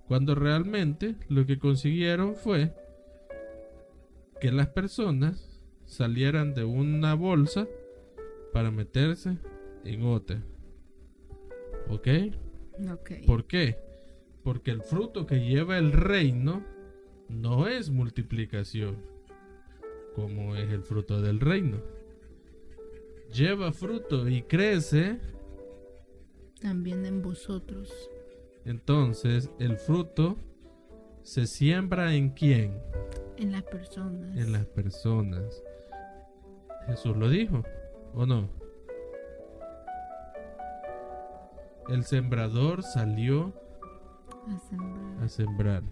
Cuando 0.08 0.36
realmente 0.36 1.15
lo 1.30 1.45
que 1.45 1.58
consiguieron 1.58 2.36
fue 2.36 2.73
que 4.39 4.52
las 4.52 4.67
personas 4.67 5.53
salieran 5.95 6.53
de 6.53 6.63
una 6.63 7.13
bolsa 7.13 7.67
para 8.51 8.71
meterse 8.71 9.38
en 9.84 10.03
otra. 10.03 10.43
¿Ok? 11.89 12.08
okay. 12.91 13.25
¿Por 13.25 13.45
qué? 13.45 13.77
Porque 14.43 14.71
el 14.71 14.82
fruto 14.82 15.25
que 15.25 15.39
lleva 15.39 15.77
el 15.77 15.91
reino 15.91 16.63
no 17.29 17.67
es 17.67 17.89
multiplicación, 17.89 18.97
como 20.15 20.56
es 20.56 20.69
el 20.71 20.84
fruto 20.84 21.21
del 21.21 21.39
reino 21.39 21.82
lleva 23.34 23.73
fruto 23.73 24.29
y 24.29 24.43
crece, 24.43 25.19
también 26.62 27.06
en 27.06 27.21
vosotros. 27.21 27.91
Entonces 28.63 29.49
el 29.60 29.77
fruto 29.77 30.38
se 31.23 31.47
siembra 31.47 32.13
en 32.13 32.29
quién? 32.29 32.79
En 33.38 33.51
las 33.51 33.63
personas. 33.63 34.38
En 34.38 34.51
las 34.51 34.65
personas. 34.67 35.63
Jesús 36.88 37.15
lo 37.15 37.30
dijo, 37.30 37.63
¿o 38.13 38.26
no? 38.26 38.50
El 41.89 42.04
sembrador 42.04 42.84
salió 42.84 43.54
a 44.48 44.60
sembrar. 44.60 45.24
a 45.24 45.28
sembrar. 45.28 45.84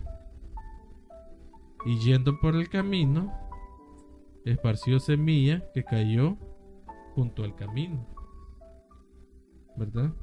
Y 1.85 1.99
yendo 1.99 2.39
por 2.39 2.55
el 2.55 2.69
camino, 2.69 3.33
esparció 4.45 4.99
semilla 4.99 5.63
que 5.73 5.83
cayó 5.83 6.37
junto 7.15 7.43
al 7.43 7.55
camino. 7.55 8.05
¿Verdad? 9.75 10.13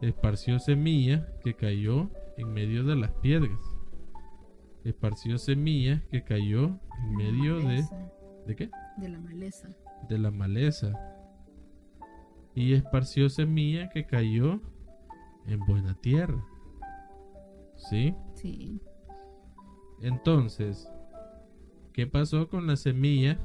Esparció 0.00 0.58
semilla 0.58 1.28
que 1.44 1.54
cayó 1.54 2.10
en 2.36 2.52
medio 2.52 2.84
de 2.84 2.96
las 2.96 3.12
piedras. 3.12 3.60
Esparció 4.84 5.38
semilla 5.38 6.02
que 6.10 6.24
cayó 6.24 6.78
en 7.04 7.16
medio 7.16 7.58
de... 7.58 7.84
¿De 8.46 8.56
qué? 8.56 8.70
De 8.96 9.08
la 9.08 9.18
maleza. 9.18 9.68
De 10.08 10.18
la 10.18 10.30
maleza. 10.30 10.92
Y 12.54 12.74
esparció 12.74 13.28
semilla 13.28 13.88
que 13.88 14.06
cayó 14.06 14.60
en 15.46 15.60
buena 15.60 15.94
tierra. 15.94 16.44
¿Sí? 17.76 18.14
Sí. 18.34 18.80
Entonces, 20.00 20.88
¿qué 21.92 22.06
pasó 22.06 22.48
con 22.48 22.66
la 22.66 22.76
semilla 22.76 23.38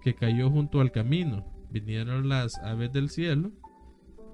que 0.00 0.14
cayó 0.14 0.50
junto 0.50 0.80
al 0.80 0.92
camino. 0.92 1.44
Vinieron 1.70 2.28
las 2.28 2.58
aves 2.62 2.92
del 2.92 3.10
cielo 3.10 3.52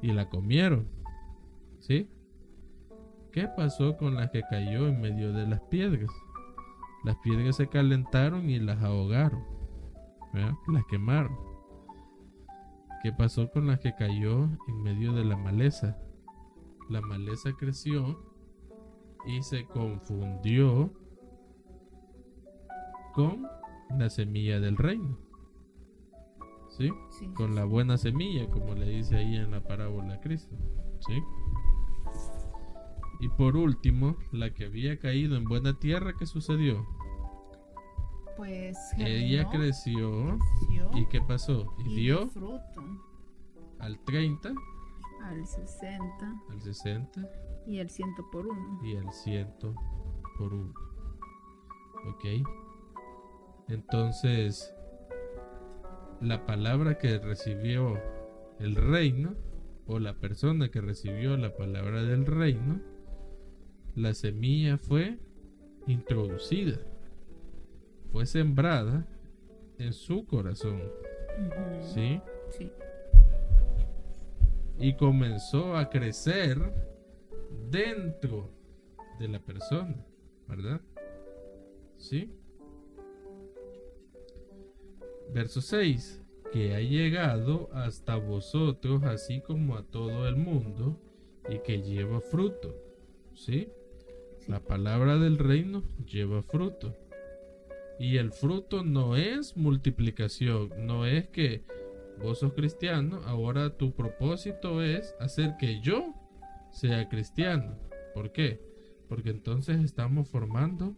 y 0.00 0.12
la 0.12 0.28
comieron. 0.28 0.88
¿Sí? 1.80 2.08
¿Qué 3.32 3.48
pasó 3.48 3.96
con 3.96 4.14
las 4.14 4.30
que 4.30 4.42
cayó 4.48 4.88
en 4.88 5.00
medio 5.00 5.32
de 5.32 5.46
las 5.46 5.60
piedras? 5.62 6.10
Las 7.04 7.16
piedras 7.16 7.56
se 7.56 7.68
calentaron 7.68 8.48
y 8.48 8.58
las 8.58 8.82
ahogaron. 8.82 9.44
Las 10.68 10.84
quemaron. 10.86 11.36
¿Qué 13.02 13.12
pasó 13.12 13.50
con 13.50 13.66
las 13.66 13.80
que 13.80 13.94
cayó 13.94 14.48
en 14.68 14.82
medio 14.82 15.12
de 15.12 15.24
la 15.24 15.36
maleza? 15.36 15.96
La 16.88 17.00
maleza 17.00 17.50
creció 17.58 18.18
y 19.26 19.42
se 19.42 19.66
confundió 19.66 20.92
con 23.14 23.46
la 23.98 24.10
semilla 24.10 24.60
del 24.60 24.76
reino. 24.76 25.26
¿sí? 26.76 26.90
Con 27.34 27.54
la 27.54 27.64
buena 27.64 27.96
semilla, 27.96 28.48
como 28.50 28.74
le 28.74 28.86
dice 28.86 29.16
ahí 29.16 29.36
en 29.36 29.50
la 29.50 29.62
parábola 29.62 30.20
Cristo, 30.20 30.54
¿sí? 31.00 31.22
Y 33.20 33.28
por 33.30 33.56
último, 33.56 34.16
la 34.32 34.52
que 34.52 34.66
había 34.66 34.98
caído 34.98 35.36
en 35.36 35.44
buena 35.44 35.78
tierra, 35.78 36.14
¿qué 36.18 36.26
sucedió? 36.26 36.86
Pues 38.36 38.76
ella 38.98 39.48
creció, 39.48 40.38
y 40.94 41.06
¿qué 41.08 41.20
pasó? 41.22 41.74
Y, 41.78 41.94
dio 41.94 42.28
fruto 42.28 42.84
al 43.78 43.98
30, 44.04 44.52
al 45.24 45.46
60, 45.46 46.42
al 46.50 46.60
60 46.60 47.28
y 47.66 47.80
al 47.80 47.90
100 47.90 48.14
por 48.30 48.46
uno. 48.46 48.80
Y 48.84 48.96
al 48.96 49.10
100 49.12 49.54
por 50.38 50.52
uno. 50.52 50.74
¿Ok? 52.08 52.46
Entonces, 53.68 54.72
la 56.20 56.46
palabra 56.46 56.98
que 56.98 57.18
recibió 57.18 58.00
el 58.60 58.76
reino 58.76 59.34
o 59.86 59.98
la 59.98 60.14
persona 60.14 60.70
que 60.70 60.80
recibió 60.80 61.36
la 61.36 61.56
palabra 61.56 62.02
del 62.02 62.26
reino, 62.26 62.80
la 63.94 64.14
semilla 64.14 64.78
fue 64.78 65.18
introducida, 65.86 66.78
fue 68.16 68.24
sembrada 68.24 69.06
en 69.76 69.92
su 69.92 70.24
corazón. 70.24 70.80
¿Sí? 71.82 72.18
Sí. 72.48 72.72
Y 74.78 74.94
comenzó 74.94 75.76
a 75.76 75.90
crecer 75.90 76.56
dentro 77.70 78.50
de 79.20 79.28
la 79.28 79.38
persona, 79.38 80.02
¿verdad? 80.48 80.80
¿Sí? 81.98 82.32
Verso 85.34 85.60
6. 85.60 86.24
Que 86.54 86.74
ha 86.74 86.80
llegado 86.80 87.68
hasta 87.74 88.16
vosotros 88.16 89.02
así 89.04 89.42
como 89.42 89.76
a 89.76 89.82
todo 89.82 90.26
el 90.26 90.36
mundo 90.36 90.98
y 91.50 91.58
que 91.58 91.82
lleva 91.82 92.22
fruto. 92.22 92.74
¿Sí? 93.34 93.68
La 94.48 94.60
palabra 94.60 95.18
del 95.18 95.36
reino 95.36 95.82
lleva 96.06 96.42
fruto. 96.42 96.96
Y 97.98 98.18
el 98.18 98.32
fruto 98.32 98.82
no 98.82 99.16
es 99.16 99.56
multiplicación, 99.56 100.70
no 100.86 101.06
es 101.06 101.28
que 101.28 101.64
vos 102.22 102.40
sos 102.40 102.52
cristiano, 102.52 103.20
ahora 103.26 103.70
tu 103.76 103.92
propósito 103.92 104.82
es 104.82 105.14
hacer 105.20 105.56
que 105.58 105.80
yo 105.80 106.14
sea 106.70 107.08
cristiano. 107.08 107.78
¿Por 108.14 108.32
qué? 108.32 108.60
Porque 109.08 109.30
entonces 109.30 109.82
estamos 109.82 110.28
formando 110.28 110.94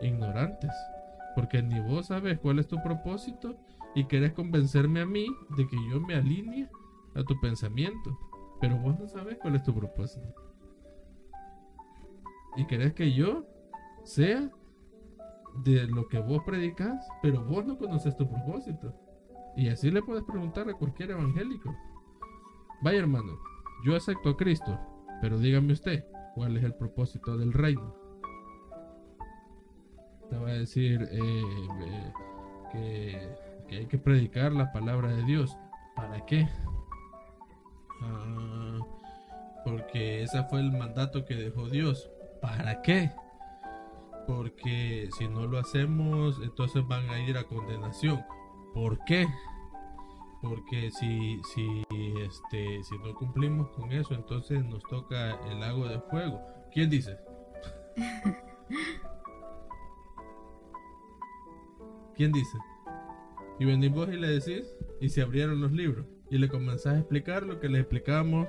ignorantes. 0.00 0.72
Porque 1.34 1.62
ni 1.62 1.80
vos 1.80 2.06
sabes 2.06 2.38
cuál 2.38 2.58
es 2.58 2.68
tu 2.68 2.82
propósito 2.82 3.56
y 3.94 4.04
querés 4.04 4.32
convencerme 4.32 5.00
a 5.00 5.06
mí 5.06 5.26
de 5.56 5.66
que 5.66 5.76
yo 5.90 6.00
me 6.00 6.14
alinee 6.14 6.68
a 7.14 7.22
tu 7.22 7.38
pensamiento. 7.40 8.18
Pero 8.60 8.76
vos 8.78 8.98
no 8.98 9.06
sabes 9.06 9.38
cuál 9.38 9.56
es 9.56 9.62
tu 9.62 9.74
propósito. 9.74 10.34
Y 12.56 12.66
querés 12.66 12.92
que 12.94 13.12
yo 13.12 13.46
sea 14.04 14.50
de 15.64 15.86
lo 15.86 16.08
que 16.08 16.18
vos 16.18 16.42
predicas, 16.44 17.06
pero 17.22 17.44
vos 17.44 17.64
no 17.64 17.78
conoces 17.78 18.16
tu 18.16 18.28
propósito. 18.28 18.94
Y 19.56 19.68
así 19.68 19.90
le 19.90 20.02
puedes 20.02 20.24
preguntar 20.24 20.68
a 20.68 20.74
cualquier 20.74 21.10
evangélico. 21.10 21.74
Vaya 22.80 23.00
hermano, 23.00 23.38
yo 23.84 23.96
acepto 23.96 24.30
a 24.30 24.36
Cristo, 24.36 24.78
pero 25.20 25.38
dígame 25.38 25.72
usted, 25.72 26.04
¿cuál 26.34 26.56
es 26.56 26.64
el 26.64 26.74
propósito 26.74 27.36
del 27.36 27.52
reino? 27.52 27.94
Te 30.30 30.36
va 30.36 30.50
a 30.50 30.52
decir 30.52 31.08
eh, 31.10 31.42
eh, 32.74 33.36
que, 33.68 33.76
hay 33.76 33.86
que 33.86 33.98
predicar 33.98 34.52
la 34.52 34.70
palabra 34.72 35.08
de 35.14 35.24
Dios. 35.24 35.56
¿Para 35.96 36.24
qué? 36.26 36.48
Ah, 38.02 38.78
porque 39.64 40.22
ese 40.22 40.44
fue 40.44 40.60
el 40.60 40.70
mandato 40.70 41.24
que 41.24 41.34
dejó 41.34 41.68
Dios. 41.68 42.10
¿Para 42.40 42.80
qué? 42.82 43.10
Porque 44.28 45.08
si 45.16 45.26
no 45.26 45.46
lo 45.46 45.58
hacemos, 45.58 46.38
entonces 46.42 46.86
van 46.86 47.08
a 47.08 47.18
ir 47.26 47.38
a 47.38 47.44
condenación. 47.44 48.22
¿Por 48.74 49.02
qué? 49.06 49.26
Porque 50.42 50.90
si, 50.90 51.40
si, 51.54 51.82
este, 52.20 52.84
si 52.84 52.98
no 52.98 53.14
cumplimos 53.14 53.70
con 53.70 53.90
eso, 53.90 54.12
entonces 54.12 54.62
nos 54.62 54.82
toca 54.82 55.40
el 55.50 55.60
lago 55.60 55.88
de 55.88 55.98
fuego. 56.10 56.38
¿Quién 56.70 56.90
dice? 56.90 57.16
¿Quién 62.14 62.30
dice? 62.30 62.58
Y 63.58 63.64
venís 63.64 63.90
vos 63.90 64.10
y 64.10 64.18
le 64.18 64.28
decís, 64.28 64.76
y 65.00 65.08
se 65.08 65.22
abrieron 65.22 65.58
los 65.58 65.72
libros, 65.72 66.04
y 66.30 66.36
le 66.36 66.50
comenzás 66.50 66.96
a 66.96 66.98
explicar 66.98 67.44
lo 67.44 67.60
que 67.60 67.70
le 67.70 67.78
explicamos 67.78 68.46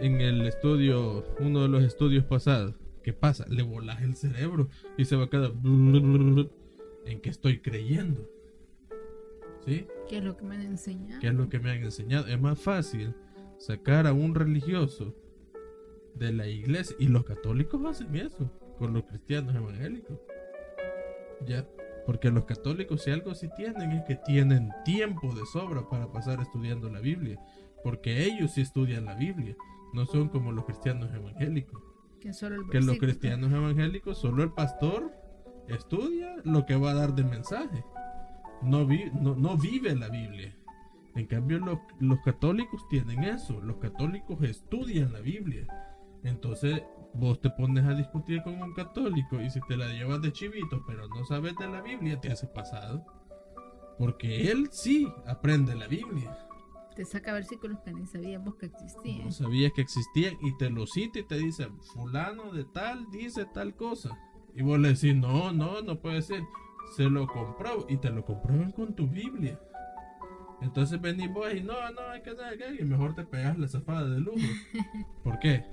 en 0.00 0.20
el 0.20 0.44
estudio, 0.44 1.24
uno 1.38 1.62
de 1.62 1.68
los 1.68 1.84
estudios 1.84 2.24
pasados. 2.24 2.81
¿Qué 3.02 3.12
pasa? 3.12 3.44
Le 3.48 3.62
volas 3.62 4.02
el 4.02 4.14
cerebro 4.14 4.68
y 4.96 5.04
se 5.04 5.16
va 5.16 5.24
a 5.24 5.30
quedar 5.30 5.52
en 5.64 7.20
que 7.20 7.30
estoy 7.30 7.60
creyendo. 7.60 8.28
¿Sí? 9.64 9.86
¿Qué 10.08 10.18
es 10.18 10.24
lo 10.24 10.36
que 10.36 10.44
me 10.44 10.56
han 10.56 10.62
enseñado? 10.62 11.20
¿Qué 11.20 11.28
es 11.28 11.34
lo 11.34 11.48
que 11.48 11.60
me 11.60 11.70
han 11.70 11.82
enseñado? 11.82 12.26
Es 12.26 12.40
más 12.40 12.58
fácil 12.60 13.14
sacar 13.58 14.06
a 14.06 14.12
un 14.12 14.34
religioso 14.34 15.14
de 16.14 16.32
la 16.32 16.46
iglesia 16.46 16.96
y 16.98 17.08
los 17.08 17.24
católicos 17.24 17.84
hacen 17.84 18.14
eso 18.16 18.50
con 18.78 18.92
los 18.92 19.04
cristianos 19.04 19.54
evangélicos. 19.54 20.18
Ya, 21.46 21.66
porque 22.06 22.30
los 22.30 22.44
católicos 22.44 23.02
si 23.02 23.10
algo 23.10 23.34
sí 23.34 23.48
tienen 23.56 23.92
es 23.92 24.04
que 24.04 24.16
tienen 24.16 24.70
tiempo 24.84 25.32
de 25.34 25.46
sobra 25.46 25.88
para 25.88 26.10
pasar 26.10 26.40
estudiando 26.40 26.88
la 26.88 27.00
Biblia, 27.00 27.40
porque 27.82 28.24
ellos 28.24 28.52
sí 28.52 28.60
estudian 28.60 29.04
la 29.04 29.14
Biblia, 29.14 29.56
no 29.92 30.06
son 30.06 30.28
como 30.28 30.52
los 30.52 30.64
cristianos 30.64 31.12
evangélicos. 31.14 31.80
Que, 32.70 32.80
los 32.80 32.98
cristianos 32.98 33.52
evangélicos, 33.52 34.18
solo 34.18 34.42
el 34.42 34.52
pastor 34.52 35.12
estudia 35.68 36.36
lo 36.44 36.64
que 36.66 36.76
va 36.76 36.92
a 36.92 36.94
dar 36.94 37.14
de 37.14 37.24
mensaje. 37.24 37.84
No, 38.62 38.86
no, 38.86 39.56
vive 39.56 39.94
la 39.96 40.08
Biblia. 40.08 40.56
En 41.14 41.26
cambio, 41.26 41.60
los 41.98 42.18
católicos 42.24 42.86
tienen 42.88 43.24
eso. 43.24 43.60
Los 43.60 43.78
católicos 43.78 44.40
estudian 44.42 45.12
la 45.12 45.20
Biblia. 45.20 45.66
Entonces, 46.22 46.82
vos 47.14 47.40
te 47.40 47.50
pones 47.50 47.84
a 47.84 47.94
discutir 47.94 48.42
con 48.42 48.60
un 48.62 48.72
católico 48.74 49.40
y 49.40 49.50
si 49.50 49.60
te 49.62 49.76
la 49.76 49.88
llevas 49.88 50.22
de 50.22 50.32
chivito, 50.32 50.84
pero 50.86 51.08
no 51.08 51.24
sabes 51.24 51.56
de 51.56 51.68
la 51.68 51.82
Biblia, 51.82 52.20
te 52.20 52.30
hace 52.30 52.46
pasado. 52.46 53.04
Porque 53.98 54.50
él 54.50 54.68
sí 54.70 55.12
aprende 55.26 55.74
la 55.74 55.88
Biblia. 55.88 56.48
Te 56.94 57.04
saca 57.06 57.32
versículos 57.32 57.78
que 57.80 57.92
ni 57.92 58.06
sabíamos 58.06 58.56
que 58.56 58.66
existían. 58.66 59.24
No 59.24 59.32
sabías 59.32 59.72
que 59.72 59.80
existían 59.80 60.36
y 60.42 60.56
te 60.58 60.68
lo 60.68 60.86
cita 60.86 61.20
y 61.20 61.22
te 61.22 61.38
dice, 61.38 61.68
fulano 61.94 62.52
de 62.52 62.64
tal 62.64 63.10
dice 63.10 63.46
tal 63.46 63.74
cosa. 63.74 64.18
Y 64.54 64.62
vos 64.62 64.78
le 64.78 64.88
decís, 64.88 65.14
no, 65.16 65.52
no, 65.52 65.80
no 65.80 66.00
puede 66.00 66.20
ser. 66.20 66.42
Se 66.96 67.04
lo 67.04 67.26
compró 67.26 67.86
y 67.88 67.96
te 67.96 68.10
lo 68.10 68.24
comprueban 68.24 68.72
con 68.72 68.94
tu 68.94 69.06
Biblia. 69.06 69.58
Entonces 70.60 71.00
venís 71.00 71.32
vos 71.32 71.52
y 71.54 71.62
no, 71.62 71.74
no, 71.92 72.00
hay 72.12 72.22
que 72.22 72.30
hacer 72.30 72.80
y 72.80 72.84
mejor 72.84 73.14
te 73.14 73.24
pegas 73.24 73.58
la 73.58 73.68
zafada 73.68 74.08
de 74.08 74.20
lujo. 74.20 74.36
¿Por 75.24 75.38
qué? 75.38 75.64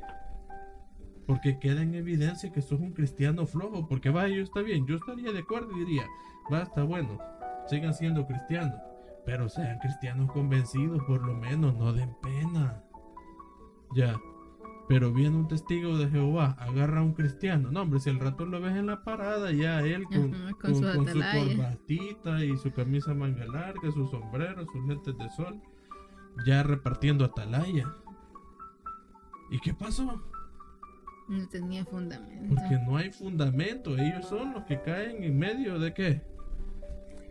Porque 1.27 1.59
queda 1.59 1.81
en 1.81 1.93
evidencia 1.95 2.51
que 2.51 2.61
sos 2.61 2.79
un 2.79 2.93
cristiano 2.93 3.45
flojo. 3.45 3.87
Porque 3.87 4.09
vaya, 4.09 4.33
yo 4.33 4.43
está 4.43 4.61
bien, 4.61 4.87
yo 4.87 4.95
estaría 4.95 5.33
de 5.33 5.39
acuerdo 5.39 5.75
y 5.75 5.79
diría, 5.85 6.07
va, 6.51 6.61
está 6.61 6.83
bueno, 6.83 7.19
sigan 7.67 7.93
siendo 7.93 8.25
cristianos 8.25 8.88
pero 9.29 9.47
sean 9.47 9.77
cristianos 9.77 10.31
convencidos, 10.31 11.03
por 11.03 11.23
lo 11.23 11.35
menos, 11.35 11.75
no 11.75 11.93
den 11.93 12.15
pena. 12.19 12.81
Ya. 13.95 14.19
Pero 14.87 15.13
viene 15.13 15.37
un 15.37 15.47
testigo 15.47 15.99
de 15.99 16.09
Jehová, 16.09 16.57
agarra 16.57 17.01
a 17.01 17.03
un 17.03 17.13
cristiano. 17.13 17.69
No, 17.71 17.83
hombre, 17.83 17.99
si 17.99 18.09
el 18.09 18.19
rato 18.19 18.47
lo 18.47 18.59
ves 18.59 18.75
en 18.75 18.87
la 18.87 19.03
parada, 19.03 19.51
ya 19.51 19.81
él 19.81 20.05
con, 20.05 20.33
su, 20.73 20.81
corbatita 20.81 22.43
y 22.43 22.57
su 22.57 22.71
camisa 22.71 23.13
manga 23.13 23.45
larga, 23.45 23.91
su 23.91 24.07
sombrero, 24.07 24.65
sus 24.65 24.83
lentes 24.87 25.15
de 25.15 25.29
sol, 25.29 25.61
ya 26.47 26.63
repartiendo 26.63 27.23
atalaya. 27.23 27.85
¿Y 29.51 29.59
qué 29.59 29.75
pasó? 29.75 30.23
No 31.27 31.47
tenía 31.49 31.85
fundamento. 31.85 32.55
Porque 32.55 32.79
no 32.83 32.97
hay 32.97 33.11
fundamento. 33.11 33.95
Ellos 33.95 34.25
son 34.27 34.53
los 34.53 34.63
que 34.63 34.81
caen 34.81 35.23
en 35.23 35.37
medio 35.37 35.77
de 35.77 35.93
qué? 35.93 36.28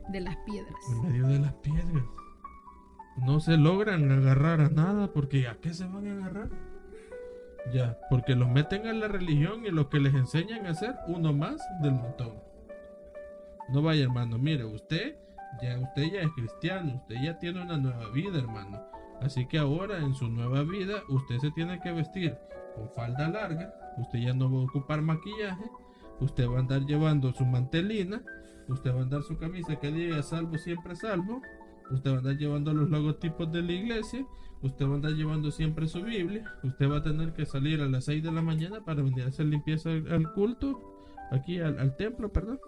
De 0.09 0.21
las 0.21 0.37
piedras. 0.39 0.77
En 0.91 1.03
medio 1.03 1.27
de 1.29 1.39
las 1.39 1.53
piedras. 1.55 2.05
No 3.17 3.41
se 3.41 3.57
logran 3.57 4.11
agarrar 4.11 4.61
a 4.61 4.69
nada 4.69 5.13
porque 5.13 5.49
¿a 5.49 5.57
qué 5.61 5.75
se 5.75 5.87
van 5.87 6.07
a 6.07 6.13
agarrar? 6.13 6.51
Ya, 7.73 7.99
porque 8.09 8.35
los 8.35 8.49
meten 8.49 8.87
a 8.87 8.93
la 8.93 9.09
religión 9.09 9.67
y 9.67 9.71
lo 9.71 9.91
que 9.91 9.99
les 9.99 10.15
enseñan 10.15 10.67
a 10.67 10.71
hacer 10.71 10.95
uno 11.07 11.33
más 11.33 11.61
del 11.83 11.93
montón. 11.93 12.35
No 13.71 13.83
vaya, 13.83 14.05
hermano, 14.05 14.39
mire, 14.39 14.65
usted 14.65 15.17
ya 15.61 15.79
usted 15.79 16.13
ya 16.13 16.21
es 16.21 16.31
cristiano, 16.33 16.95
usted 16.97 17.17
ya 17.23 17.39
tiene 17.39 17.63
una 17.63 17.77
nueva 17.77 18.09
vida, 18.11 18.39
hermano. 18.39 18.81
Así 19.21 19.47
que 19.47 19.59
ahora 19.59 19.99
en 19.99 20.15
su 20.15 20.29
nueva 20.29 20.63
vida 20.63 21.03
usted 21.09 21.39
se 21.39 21.51
tiene 21.51 21.81
que 21.81 21.91
vestir 21.91 22.37
con 22.77 22.89
falda 22.91 23.29
larga, 23.29 23.75
usted 23.99 24.21
ya 24.21 24.33
no 24.33 24.51
va 24.51 24.61
a 24.61 24.65
ocupar 24.65 25.03
maquillaje, 25.03 25.65
usted 26.21 26.49
va 26.49 26.59
a 26.59 26.61
andar 26.61 26.83
llevando 26.83 27.33
su 27.33 27.45
mantelina 27.45 28.23
Usted 28.69 28.95
va 28.95 29.01
a 29.01 29.03
andar 29.03 29.23
su 29.23 29.37
camisa 29.39 29.77
que 29.77 29.91
diga 29.91 30.23
salvo 30.23 30.59
siempre 30.59 30.95
salvo. 30.95 31.41
Usted 31.91 32.11
va 32.11 32.17
a 32.17 32.19
andar 32.19 32.37
llevando 32.37 32.75
los 32.75 32.91
logotipos 32.91 33.51
de 33.51 33.63
la 33.63 33.73
iglesia. 33.73 34.27
Usted 34.63 34.87
va 34.87 34.93
a 34.93 34.95
andar 34.97 35.13
llevando 35.13 35.51
siempre 35.51 35.89
su 35.89 36.03
Biblia. 36.03 36.53
Usted 36.63 36.91
va 36.91 36.99
a 36.99 37.03
tener 37.03 37.33
que 37.33 37.47
salir 37.47 37.81
a 37.81 37.89
las 37.89 38.05
6 38.05 38.23
de 38.23 38.33
la 38.33 38.43
mañana 38.43 38.85
para 38.85 39.03
venir 39.03 39.25
a 39.25 39.29
hacer 39.29 39.47
limpieza 39.47 39.91
al 39.91 40.33
culto. 40.35 40.79
Aquí 41.31 41.61
al, 41.61 41.97
templo, 41.97 42.31
perdón. 42.31 42.61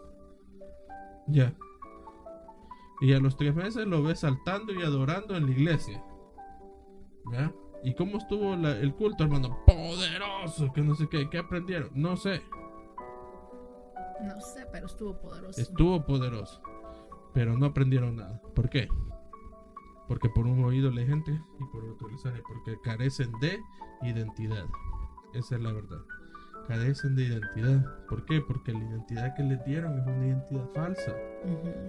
Ya. 1.27 1.55
Y 3.01 3.13
a 3.13 3.21
los 3.21 3.37
tres 3.37 3.55
meses 3.55 3.87
lo 3.87 4.03
ve 4.03 4.15
saltando 4.15 4.73
y 4.73 4.83
adorando 4.83 5.37
en 5.37 5.47
la 5.47 5.53
iglesia. 5.53 6.03
¿Ya? 7.33 7.53
¿Y 7.83 7.95
cómo 7.95 8.19
estuvo 8.19 8.55
el 8.55 8.95
culto, 8.95 9.25
hermano? 9.25 9.59
Poderoso, 9.67 10.73
que 10.73 10.83
no 10.83 10.95
sé 10.95 11.09
qué. 11.09 11.29
¿Qué 11.31 11.39
aprendieron? 11.39 11.91
No 11.95 12.17
sé. 12.17 12.43
No 14.23 14.41
sé, 14.41 14.67
pero 14.71 14.87
estuvo 14.87 15.19
poderoso. 15.21 15.61
Estuvo 15.61 16.05
poderoso. 16.05 16.63
Pero 17.33 17.57
no 17.57 17.67
aprendieron 17.67 18.17
nada. 18.17 18.41
¿Por 18.55 18.69
qué? 18.69 18.89
Porque 20.09 20.29
por 20.29 20.47
un 20.47 20.65
oído 20.65 20.91
le 20.91 21.07
gente 21.07 21.31
y 21.31 21.65
por 21.73 21.85
otro 21.85 22.09
le 22.09 22.19
sale. 22.19 22.43
Porque 22.47 22.81
carecen 22.83 23.31
de 23.41 23.59
identidad. 24.03 24.67
Esa 25.35 25.57
es 25.57 25.63
la 25.63 25.73
verdad. 25.73 26.01
Carecen 26.67 27.17
de 27.17 27.25
identidad. 27.25 28.07
¿Por 28.09 28.25
qué? 28.25 28.41
Porque 28.41 28.73
la 28.73 28.81
identidad 28.81 29.35
que 29.35 29.43
les 29.43 29.65
dieron 29.65 29.99
es 29.99 30.07
una 30.07 30.27
identidad 30.27 30.69
falsa. 30.75 31.15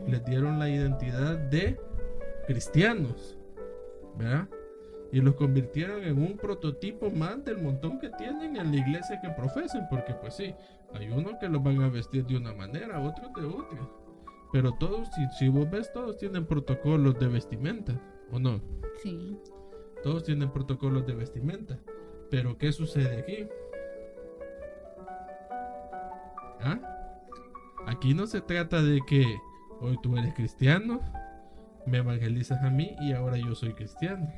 Les 0.07 0.23
dieron 0.25 0.59
la 0.59 0.69
identidad 0.69 1.37
de 1.37 1.79
cristianos. 2.47 3.37
¿Verdad? 4.17 4.47
y 5.11 5.19
los 5.19 5.35
convirtieron 5.35 6.03
en 6.03 6.17
un 6.17 6.37
prototipo 6.37 7.09
más 7.09 7.43
del 7.43 7.57
montón 7.57 7.99
que 7.99 8.09
tienen 8.09 8.55
en 8.55 8.71
la 8.71 8.77
iglesia 8.77 9.19
que 9.19 9.29
profesan, 9.29 9.87
porque 9.89 10.13
pues 10.13 10.35
sí, 10.35 10.55
hay 10.93 11.09
unos 11.09 11.35
que 11.39 11.49
los 11.49 11.63
van 11.63 11.81
a 11.81 11.89
vestir 11.89 12.25
de 12.25 12.37
una 12.37 12.53
manera, 12.53 12.99
otros 12.99 13.31
de 13.33 13.45
otra. 13.45 13.79
Pero 14.51 14.73
todos, 14.73 15.07
si, 15.15 15.25
si 15.39 15.49
vos 15.49 15.69
ves, 15.69 15.91
todos 15.93 16.17
tienen 16.17 16.45
protocolos 16.45 17.17
de 17.19 17.27
vestimenta, 17.27 17.99
¿o 18.31 18.39
no? 18.39 18.61
Sí. 19.01 19.37
Todos 20.03 20.23
tienen 20.23 20.51
protocolos 20.51 21.05
de 21.05 21.13
vestimenta. 21.13 21.79
Pero 22.29 22.57
¿qué 22.57 22.71
sucede 22.71 23.19
aquí? 23.19 23.47
aquí 27.87 28.13
no 28.13 28.25
se 28.25 28.41
trata 28.41 28.81
de 28.81 29.01
que 29.05 29.25
hoy 29.79 29.97
tú 30.01 30.17
eres 30.17 30.33
cristiano, 30.33 31.01
me 31.85 31.99
evangelizas 31.99 32.63
a 32.63 32.69
mí 32.69 32.95
y 33.01 33.13
ahora 33.13 33.37
yo 33.37 33.53
soy 33.53 33.73
cristiano. 33.73 34.31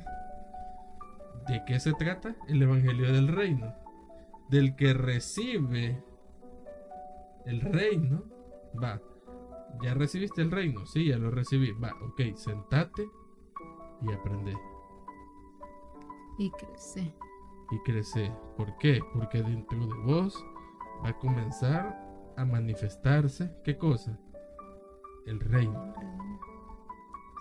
¿De 1.48 1.62
qué 1.66 1.78
se 1.78 1.92
trata? 1.92 2.34
El 2.48 2.62
Evangelio 2.62 3.12
del 3.12 3.28
Reino. 3.28 3.74
Del 4.48 4.76
que 4.76 4.94
recibe 4.94 6.02
el 7.46 7.60
reino. 7.60 8.24
Va. 8.82 9.00
¿Ya 9.82 9.94
recibiste 9.94 10.42
el 10.42 10.50
reino? 10.50 10.86
Sí, 10.86 11.06
ya 11.06 11.18
lo 11.18 11.30
recibí. 11.30 11.72
Va, 11.72 11.92
ok, 12.02 12.36
sentate 12.36 13.08
y 14.02 14.12
aprende. 14.12 14.54
Y 16.38 16.50
crece. 16.50 17.14
Y 17.70 17.78
crece. 17.84 18.32
¿Por 18.56 18.76
qué? 18.78 19.00
Porque 19.12 19.42
dentro 19.42 19.86
de 19.86 19.94
vos 20.04 20.44
va 21.04 21.10
a 21.10 21.18
comenzar 21.18 22.32
a 22.36 22.44
manifestarse. 22.44 23.50
¿Qué 23.64 23.76
cosa? 23.76 24.18
El 25.26 25.40
reino. 25.40 25.94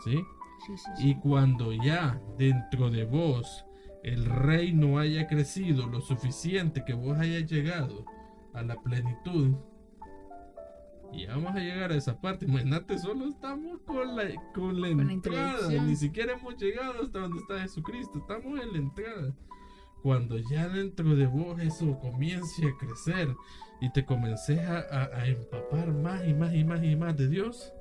¿Sí? 0.04 0.24
Sí, 0.66 0.78
sí, 0.78 0.92
sí. 0.96 1.10
Y 1.10 1.16
cuando 1.20 1.74
ya 1.74 2.22
dentro 2.38 2.90
de 2.90 3.06
vos 3.06 3.66
el 4.04 4.26
reino 4.26 5.00
haya 5.00 5.28
crecido 5.28 5.88
lo 5.88 6.02
suficiente 6.02 6.84
que 6.86 6.94
vos 6.94 7.18
hayas 7.18 7.50
llegado 7.50 8.06
a 8.54 8.62
la 8.62 8.76
plenitud, 8.82 9.56
y 11.14 11.26
vamos 11.28 11.56
a 11.56 11.60
llegar 11.60 11.92
a 11.92 11.96
esa 11.96 12.20
parte. 12.20 12.46
Imagínate, 12.46 12.98
solo 12.98 13.26
estamos 13.28 13.80
con 13.86 14.16
la, 14.16 14.24
con 14.54 14.82
la 14.82 14.88
Con 14.90 15.06
la 15.08 15.14
entrada. 15.14 15.52
introducción. 15.52 15.88
Ni 15.88 15.96
siquiera 15.96 16.34
hemos 16.34 16.58
llegado 16.58 17.04
hasta 17.04 17.20
donde 17.20 17.40
está 17.40 17.60
Jesucristo. 17.60 18.20
Estamos 18.20 18.60
en 18.60 18.72
la 18.72 18.78
entrada. 18.80 19.34
Cuando 20.02 20.38
ya 20.38 20.68
dentro 20.68 21.16
de 21.16 21.28
vos 21.28 21.60
eso 21.62 21.98
comience 22.00 22.66
a 22.68 22.78
crecer 22.78 23.34
y 23.80 23.90
te 23.94 24.06
comences 24.06 24.60
a, 24.60 24.80
a- 24.80 25.16
a 25.22 25.28
empapar 25.28 25.94
más 25.94 26.28
y 26.28 26.34
más 26.34 26.54
y 26.54 26.64
más 26.66 26.84
y 26.84 26.96
más 26.96 27.16
de 27.16 27.30
Dios, 27.30 27.74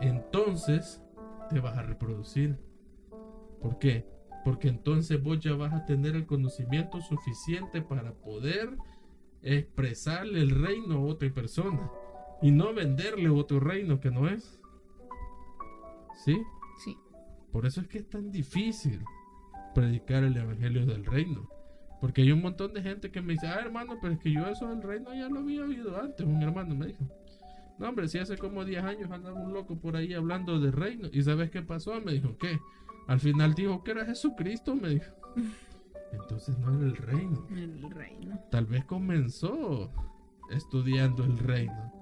entonces 0.00 1.02
te 1.50 1.60
vas 1.60 1.76
a 1.76 1.82
reproducir. 1.82 2.58
¿Por 3.60 3.78
qué? 3.78 4.06
Porque 4.44 4.68
entonces 4.68 5.22
vos 5.22 5.40
ya 5.40 5.54
vas 5.54 5.72
a 5.74 5.84
tener 5.84 6.14
el 6.14 6.26
conocimiento 6.26 7.00
suficiente 7.00 7.82
para 7.82 8.12
poder 8.14 8.76
expresarle 9.42 10.40
el 10.40 10.50
reino 10.50 10.96
a 10.96 11.00
otra 11.00 11.32
persona 11.32 11.90
y 12.42 12.50
no 12.50 12.72
venderle 12.72 13.28
otro 13.28 13.60
reino 13.60 14.00
que 14.00 14.10
no 14.10 14.28
es. 14.28 14.60
¿Sí? 16.24 16.42
Sí. 16.84 16.96
Por 17.52 17.66
eso 17.66 17.80
es 17.80 17.88
que 17.88 17.98
es 17.98 18.08
tan 18.08 18.30
difícil 18.30 19.02
predicar 19.74 20.24
el 20.24 20.36
evangelio 20.36 20.86
del 20.86 21.04
reino. 21.04 21.48
Porque 22.00 22.22
hay 22.22 22.32
un 22.32 22.42
montón 22.42 22.72
de 22.72 22.82
gente 22.82 23.10
que 23.10 23.20
me 23.20 23.32
dice, 23.32 23.48
ah, 23.48 23.58
hermano, 23.60 23.98
pero 24.00 24.14
es 24.14 24.20
que 24.20 24.32
yo 24.32 24.46
eso 24.46 24.68
del 24.68 24.82
reino 24.82 25.12
ya 25.14 25.28
lo 25.28 25.40
había 25.40 25.64
oído 25.64 26.00
antes. 26.00 26.24
Un 26.24 26.42
hermano 26.42 26.74
me 26.74 26.86
dijo, 26.86 27.04
no, 27.78 27.88
hombre, 27.88 28.08
si 28.08 28.18
hace 28.18 28.36
como 28.36 28.64
10 28.64 28.84
años 28.84 29.10
andaba 29.10 29.40
un 29.40 29.52
loco 29.52 29.76
por 29.76 29.96
ahí 29.96 30.14
hablando 30.14 30.58
de 30.60 30.70
reino. 30.70 31.08
¿Y 31.12 31.22
sabes 31.22 31.50
qué 31.50 31.62
pasó? 31.62 32.00
Me 32.00 32.12
dijo, 32.12 32.36
¿qué? 32.38 32.58
Al 33.06 33.20
final 33.20 33.54
dijo 33.54 33.82
que 33.82 33.92
era 33.92 34.04
Jesucristo, 34.04 34.74
me 34.74 34.90
dijo. 34.90 35.12
Entonces 36.12 36.58
no 36.58 36.74
era 36.74 36.86
el 36.86 36.96
reino. 36.96 37.46
El 37.50 37.90
reino. 37.90 38.40
Tal 38.50 38.66
vez 38.66 38.84
comenzó 38.84 39.90
estudiando 40.50 41.24
el 41.24 41.38
reino. 41.38 41.92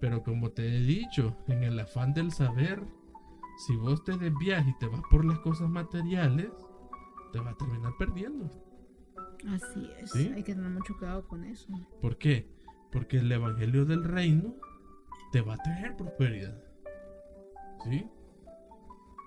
Pero 0.00 0.22
como 0.22 0.50
te 0.50 0.66
he 0.66 0.80
dicho, 0.80 1.36
en 1.46 1.62
el 1.62 1.78
afán 1.78 2.12
del 2.12 2.32
saber, 2.32 2.82
si 3.56 3.76
vos 3.76 4.04
te 4.04 4.16
desvías 4.16 4.66
y 4.66 4.76
te 4.78 4.86
vas 4.86 5.02
por 5.10 5.24
las 5.24 5.38
cosas 5.40 5.68
materiales, 5.68 6.50
te 7.32 7.38
vas 7.38 7.54
a 7.54 7.56
terminar 7.56 7.92
perdiendo. 7.98 8.50
Así 9.48 9.90
es. 9.98 10.10
¿Sí? 10.10 10.32
Hay 10.34 10.42
que 10.42 10.54
tener 10.54 10.70
mucho 10.70 10.96
cuidado 10.98 11.26
con 11.26 11.44
eso. 11.44 11.68
¿Por 12.00 12.18
qué? 12.18 12.48
Porque 12.90 13.18
el 13.18 13.30
evangelio 13.30 13.84
del 13.84 14.04
reino 14.04 14.54
te 15.32 15.40
va 15.40 15.54
a 15.54 15.58
traer 15.58 15.96
prosperidad. 15.96 16.56
¿Sí? 17.84 18.08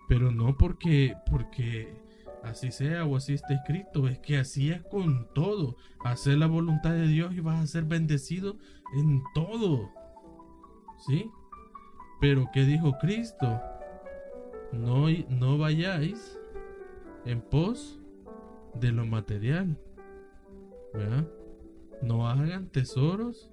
Pero 0.07 0.31
no 0.31 0.57
porque 0.57 1.15
porque 1.29 2.06
así 2.43 2.71
sea 2.71 3.05
o 3.05 3.15
así 3.15 3.33
está 3.33 3.53
escrito, 3.53 4.07
es 4.07 4.19
que 4.19 4.37
así 4.37 4.71
es 4.71 4.81
con 4.83 5.27
todo. 5.33 5.75
Hacer 6.03 6.37
la 6.37 6.47
voluntad 6.47 6.91
de 6.91 7.07
Dios 7.07 7.33
y 7.33 7.39
vas 7.39 7.61
a 7.61 7.67
ser 7.67 7.83
bendecido 7.83 8.57
en 8.95 9.21
todo. 9.33 9.89
¿Sí? 11.05 11.29
Pero 12.19 12.49
¿qué 12.53 12.63
dijo 12.63 12.97
Cristo? 12.99 13.61
No, 14.71 15.05
no 15.29 15.57
vayáis 15.57 16.39
en 17.25 17.41
pos 17.41 17.99
de 18.73 18.91
lo 18.91 19.05
material. 19.05 19.77
¿Verdad? 20.93 21.27
No 22.01 22.27
hagan 22.27 22.69
tesoros 22.69 23.51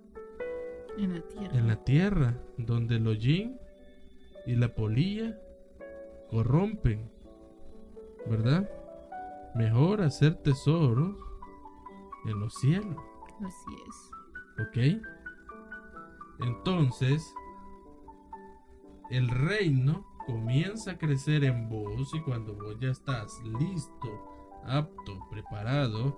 En 0.99 1.14
la 1.14 1.20
tierra. 1.22 1.59
en 1.59 1.68
la 1.68 1.85
tierra, 1.85 2.43
donde 2.57 2.97
el 2.97 3.07
hollín 3.07 3.59
y 4.47 4.55
la 4.55 4.74
polilla 4.74 5.39
corrompen, 6.30 7.11
¿verdad? 8.26 8.68
Mejor 9.54 10.02
hacer 10.02 10.34
tesoros 10.36 11.16
en 12.26 12.40
los 12.40 12.54
cielos, 12.54 12.96
Así 13.44 13.76
es. 13.88 14.10
¿ok? 14.66 15.04
Entonces, 16.40 17.34
el 19.10 19.28
reino 19.28 20.04
comienza 20.26 20.92
a 20.92 20.98
crecer 20.98 21.44
en 21.44 21.68
vos 21.68 22.12
y 22.14 22.20
cuando 22.22 22.54
vos 22.54 22.76
ya 22.80 22.90
estás 22.90 23.40
listo, 23.60 24.08
apto, 24.64 25.28
preparado 25.30 26.16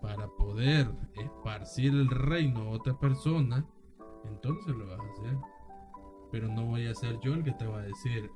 para 0.00 0.26
poder 0.26 0.90
esparcir 1.14 1.92
el 1.92 2.08
reino 2.08 2.62
a 2.62 2.70
otra 2.70 2.98
persona, 2.98 3.64
entonces 4.24 4.74
lo 4.74 4.86
vas 4.86 5.00
a 5.00 5.12
hacer. 5.12 5.38
Pero 6.30 6.48
no 6.48 6.64
voy 6.64 6.86
a 6.86 6.94
ser 6.94 7.20
yo 7.20 7.34
el 7.34 7.44
que 7.44 7.52
te 7.52 7.66
va 7.66 7.78
a 7.78 7.82
decir, 7.82 8.30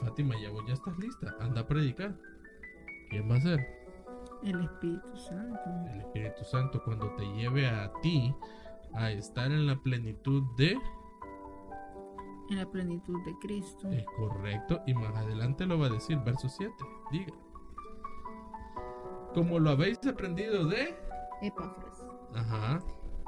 Fátima, 0.00 0.34
ya 0.40 0.50
vos 0.50 0.64
ya 0.66 0.74
estás 0.74 0.96
lista, 0.98 1.34
anda 1.40 1.62
a 1.62 1.66
predicar. 1.66 2.16
¿Quién 3.10 3.30
va 3.30 3.36
a 3.36 3.40
ser? 3.40 3.66
El 4.42 4.60
Espíritu 4.62 5.16
Santo. 5.16 5.60
El 5.92 6.00
Espíritu 6.00 6.44
Santo 6.44 6.82
cuando 6.84 7.10
te 7.16 7.24
lleve 7.34 7.66
a 7.66 7.92
ti 8.02 8.34
a 8.94 9.10
estar 9.10 9.46
en 9.50 9.66
la 9.66 9.76
plenitud 9.76 10.42
de... 10.56 10.76
En 12.50 12.58
la 12.58 12.66
plenitud 12.70 13.24
de 13.24 13.32
Cristo. 13.40 13.90
Es 13.90 14.04
correcto 14.18 14.82
y 14.86 14.92
más 14.94 15.14
adelante 15.16 15.64
lo 15.64 15.78
va 15.78 15.86
a 15.86 15.90
decir, 15.90 16.18
verso 16.18 16.48
7. 16.48 16.72
Diga. 17.10 17.32
Como 19.34 19.58
lo 19.58 19.70
habéis 19.70 19.98
aprendido 20.06 20.66
de... 20.66 20.94
Epafras. 21.42 22.06
Ajá, 22.34 22.80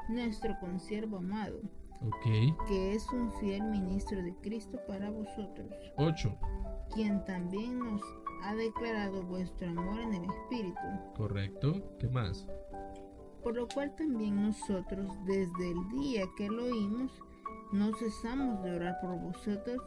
Nuestro 0.09 0.57
consiervo 0.61 1.17
amado. 1.19 1.59
ok. 2.03 2.67
Que 2.69 2.95
es 2.95 3.11
un 3.13 3.33
fiel 3.41 3.63
ministro 3.65 4.23
de 4.23 4.35
Cristo 4.37 4.79
para 4.87 5.11
vosotros. 5.11 5.69
8, 5.97 6.37
Quien 6.95 7.25
también 7.25 7.79
nos 7.81 8.03
ha 8.47 8.55
declarado 8.55 9.23
vuestro 9.23 9.69
amor 9.69 9.99
en 10.01 10.15
el 10.15 10.25
Espíritu. 10.25 10.81
correcto. 11.17 11.97
¿Qué 11.99 12.09
más? 12.09 12.47
Por 13.43 13.57
lo 13.57 13.69
cual 13.69 13.95
también 13.97 14.43
nosotros, 14.43 15.07
desde 15.25 15.71
el 15.73 15.89
día 15.91 16.25
que 16.37 16.49
lo 16.49 16.65
oímos, 16.65 17.13
no 17.73 17.93
cesamos 17.95 18.63
de 18.63 18.73
orar 18.75 18.97
por 19.01 19.19
vosotros 19.21 19.79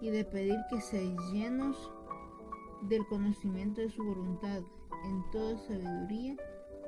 y 0.00 0.10
de 0.10 0.24
pedir 0.24 0.56
que 0.70 0.80
seáis 0.80 1.18
llenos 1.32 1.90
del 2.82 3.04
conocimiento 3.06 3.80
de 3.80 3.90
su 3.90 4.02
voluntad 4.04 4.62
en 5.04 5.30
toda 5.32 5.56
sabiduría 5.66 6.36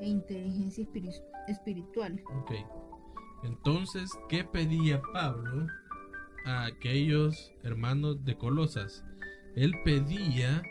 e 0.01 0.09
inteligencia 0.09 0.85
espiri- 0.85 1.23
espiritual. 1.49 2.23
Ok. 2.41 2.53
Entonces, 3.43 4.11
¿qué 4.29 4.45
pedía 4.45 5.01
Pablo 5.12 5.66
a 6.47 6.66
aquellos 6.66 7.53
hermanos 7.62 8.25
de 8.25 8.37
Colosas? 8.37 9.05
Él 9.57 9.73
pedía 9.85 10.62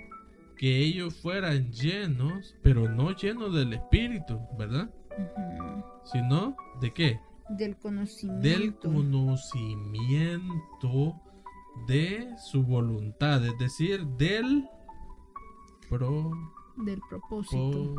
que 0.59 0.77
ellos 0.77 1.15
fueran 1.15 1.71
llenos, 1.71 2.53
pero 2.61 2.89
no 2.89 3.15
llenos 3.15 3.53
del 3.53 3.71
Espíritu, 3.71 4.41
¿verdad? 4.57 4.93
Sino 6.03 6.57
de 6.81 6.93
qué? 6.93 7.21
Del 7.47 7.77
conocimiento. 7.77 8.41
Del 8.41 8.75
conocimiento 8.75 10.11
de 11.87 12.27
su 12.37 12.63
voluntad, 12.63 13.45
es 13.45 13.57
decir, 13.57 14.05
del 14.17 14.67
propósito. 15.87 16.35
del 16.75 16.99
propósito. 17.09 17.95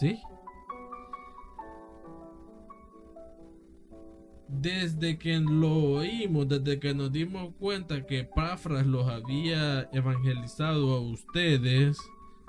¿Sí? 0.00 0.18
Desde 4.48 5.18
que 5.18 5.38
lo 5.40 5.72
oímos, 5.94 6.48
desde 6.48 6.78
que 6.78 6.94
nos 6.94 7.10
dimos 7.10 7.54
cuenta 7.58 8.06
que 8.06 8.24
Pafras 8.24 8.86
los 8.86 9.08
había 9.08 9.88
evangelizado 9.92 10.92
a 10.94 11.00
ustedes, 11.00 11.98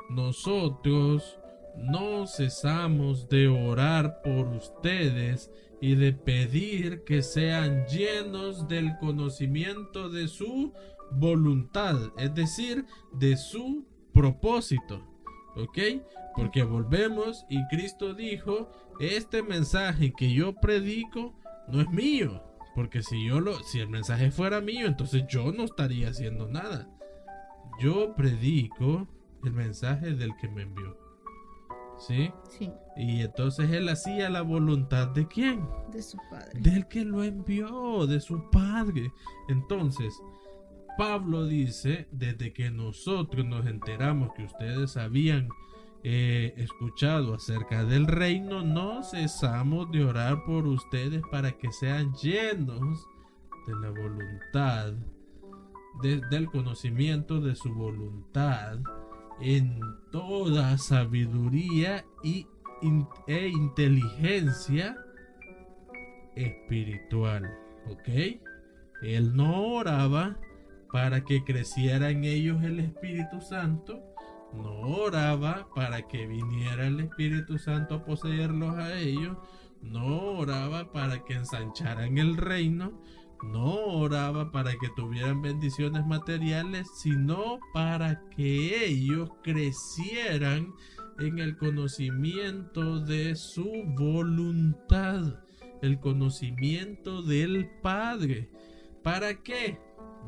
nosotros 0.09 1.39
no 1.77 2.27
cesamos 2.27 3.27
de 3.29 3.47
orar 3.47 4.21
por 4.21 4.47
ustedes 4.47 5.49
y 5.81 5.95
de 5.95 6.13
pedir 6.13 7.03
que 7.03 7.21
sean 7.21 7.85
llenos 7.87 8.67
del 8.67 8.97
conocimiento 8.97 10.09
de 10.09 10.27
su 10.27 10.73
voluntad, 11.11 11.97
es 12.17 12.33
decir, 12.33 12.85
de 13.13 13.37
su 13.37 13.85
propósito. 14.13 15.05
¿Ok? 15.55 15.77
Porque 16.35 16.63
volvemos 16.63 17.45
y 17.49 17.65
Cristo 17.67 18.13
dijo, 18.13 18.69
este 18.99 19.41
mensaje 19.41 20.13
que 20.15 20.33
yo 20.33 20.53
predico 20.55 21.33
no 21.67 21.81
es 21.81 21.89
mío. 21.89 22.43
Porque 22.75 23.01
si 23.01 23.25
yo 23.25 23.39
lo, 23.39 23.57
si 23.63 23.79
el 23.79 23.87
mensaje 23.87 24.31
fuera 24.31 24.59
mío, 24.59 24.85
entonces 24.85 25.23
yo 25.29 25.51
no 25.53 25.63
estaría 25.63 26.09
haciendo 26.09 26.47
nada. 26.47 26.89
Yo 27.79 28.15
predico 28.15 29.07
el 29.43 29.53
mensaje 29.53 30.13
del 30.13 30.35
que 30.35 30.49
me 30.49 30.63
envió. 30.63 30.97
¿Sí? 31.97 32.29
Sí, 32.49 32.69
Y 32.97 33.21
entonces 33.21 33.71
él 33.71 33.87
hacía 33.87 34.29
la 34.29 34.41
voluntad 34.41 35.07
de 35.07 35.27
quién? 35.27 35.65
de 35.91 36.01
su 36.01 36.17
padre. 36.29 36.59
Del 36.59 36.87
que 36.89 37.05
lo 37.05 37.23
envió, 37.23 38.05
de 38.05 38.19
su 38.19 38.49
padre. 38.51 39.13
Entonces, 39.47 40.13
Pablo 40.97 41.45
dice, 41.45 42.09
desde 42.11 42.51
que 42.51 42.69
nosotros 42.69 43.45
nos 43.45 43.65
enteramos 43.65 44.33
que 44.33 44.43
ustedes 44.43 44.97
habían 44.97 45.47
eh, 46.07 46.53
escuchado 46.57 47.33
acerca 47.33 47.83
del 47.83 48.05
reino, 48.05 48.61
no 48.61 49.01
cesamos 49.01 49.89
de 49.91 50.05
orar 50.05 50.43
por 50.45 50.67
ustedes 50.67 51.23
para 51.31 51.51
que 51.53 51.71
sean 51.71 52.13
llenos 52.13 53.07
de 53.65 53.75
la 53.81 53.89
voluntad, 53.89 54.93
de- 56.03 56.21
del 56.29 56.45
conocimiento 56.45 57.41
de 57.41 57.55
su 57.55 57.73
voluntad, 57.73 58.77
en 59.41 59.79
toda 60.11 60.77
sabiduría 60.77 62.05
y, 62.23 62.45
e 63.27 63.47
inteligencia 63.47 64.95
espiritual. 66.35 67.51
¿Ok? 67.87 68.09
Él 69.01 69.35
no 69.35 69.73
oraba 69.73 70.37
para 70.91 71.21
que 71.25 71.43
creciera 71.43 72.09
en 72.11 72.23
ellos 72.23 72.63
el 72.63 72.79
Espíritu 72.79 73.41
Santo. 73.41 74.01
No 74.55 74.79
oraba 75.03 75.67
para 75.75 76.07
que 76.07 76.27
viniera 76.27 76.87
el 76.87 76.99
Espíritu 76.99 77.57
Santo 77.57 77.95
a 77.95 78.05
poseerlos 78.05 78.75
a 78.75 78.97
ellos. 78.97 79.37
No 79.81 80.37
oraba 80.37 80.91
para 80.91 81.23
que 81.23 81.33
ensancharan 81.33 82.17
el 82.17 82.37
reino. 82.37 83.01
No 83.43 83.75
oraba 83.75 84.51
para 84.51 84.71
que 84.71 84.89
tuvieran 84.95 85.41
bendiciones 85.41 86.05
materiales, 86.05 86.87
sino 86.97 87.59
para 87.73 88.21
que 88.29 88.85
ellos 88.85 89.29
crecieran 89.43 90.73
en 91.19 91.39
el 91.39 91.57
conocimiento 91.57 92.99
de 92.99 93.35
su 93.35 93.71
voluntad, 93.97 95.39
el 95.81 95.99
conocimiento 95.99 97.21
del 97.21 97.69
Padre. 97.81 98.49
¿Para 99.03 99.43
qué? 99.43 99.79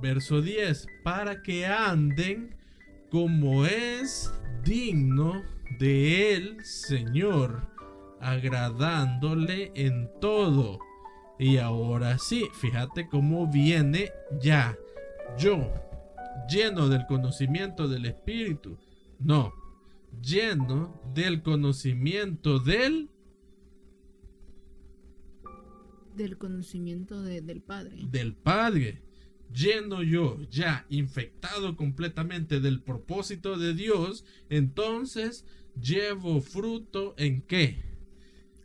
Verso 0.02 0.42
10, 0.42 0.88
para 1.04 1.42
que 1.42 1.66
anden 1.66 2.56
como 3.10 3.66
es 3.66 4.32
digno 4.64 5.44
de 5.80 6.34
él, 6.36 6.58
Señor, 6.64 7.62
agradándole 8.20 9.72
en 9.76 10.10
todo. 10.20 10.80
Y 11.40 11.58
ahora 11.58 12.18
sí, 12.18 12.46
fíjate 12.60 13.08
cómo 13.08 13.48
viene 13.48 14.12
ya. 14.42 14.76
Yo, 15.38 15.72
lleno 16.50 16.90
del 16.90 17.06
conocimiento 17.06 17.88
del 17.88 18.06
Espíritu. 18.06 18.78
No, 19.20 19.54
lleno 20.22 21.00
del 21.14 21.44
conocimiento 21.44 22.60
del 22.60 23.10
Del 26.16 26.38
conocimiento 26.40 27.22
de- 27.22 27.42
del 27.42 27.62
padre. 27.62 27.96
del 28.10 28.34
Padre. 28.34 29.02
Lleno 29.54 30.04
yo, 30.04 30.40
ya 30.52 30.86
infectado 30.90 31.76
completamente 31.78 32.60
del 32.60 32.82
propósito 32.82 33.58
de 33.58 33.74
Dios, 33.74 34.26
entonces 34.50 35.46
llevo 35.82 36.42
fruto 36.42 37.16
en 37.18 37.42
qué? 37.42 37.84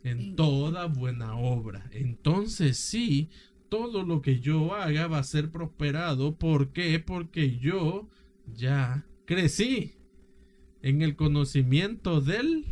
En 0.03 0.19
En- 0.19 0.35
toda 0.35 0.85
buena 0.87 1.37
obra. 1.37 1.89
Entonces 1.93 2.77
sí, 2.77 3.29
todo 3.69 4.03
lo 4.03 4.21
que 4.21 4.39
yo 4.39 4.75
haga 4.75 5.07
va 5.07 5.19
a 5.19 5.23
ser 5.23 5.49
prosperado. 5.51 6.35
¿Por 6.37 6.73
qué? 6.73 6.99
Porque 6.99 7.57
yo 7.57 8.09
ya 8.53 9.05
crecí 9.25 9.93
en 10.81 11.01
el 11.01 11.15
conocimiento 11.15 12.19
del 12.19 12.65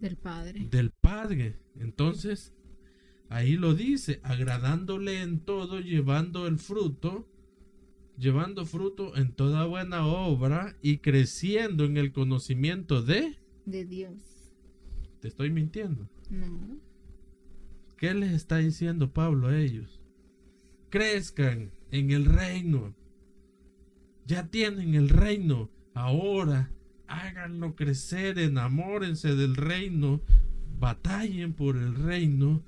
Del 0.00 0.16
padre. 0.16 0.66
del 0.70 0.90
Padre. 0.90 1.56
Entonces, 1.78 2.54
ahí 3.28 3.56
lo 3.56 3.74
dice, 3.74 4.20
agradándole 4.22 5.22
en 5.22 5.40
todo, 5.40 5.80
llevando 5.80 6.46
el 6.46 6.58
fruto, 6.58 7.28
llevando 8.16 8.66
fruto 8.66 9.16
en 9.16 9.32
toda 9.32 9.66
buena 9.66 10.06
obra 10.06 10.76
y 10.82 10.98
creciendo 10.98 11.84
en 11.84 11.96
el 11.96 12.12
conocimiento 12.12 13.02
de... 13.02 13.38
De 13.64 13.84
Dios. 13.84 14.52
Te 15.20 15.28
estoy 15.28 15.50
mintiendo. 15.50 16.08
No. 16.30 16.80
¿Qué 17.96 18.14
les 18.14 18.32
está 18.32 18.58
diciendo 18.58 19.12
Pablo 19.12 19.48
a 19.48 19.58
ellos? 19.58 20.00
Crezcan 20.90 21.72
en 21.90 22.10
el 22.10 22.24
reino. 22.24 22.94
Ya 24.26 24.46
tienen 24.46 24.94
el 24.94 25.08
reino. 25.08 25.70
Ahora 25.94 26.70
háganlo 27.08 27.74
crecer, 27.74 28.38
enamórense 28.38 29.34
del 29.34 29.56
reino, 29.56 30.20
batallen 30.78 31.54
por 31.54 31.76
el 31.76 31.94
reino 31.94 32.62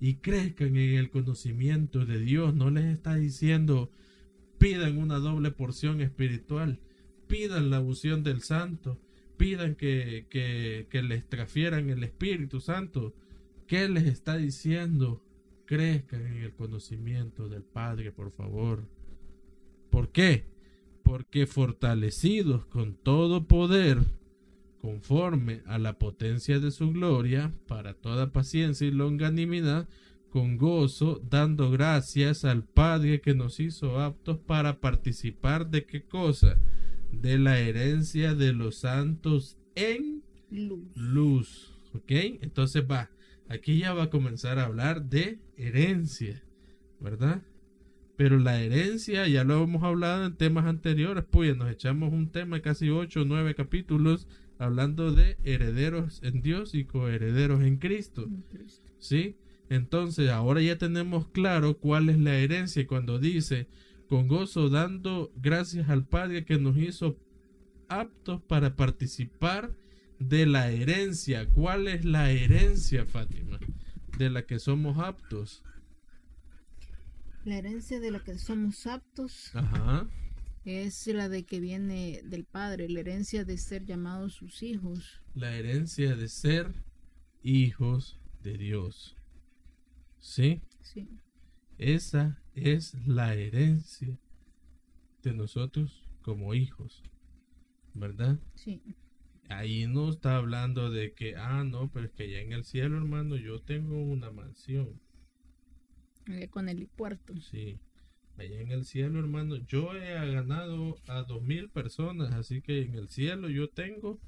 y 0.00 0.16
crezcan 0.16 0.76
en 0.76 0.98
el 0.98 1.10
conocimiento 1.10 2.04
de 2.04 2.20
Dios. 2.20 2.54
No 2.54 2.70
les 2.70 2.84
está 2.84 3.14
diciendo 3.14 3.90
pidan 4.64 4.96
una 4.96 5.18
doble 5.18 5.50
porción 5.50 6.00
espiritual, 6.00 6.80
pidan 7.26 7.68
la 7.68 7.80
unción 7.80 8.22
del 8.22 8.40
santo, 8.40 8.98
pidan 9.36 9.74
que, 9.74 10.26
que, 10.30 10.86
que 10.88 11.02
les 11.02 11.28
transfieran 11.28 11.90
el 11.90 12.02
Espíritu 12.02 12.60
Santo. 12.60 13.14
¿Qué 13.66 13.88
les 13.90 14.04
está 14.04 14.38
diciendo? 14.38 15.22
Crezcan 15.66 16.26
en 16.26 16.38
el 16.38 16.54
conocimiento 16.54 17.48
del 17.50 17.62
Padre, 17.62 18.10
por 18.10 18.30
favor. 18.30 18.88
¿Por 19.90 20.12
qué? 20.12 20.46
Porque 21.02 21.46
fortalecidos 21.46 22.64
con 22.64 22.94
todo 22.94 23.46
poder, 23.46 23.98
conforme 24.84 25.62
a 25.64 25.78
la 25.78 25.98
potencia 25.98 26.60
de 26.60 26.70
su 26.70 26.92
gloria, 26.92 27.54
para 27.66 27.94
toda 27.94 28.32
paciencia 28.32 28.86
y 28.86 28.90
longanimidad, 28.90 29.88
con 30.28 30.58
gozo, 30.58 31.22
dando 31.30 31.70
gracias 31.70 32.44
al 32.44 32.64
Padre 32.64 33.22
que 33.22 33.34
nos 33.34 33.60
hizo 33.60 33.98
aptos 33.98 34.36
para 34.36 34.80
participar 34.80 35.70
de 35.70 35.86
qué 35.86 36.02
cosa? 36.02 36.58
De 37.10 37.38
la 37.38 37.58
herencia 37.60 38.34
de 38.34 38.52
los 38.52 38.76
santos 38.76 39.56
en 39.74 40.22
Luz. 40.50 40.82
luz. 40.94 41.78
¿Ok? 41.94 42.10
Entonces 42.42 42.84
va. 42.84 43.08
Aquí 43.48 43.78
ya 43.78 43.94
va 43.94 44.02
a 44.02 44.10
comenzar 44.10 44.58
a 44.58 44.66
hablar 44.66 45.08
de 45.08 45.38
herencia. 45.56 46.44
¿Verdad? 47.00 47.42
Pero 48.16 48.38
la 48.38 48.60
herencia 48.60 49.26
ya 49.28 49.44
lo 49.44 49.62
hemos 49.62 49.82
hablado 49.82 50.26
en 50.26 50.36
temas 50.36 50.66
anteriores. 50.66 51.24
Pues 51.24 51.56
nos 51.56 51.70
echamos 51.70 52.12
un 52.12 52.28
tema 52.28 52.56
de 52.56 52.62
casi 52.62 52.90
8 52.90 53.22
o 53.22 53.24
9 53.24 53.54
capítulos 53.54 54.28
hablando 54.58 55.12
de 55.12 55.36
herederos 55.44 56.20
en 56.22 56.42
Dios 56.42 56.74
y 56.74 56.84
coherederos 56.84 57.62
en 57.62 57.78
Cristo. 57.78 58.24
en 58.24 58.42
Cristo. 58.42 58.92
¿Sí? 58.98 59.36
Entonces 59.68 60.30
ahora 60.30 60.60
ya 60.60 60.78
tenemos 60.78 61.28
claro 61.28 61.78
cuál 61.78 62.08
es 62.08 62.18
la 62.18 62.36
herencia 62.36 62.86
cuando 62.86 63.18
dice 63.18 63.66
con 64.08 64.28
gozo 64.28 64.68
dando 64.68 65.32
gracias 65.36 65.88
al 65.88 66.06
Padre 66.06 66.44
que 66.44 66.58
nos 66.58 66.76
hizo 66.76 67.16
aptos 67.88 68.42
para 68.42 68.76
participar 68.76 69.74
de 70.18 70.46
la 70.46 70.70
herencia. 70.70 71.48
¿Cuál 71.48 71.88
es 71.88 72.04
la 72.04 72.30
herencia, 72.30 73.06
Fátima? 73.06 73.58
De 74.18 74.30
la 74.30 74.46
que 74.46 74.58
somos 74.58 74.98
aptos. 74.98 75.62
La 77.44 77.56
herencia 77.56 78.00
de 78.00 78.10
la 78.10 78.20
que 78.20 78.38
somos 78.38 78.86
aptos 78.86 79.54
Ajá. 79.54 80.08
Es 80.64 81.06
la 81.08 81.28
de 81.28 81.44
que 81.44 81.60
viene 81.60 82.22
del 82.24 82.44
padre, 82.44 82.88
la 82.88 83.00
herencia 83.00 83.44
de 83.44 83.58
ser 83.58 83.84
llamados 83.84 84.34
sus 84.34 84.62
hijos. 84.62 85.20
La 85.34 85.54
herencia 85.56 86.16
de 86.16 86.28
ser 86.28 86.72
hijos 87.42 88.18
de 88.42 88.56
Dios. 88.56 89.16
¿Sí? 90.18 90.62
Sí. 90.80 91.08
Esa 91.76 92.42
es 92.54 92.94
la 93.06 93.34
herencia 93.34 94.18
de 95.22 95.34
nosotros 95.34 96.08
como 96.22 96.54
hijos. 96.54 97.02
¿Verdad? 97.92 98.38
Sí. 98.54 98.82
Ahí 99.48 99.86
no 99.86 100.08
está 100.08 100.36
hablando 100.36 100.90
de 100.90 101.12
que, 101.12 101.36
ah, 101.36 101.62
no, 101.64 101.90
pero 101.92 102.06
es 102.06 102.12
que 102.12 102.24
allá 102.24 102.40
en 102.40 102.52
el 102.52 102.64
cielo, 102.64 102.96
hermano, 102.96 103.36
yo 103.36 103.60
tengo 103.60 104.02
una 104.02 104.30
mansión. 104.30 105.00
Con 106.50 106.70
el 106.70 106.86
puerto. 106.86 107.34
Sí. 107.40 107.78
Allá 108.38 108.60
en 108.60 108.70
el 108.72 108.84
cielo, 108.84 109.18
hermano, 109.20 109.56
yo 109.56 109.94
he 109.94 110.32
ganado 110.32 110.96
a 111.08 111.22
dos 111.22 111.42
mil 111.42 111.68
personas, 111.68 112.32
así 112.32 112.60
que 112.62 112.82
en 112.82 112.94
el 112.94 113.08
cielo 113.08 113.48
yo 113.48 113.68
tengo 113.70 114.18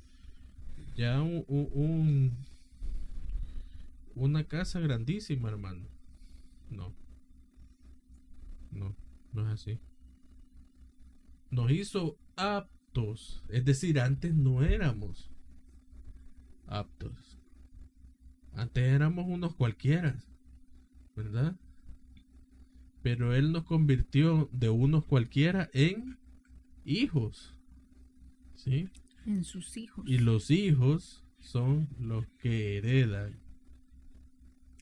ya 0.96 1.20
un, 1.22 1.44
un- 1.48 1.70
un- 1.74 2.36
una 4.16 4.42
casa 4.44 4.80
grandísima, 4.80 5.48
hermano. 5.48 5.86
No. 6.70 6.92
No, 8.70 8.94
no 9.32 9.42
es 9.46 9.48
así. 9.60 9.80
Nos 11.50 11.72
hizo 11.72 12.16
aptos, 12.36 13.42
es 13.48 13.64
decir, 13.64 13.98
antes 13.98 14.32
no 14.34 14.62
éramos. 14.62 15.28
aptos. 16.68 17.38
Antes 18.54 18.82
éramos 18.84 19.26
unos 19.28 19.54
cualquiera, 19.54 20.16
¿verdad? 21.16 21.56
Pero 23.06 23.36
Él 23.36 23.52
nos 23.52 23.62
convirtió 23.62 24.50
de 24.52 24.68
unos 24.68 25.04
cualquiera 25.04 25.70
en 25.72 26.18
hijos. 26.84 27.56
¿Sí? 28.56 28.88
En 29.24 29.44
sus 29.44 29.76
hijos. 29.76 30.04
Y 30.08 30.18
los 30.18 30.50
hijos 30.50 31.24
son 31.38 31.88
los 32.00 32.26
que 32.40 32.78
heredan 32.78 33.38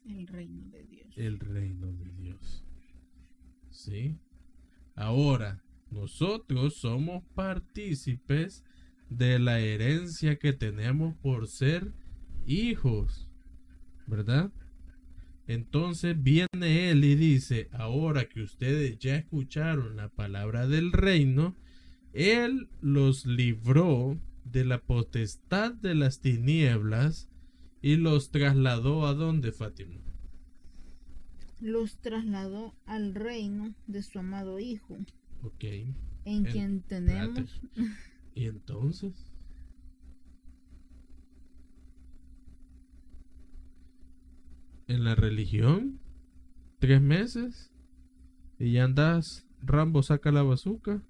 el 0.07 0.27
reino 0.27 0.71
de 0.71 0.85
Dios. 0.87 1.19
El 1.19 1.39
reino 1.39 1.93
de 1.93 2.13
Dios. 2.13 2.65
¿Sí? 3.69 4.17
Ahora, 4.95 5.63
nosotros 5.91 6.77
somos 6.77 7.23
partícipes 7.35 8.65
de 9.11 9.39
la 9.39 9.61
herencia 9.61 10.39
que 10.39 10.55
tenemos 10.55 11.15
por 11.19 11.47
ser 11.47 11.93
hijos. 12.47 13.29
¿Verdad? 14.07 14.51
Entonces 15.47 16.23
viene 16.23 16.91
él 16.91 17.05
y 17.05 17.17
dice, 17.17 17.69
ahora 17.73 18.29
que 18.29 18.43
ustedes 18.43 18.99
ya 18.99 19.17
escucharon 19.17 19.97
la 19.97 20.09
palabra 20.09 20.67
del 20.67 20.93
reino, 20.93 21.55
él 22.15 22.69
los 22.81 23.27
libró 23.27 24.19
de 24.45 24.65
la 24.65 24.79
potestad 24.79 25.73
de 25.75 25.95
las 25.95 26.21
tinieblas 26.21 27.29
y 27.83 27.97
los 27.97 28.31
trasladó 28.31 29.07
a 29.07 29.15
dónde, 29.15 29.53
Fátima? 29.53 30.01
Los 31.61 31.99
trasladó 31.99 32.75
al 32.87 33.15
reino 33.15 33.75
de 33.87 34.03
su 34.03 34.19
amado 34.19 34.59
Hijo. 34.59 34.97
Ok. 35.43 35.65
En 36.25 36.45
quien 36.45 36.81
tenemos. 36.81 37.61
¿Y 38.35 38.47
entonces? 38.47 39.34
En 44.87 45.05
la 45.05 45.15
religión, 45.15 46.01
tres 46.79 47.01
meses 47.01 47.73
y 48.59 48.73
ya 48.73 48.85
andas, 48.85 49.47
Rambo 49.63 50.03
saca 50.03 50.31
la 50.31 50.43
bazuca 50.43 51.03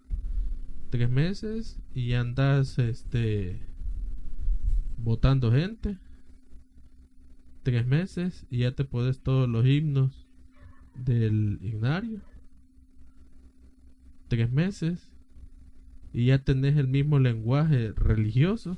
tres 0.90 1.10
meses 1.10 1.80
y 1.92 2.12
andas 2.12 2.78
este 2.78 3.66
votando 4.96 5.50
gente 5.50 5.98
tres 7.64 7.84
meses 7.84 8.46
y 8.48 8.58
ya 8.58 8.76
te 8.76 8.84
puedes 8.84 9.20
todos 9.20 9.48
los 9.48 9.66
himnos 9.66 10.28
del 10.94 11.58
ignario 11.62 12.20
tres 14.28 14.52
meses 14.52 15.10
y 16.12 16.26
ya 16.26 16.38
tenés 16.44 16.76
el 16.76 16.86
mismo 16.86 17.18
lenguaje 17.18 17.90
religioso 17.90 18.76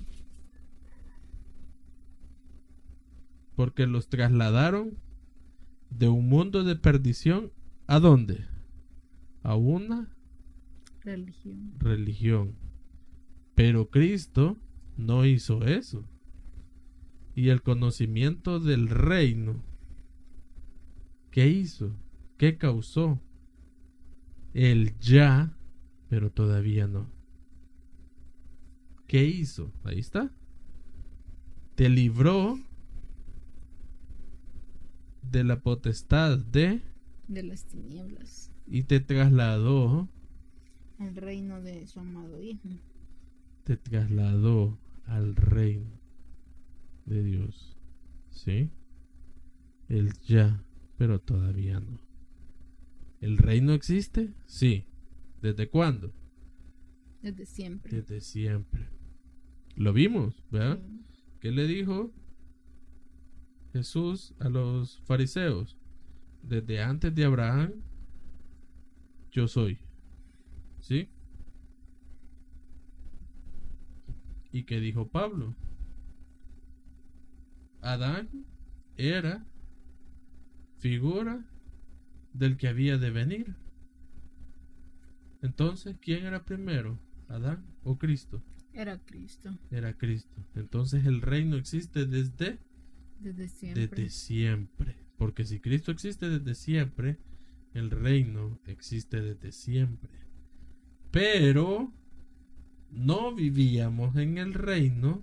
porque 3.56 3.86
los 3.86 4.08
trasladaron 4.08 4.98
de 5.90 6.08
un 6.08 6.28
mundo 6.28 6.62
de 6.62 6.76
perdición 6.76 7.50
a 7.86 7.98
dónde 7.98 8.46
a 9.42 9.56
una 9.56 10.16
Religión. 11.06 11.72
Religión. 11.78 12.56
Pero 13.54 13.90
Cristo 13.90 14.56
no 14.96 15.24
hizo 15.24 15.64
eso. 15.64 16.04
Y 17.36 17.50
el 17.50 17.62
conocimiento 17.62 18.58
del 18.58 18.88
reino, 18.88 19.62
¿qué 21.30 21.48
hizo? 21.48 21.94
¿Qué 22.38 22.58
causó? 22.58 23.20
El 24.52 24.98
ya, 24.98 25.56
pero 26.08 26.32
todavía 26.32 26.88
no. 26.88 27.08
¿Qué 29.06 29.26
hizo? 29.26 29.72
Ahí 29.84 30.00
está. 30.00 30.32
Te 31.76 31.88
libró 31.88 32.58
de 35.30 35.44
la 35.44 35.60
potestad 35.60 36.38
de... 36.38 36.82
De 37.28 37.42
las 37.42 37.64
tinieblas. 37.64 38.52
Y 38.66 38.84
te 38.84 39.00
trasladó 39.00 40.08
al 40.98 41.16
reino 41.16 41.60
de 41.62 41.86
su 41.86 42.00
amado 42.00 42.42
Hijo. 42.42 42.68
Te 43.64 43.76
trasladó 43.76 44.78
al 45.06 45.36
reino 45.36 46.00
de 47.04 47.22
Dios. 47.22 47.76
¿Sí? 48.30 48.70
El 49.88 50.12
ya, 50.20 50.64
pero 50.96 51.20
todavía 51.20 51.80
no. 51.80 52.00
¿El 53.20 53.38
reino 53.38 53.72
existe? 53.72 54.32
Sí. 54.46 54.84
¿Desde 55.42 55.68
cuándo? 55.68 56.12
Desde 57.22 57.46
siempre. 57.46 57.96
Desde 57.96 58.20
siempre. 58.20 58.88
Lo 59.74 59.92
vimos, 59.92 60.44
¿verdad? 60.50 60.80
¿Qué 61.40 61.50
le 61.50 61.66
dijo 61.66 62.12
Jesús 63.76 64.34
a 64.38 64.48
los 64.48 65.00
fariseos? 65.02 65.76
Desde 66.42 66.82
antes 66.82 67.14
de 67.14 67.24
Abraham, 67.24 67.72
yo 69.30 69.48
soy. 69.48 69.78
¿Sí? 70.80 71.10
¿Y 74.50 74.64
qué 74.64 74.80
dijo 74.80 75.08
Pablo? 75.08 75.54
Adán 77.82 78.30
era 78.96 79.44
figura 80.78 81.44
del 82.32 82.56
que 82.56 82.68
había 82.68 82.96
de 82.96 83.10
venir. 83.10 83.56
Entonces, 85.42 85.96
¿quién 86.00 86.24
era 86.24 86.44
primero? 86.44 86.98
¿Adán 87.28 87.66
o 87.84 87.98
Cristo? 87.98 88.42
Era 88.72 88.98
Cristo. 88.98 89.58
Era 89.70 89.92
Cristo. 89.98 90.42
Entonces 90.54 91.04
el 91.04 91.20
reino 91.20 91.56
existe 91.56 92.06
desde 92.06 92.58
desde 93.20 93.48
siempre. 93.48 93.86
Desde 93.86 94.10
siempre. 94.10 94.96
Porque 95.16 95.44
si 95.44 95.60
Cristo 95.60 95.90
existe 95.90 96.28
desde 96.28 96.54
siempre, 96.54 97.18
el 97.74 97.90
reino 97.90 98.58
existe 98.66 99.20
desde 99.20 99.52
siempre. 99.52 100.10
Pero 101.10 101.92
no 102.90 103.34
vivíamos 103.34 104.16
en 104.16 104.38
el 104.38 104.54
reino, 104.54 105.22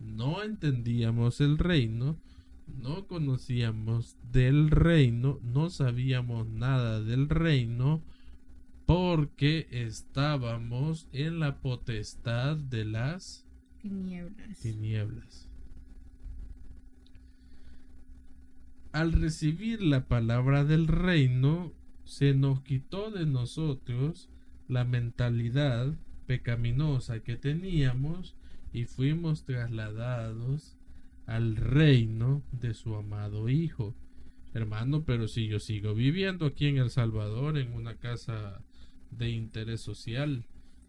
no 0.00 0.42
entendíamos 0.42 1.40
el 1.40 1.58
reino, 1.58 2.18
no 2.66 3.06
conocíamos 3.06 4.16
del 4.32 4.70
reino, 4.70 5.38
no 5.42 5.70
sabíamos 5.70 6.48
nada 6.48 7.00
del 7.00 7.28
reino, 7.28 8.02
porque 8.86 9.66
estábamos 9.70 11.08
en 11.12 11.40
la 11.40 11.60
potestad 11.60 12.56
de 12.56 12.84
las 12.84 13.46
tinieblas. 13.80 14.58
tinieblas. 14.60 15.48
Al 18.94 19.10
recibir 19.10 19.82
la 19.82 20.06
palabra 20.06 20.64
del 20.64 20.86
reino, 20.86 21.72
se 22.04 22.32
nos 22.32 22.60
quitó 22.62 23.10
de 23.10 23.26
nosotros 23.26 24.30
la 24.68 24.84
mentalidad 24.84 25.92
pecaminosa 26.28 27.18
que 27.18 27.34
teníamos 27.34 28.36
y 28.72 28.84
fuimos 28.84 29.42
trasladados 29.42 30.76
al 31.26 31.56
reino 31.56 32.44
de 32.52 32.72
su 32.72 32.94
amado 32.94 33.48
Hijo. 33.48 33.96
Hermano, 34.52 35.02
pero 35.02 35.26
si 35.26 35.48
yo 35.48 35.58
sigo 35.58 35.92
viviendo 35.92 36.46
aquí 36.46 36.66
en 36.66 36.76
El 36.78 36.90
Salvador 36.90 37.58
en 37.58 37.72
una 37.72 37.96
casa 37.96 38.62
de 39.10 39.28
interés 39.28 39.80
social, 39.80 40.44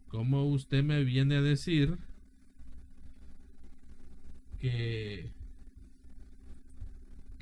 ¿cómo 0.09 0.45
usted 0.45 0.83
me 0.83 1.03
viene 1.03 1.37
a 1.37 1.41
decir 1.41 1.97
que 4.59 5.31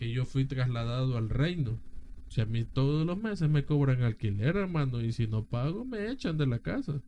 que 0.03 0.11
yo 0.11 0.25
fui 0.25 0.43
trasladado 0.43 1.17
al 1.17 1.29
reino? 1.29 1.79
Si 2.27 2.41
a 2.41 2.45
mí 2.45 2.65
todos 2.65 3.05
los 3.05 3.17
meses 3.17 3.49
me 3.49 3.63
cobran 3.63 4.01
alquiler, 4.01 4.57
hermano, 4.57 5.01
y 5.01 5.13
si 5.13 5.27
no 5.27 5.45
pago, 5.45 5.85
me 5.85 6.09
echan 6.09 6.37
de 6.37 6.45
la 6.45 6.59
casa. 6.59 7.01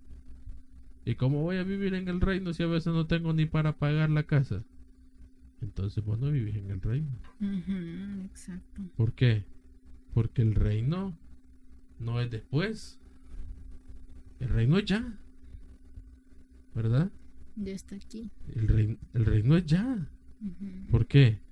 ¿Y 1.04 1.16
cómo 1.16 1.42
voy 1.42 1.58
a 1.58 1.64
vivir 1.64 1.94
en 1.94 2.08
el 2.08 2.22
reino 2.22 2.54
si 2.54 2.64
a 2.64 2.68
veces 2.68 2.94
no 2.94 3.06
tengo 3.06 3.34
ni 3.34 3.46
para 3.46 3.78
pagar 3.78 4.10
la 4.10 4.24
casa? 4.24 4.64
Entonces 5.62 6.04
vos 6.06 6.20
no 6.20 6.32
vivís 6.32 6.56
en 6.56 6.72
el 6.72 6.82
reino. 6.82 7.10
exacto. 8.26 8.82
¿Por 8.96 9.14
qué? 9.14 9.44
Porque 10.14 10.42
el 10.42 10.56
reino 10.56 11.18
no 12.00 12.22
es 12.22 12.32
después. 12.32 13.00
El 14.40 14.50
reino 14.50 14.78
es 14.78 14.86
ya. 14.86 15.20
¿Verdad? 16.74 17.12
Ya 17.58 17.74
está 17.74 17.96
aquí. 17.96 18.32
El, 18.54 18.68
reino, 18.68 18.98
el 19.14 19.26
reino 19.26 19.58
es 19.58 19.66
ya. 19.66 20.10
¿Por 20.92 21.08
qué? 21.08 21.45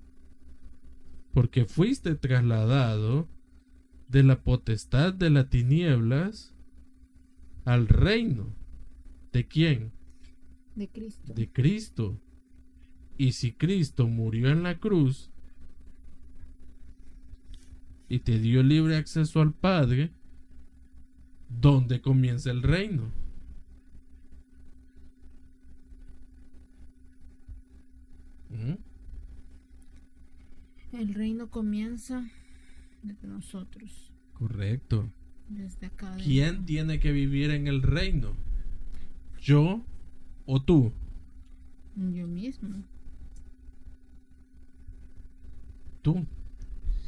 Porque 1.34 1.65
fuiste 1.65 2.15
trasladado 2.15 3.27
de 4.07 4.23
la 4.23 4.43
potestad 4.43 5.13
de 5.13 5.29
las 5.29 5.49
tinieblas 5.49 6.53
al 7.65 7.88
reino. 7.88 8.53
¿De 9.31 9.47
quién? 9.47 9.91
De 10.75 10.88
Cristo. 10.88 11.34
De 11.34 11.51
Cristo. 11.51 12.19
Y 13.17 13.34
si 13.34 13.53
Cristo 13.53 14.07
murió 14.07 14.49
en 14.49 14.63
la 14.63 14.79
cruz 14.79 15.31
y 18.09 18.19
te 18.19 18.39
dio 18.39 18.61
libre 18.61 18.97
acceso 18.97 19.41
al 19.41 19.53
Padre, 19.53 20.11
¿dónde 21.49 22.01
comienza 22.01 22.51
el 22.51 22.61
reino? 22.61 23.11
¿Mm? 28.49 28.73
El 30.94 31.14
reino 31.14 31.50
comienza 31.50 32.30
desde 33.02 33.28
nosotros, 33.28 34.12
Correcto. 34.34 35.10
desde 35.50 35.88
acá. 35.88 36.16
¿Quién 36.24 36.66
tiene 36.66 37.00
que 37.00 37.12
vivir 37.12 37.50
en 37.52 37.68
el 37.68 37.82
reino? 37.82 38.34
¿Yo 39.41 39.82
o 40.46 40.62
tú? 40.62 40.91
Yo 41.96 42.28
mismo. 42.28 42.84
Tú. 46.02 46.26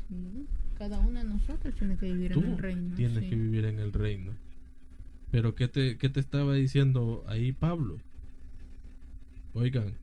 Sí. 0.08 0.46
Cada 0.78 1.00
uno 1.00 1.20
de 1.20 1.26
nosotros 1.26 1.74
tiene 1.76 1.98
que 1.98 2.12
vivir 2.12 2.34
Tú 2.34 2.42
en 2.42 2.52
el 2.52 2.58
reino. 2.58 2.96
tienes 2.96 3.24
sí. 3.24 3.30
que 3.30 3.36
vivir 3.36 3.66
en 3.66 3.80
el 3.80 3.94
reino. 3.94 4.34
Pero 5.32 5.56
¿qué 5.56 5.68
te, 5.68 5.98
qué 5.98 6.10
te 6.10 6.20
estaba 6.20 6.54
diciendo 6.54 7.24
ahí 7.28 7.52
Pablo? 7.52 7.98
Oigan, 9.54 9.94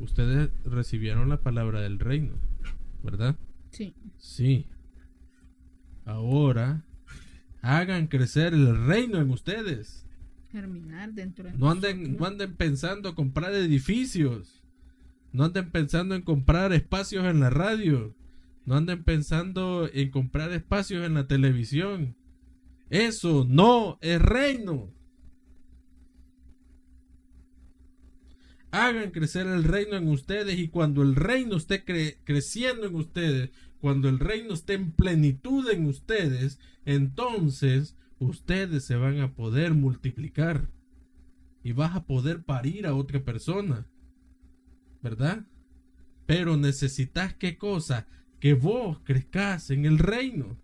ustedes 0.00 0.50
recibieron 0.64 1.28
la 1.28 1.40
palabra 1.40 1.80
del 1.80 1.98
reino, 1.98 2.34
¿verdad? 3.02 3.36
Sí. 3.70 3.94
Sí. 4.18 4.66
Ahora 6.04 6.84
hagan 7.62 8.06
crecer 8.06 8.54
el 8.54 8.86
reino 8.86 9.18
en 9.18 9.30
ustedes. 9.30 10.06
Germinar 10.50 11.12
dentro 11.12 11.44
de 11.44 11.56
No 11.56 11.70
anden, 11.70 11.98
nosotros. 11.98 12.20
no 12.20 12.26
anden 12.26 12.56
pensando 12.56 13.14
comprar 13.14 13.54
edificios. 13.54 14.62
No 15.32 15.44
anden 15.44 15.70
pensando 15.70 16.14
en 16.16 16.22
comprar 16.22 16.72
espacios 16.72 17.24
en 17.24 17.38
la 17.40 17.50
radio. 17.50 18.14
No 18.64 18.74
anden 18.76 19.04
pensando 19.04 19.88
en 19.92 20.10
comprar 20.10 20.50
espacios 20.52 21.06
en 21.06 21.14
la 21.14 21.28
televisión. 21.28 22.16
Eso 22.88 23.46
no 23.48 23.98
es 24.00 24.20
reino. 24.20 24.90
Hagan 28.72 29.10
crecer 29.10 29.46
el 29.46 29.64
reino 29.64 29.96
en 29.96 30.08
ustedes 30.08 30.58
y 30.58 30.68
cuando 30.68 31.02
el 31.02 31.16
reino 31.16 31.56
esté 31.56 31.84
cre- 31.84 32.18
creciendo 32.24 32.86
en 32.86 32.94
ustedes, 32.94 33.50
cuando 33.80 34.08
el 34.08 34.18
reino 34.18 34.54
esté 34.54 34.74
en 34.74 34.92
plenitud 34.92 35.68
en 35.70 35.86
ustedes, 35.86 36.58
entonces 36.84 37.96
ustedes 38.18 38.84
se 38.84 38.94
van 38.96 39.20
a 39.20 39.34
poder 39.34 39.74
multiplicar 39.74 40.68
y 41.64 41.72
vas 41.72 41.96
a 41.96 42.04
poder 42.04 42.42
parir 42.42 42.86
a 42.86 42.94
otra 42.94 43.24
persona. 43.24 43.86
¿Verdad? 45.02 45.46
Pero 46.26 46.56
necesitas 46.56 47.34
qué 47.34 47.58
cosa? 47.58 48.06
Que 48.38 48.54
vos 48.54 49.00
crezcas 49.02 49.70
en 49.70 49.84
el 49.84 49.98
reino. 49.98 50.58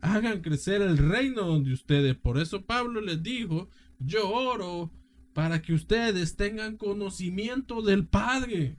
Hagan 0.00 0.40
crecer 0.42 0.82
el 0.82 0.98
reino 0.98 1.42
donde 1.42 1.72
ustedes. 1.72 2.14
Por 2.14 2.38
eso 2.38 2.64
Pablo 2.64 3.00
les 3.00 3.22
dijo, 3.22 3.68
yo 3.98 4.30
oro 4.30 4.90
para 5.32 5.60
que 5.62 5.74
ustedes 5.74 6.36
tengan 6.36 6.76
conocimiento 6.76 7.82
del 7.82 8.06
Padre. 8.06 8.76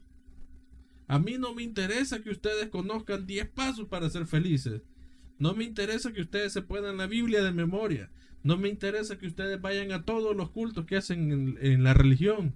A 1.07 1.20
mí 1.20 1.38
no 1.38 1.53
me 1.53 1.63
interesa 1.63 2.22
que 2.22 2.32
ustedes 2.32 2.70
conozcan 2.70 3.26
10 3.26 3.49
pasos 3.49 3.88
para 3.88 4.09
ser 4.09 4.26
felices. 4.26 4.82
No 5.39 5.53
me 5.53 5.63
interesa 5.63 6.11
que 6.11 6.22
ustedes 6.22 6.51
se 6.53 6.61
puedan 6.61 6.97
la 6.97 7.07
Biblia 7.07 7.43
de 7.43 7.51
memoria. 7.51 8.09
No 8.43 8.57
me 8.57 8.70
interesa 8.70 9.18
que 9.18 9.28
ustedes 9.28 9.61
vayan 9.61 9.91
a 9.91 10.03
todos 10.03 10.36
los 10.36 10.49
cultos 10.49 10.86
que 10.86 10.97
hacen 10.97 11.32
en, 11.32 11.57
en 11.61 11.84
la 11.84 11.93
religión. 11.93 12.55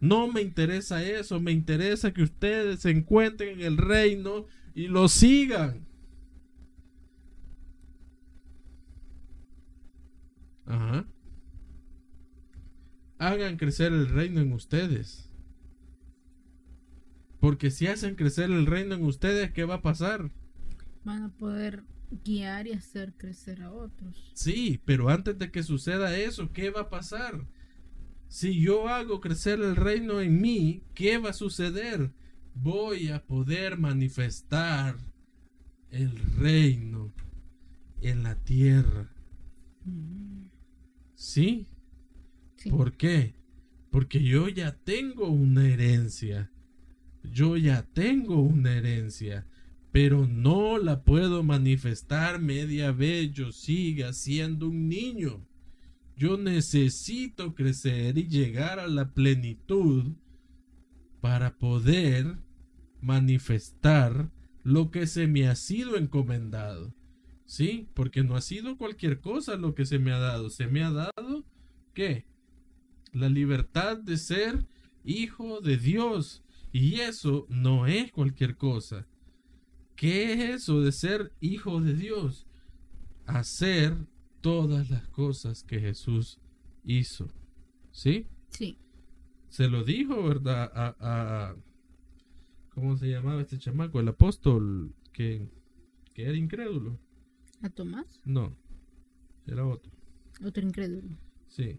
No 0.00 0.26
me 0.28 0.42
interesa 0.42 1.02
eso. 1.02 1.40
Me 1.40 1.52
interesa 1.52 2.12
que 2.12 2.22
ustedes 2.22 2.80
se 2.80 2.90
encuentren 2.90 3.60
en 3.60 3.66
el 3.66 3.76
reino 3.76 4.46
y 4.74 4.88
lo 4.88 5.08
sigan. 5.08 5.86
Ajá. 10.66 11.06
Hagan 13.18 13.56
crecer 13.56 13.92
el 13.92 14.08
reino 14.08 14.40
en 14.40 14.52
ustedes. 14.52 15.30
Porque 17.40 17.70
si 17.70 17.86
hacen 17.86 18.14
crecer 18.14 18.50
el 18.50 18.66
reino 18.66 18.94
en 18.94 19.04
ustedes, 19.04 19.52
¿qué 19.52 19.64
va 19.64 19.76
a 19.76 19.82
pasar? 19.82 20.30
Van 21.04 21.22
a 21.22 21.28
poder 21.28 21.84
guiar 22.24 22.66
y 22.66 22.72
hacer 22.72 23.14
crecer 23.16 23.62
a 23.62 23.72
otros. 23.72 24.32
Sí, 24.34 24.80
pero 24.84 25.08
antes 25.08 25.38
de 25.38 25.50
que 25.50 25.62
suceda 25.62 26.16
eso, 26.16 26.52
¿qué 26.52 26.70
va 26.70 26.82
a 26.82 26.90
pasar? 26.90 27.46
Si 28.28 28.60
yo 28.60 28.88
hago 28.88 29.20
crecer 29.20 29.60
el 29.60 29.76
reino 29.76 30.20
en 30.20 30.40
mí, 30.40 30.82
¿qué 30.94 31.18
va 31.18 31.30
a 31.30 31.34
suceder? 31.34 32.12
Voy 32.54 33.08
a 33.08 33.24
poder 33.24 33.78
manifestar 33.78 34.96
el 35.90 36.18
reino 36.38 37.12
en 38.00 38.22
la 38.22 38.34
tierra. 38.34 39.08
Mm, 39.84 40.46
¿Sí? 41.14 41.66
¿Por 42.70 42.96
qué? 42.96 43.34
Porque 43.90 44.22
yo 44.22 44.48
ya 44.48 44.76
tengo 44.76 45.28
una 45.28 45.68
herencia. 45.68 46.50
Yo 47.22 47.56
ya 47.56 47.82
tengo 47.92 48.40
una 48.40 48.76
herencia. 48.76 49.46
Pero 49.92 50.26
no 50.26 50.78
la 50.78 51.02
puedo 51.04 51.42
manifestar 51.42 52.40
media 52.40 52.92
vez 52.92 53.32
yo 53.32 53.52
siga 53.52 54.12
siendo 54.12 54.68
un 54.68 54.88
niño. 54.88 55.46
Yo 56.16 56.36
necesito 56.38 57.54
crecer 57.54 58.18
y 58.18 58.28
llegar 58.28 58.78
a 58.78 58.88
la 58.88 59.12
plenitud 59.12 60.12
para 61.20 61.58
poder 61.58 62.38
manifestar 63.00 64.30
lo 64.62 64.90
que 64.90 65.06
se 65.06 65.26
me 65.26 65.46
ha 65.48 65.54
sido 65.54 65.96
encomendado. 65.96 66.94
Sí, 67.44 67.88
porque 67.94 68.24
no 68.24 68.34
ha 68.34 68.40
sido 68.40 68.76
cualquier 68.76 69.20
cosa 69.20 69.56
lo 69.56 69.74
que 69.74 69.86
se 69.86 69.98
me 69.98 70.12
ha 70.12 70.18
dado. 70.18 70.50
Se 70.50 70.66
me 70.66 70.82
ha 70.82 70.90
dado, 70.90 71.44
¿qué? 71.94 72.26
La 73.12 73.28
libertad 73.28 73.96
de 73.98 74.16
ser 74.16 74.66
hijo 75.04 75.60
de 75.60 75.76
Dios. 75.76 76.42
Y 76.72 77.00
eso 77.00 77.46
no 77.48 77.86
es 77.86 78.12
cualquier 78.12 78.56
cosa. 78.56 79.06
¿Qué 79.94 80.32
es 80.32 80.40
eso 80.62 80.80
de 80.82 80.92
ser 80.92 81.32
hijo 81.40 81.80
de 81.80 81.94
Dios? 81.94 82.46
Hacer 83.24 83.96
todas 84.42 84.90
las 84.90 85.08
cosas 85.08 85.62
que 85.64 85.80
Jesús 85.80 86.38
hizo. 86.84 87.28
¿Sí? 87.92 88.26
Sí. 88.50 88.78
Se 89.48 89.68
lo 89.68 89.84
dijo, 89.84 90.22
¿verdad? 90.22 90.70
A, 90.74 90.96
a- 91.00 91.56
¿Cómo 92.74 92.96
se 92.98 93.08
llamaba 93.08 93.40
este 93.40 93.58
chamaco? 93.58 94.00
El 94.00 94.08
apóstol 94.08 94.94
que, 95.14 95.48
que 96.12 96.24
era 96.24 96.36
incrédulo. 96.36 96.98
¿A 97.62 97.70
Tomás? 97.70 98.20
No, 98.26 98.54
era 99.46 99.66
otro. 99.66 99.90
Otro 100.44 100.62
incrédulo. 100.62 101.16
Sí. 101.48 101.78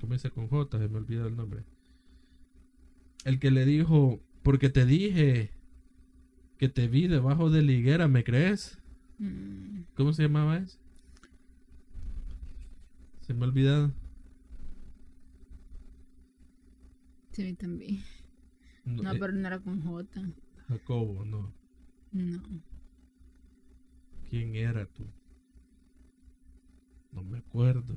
Comienza 0.00 0.30
con 0.30 0.48
J, 0.48 0.78
se 0.78 0.88
me 0.88 0.98
olvida 0.98 1.26
el 1.26 1.36
nombre. 1.36 1.64
El 3.24 3.38
que 3.38 3.50
le 3.50 3.64
dijo, 3.64 4.20
porque 4.42 4.68
te 4.70 4.84
dije 4.86 5.50
que 6.58 6.68
te 6.68 6.88
vi 6.88 7.08
debajo 7.08 7.50
de 7.50 7.62
la 7.62 7.72
higuera, 7.72 8.08
¿me 8.08 8.24
crees? 8.24 8.78
Mm, 9.18 9.80
¿Cómo 9.94 10.12
se 10.12 10.22
llamaba 10.22 10.58
ese? 10.58 10.78
Se 13.22 13.34
me 13.34 13.44
ha 13.44 13.48
olvidado. 13.48 13.92
sí, 17.32 17.54
también. 17.54 18.02
No, 18.84 19.02
No, 19.02 19.12
eh, 19.12 19.18
pero 19.18 19.32
no 19.32 19.46
era 19.46 19.58
con 19.58 19.82
J. 19.82 20.20
Jacobo, 20.68 21.24
no. 21.24 21.52
No. 22.12 22.40
¿Quién 24.30 24.56
era 24.56 24.86
tú? 24.86 25.04
No 27.12 27.22
me 27.22 27.38
acuerdo. 27.38 27.96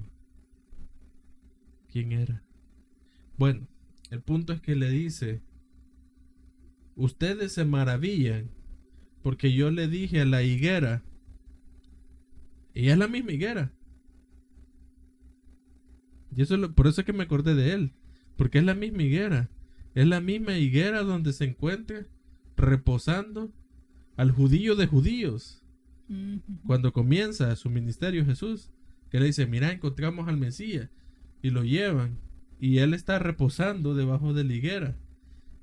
¿Quién 1.91 2.11
era? 2.11 2.43
Bueno, 3.37 3.67
el 4.11 4.21
punto 4.21 4.53
es 4.53 4.61
que 4.61 4.75
le 4.75 4.89
dice, 4.89 5.41
ustedes 6.95 7.53
se 7.53 7.65
maravillan 7.65 8.49
porque 9.21 9.53
yo 9.53 9.71
le 9.71 9.87
dije 9.87 10.21
a 10.21 10.25
la 10.25 10.43
higuera, 10.43 11.03
y 12.73 12.89
es 12.89 12.97
la 12.97 13.07
misma 13.07 13.31
higuera. 13.33 13.73
Y 16.35 16.41
eso 16.41 16.55
es 16.55 16.61
lo- 16.61 16.73
por 16.73 16.87
eso 16.87 17.01
es 17.01 17.05
que 17.05 17.13
me 17.13 17.23
acordé 17.23 17.55
de 17.55 17.73
él, 17.73 17.93
porque 18.37 18.59
es 18.59 18.63
la 18.63 18.75
misma 18.75 19.03
higuera. 19.03 19.49
Es 19.95 20.07
la 20.07 20.21
misma 20.21 20.57
higuera 20.57 21.01
donde 21.03 21.33
se 21.33 21.45
encuentra 21.45 22.05
reposando 22.55 23.51
al 24.15 24.31
judío 24.31 24.75
de 24.75 24.87
judíos 24.87 25.63
cuando 26.65 26.93
comienza 26.93 27.55
su 27.55 27.69
ministerio 27.69 28.25
Jesús, 28.25 28.71
que 29.09 29.19
le 29.19 29.27
dice, 29.27 29.45
mira, 29.47 29.71
encontramos 29.71 30.27
al 30.27 30.37
Mesías, 30.37 30.89
y 31.41 31.49
lo 31.51 31.63
llevan, 31.63 32.19
y 32.59 32.79
él 32.79 32.93
está 32.93 33.19
reposando 33.19 33.95
debajo 33.95 34.33
de 34.33 34.43
la 34.43 34.53
higuera, 34.53 34.97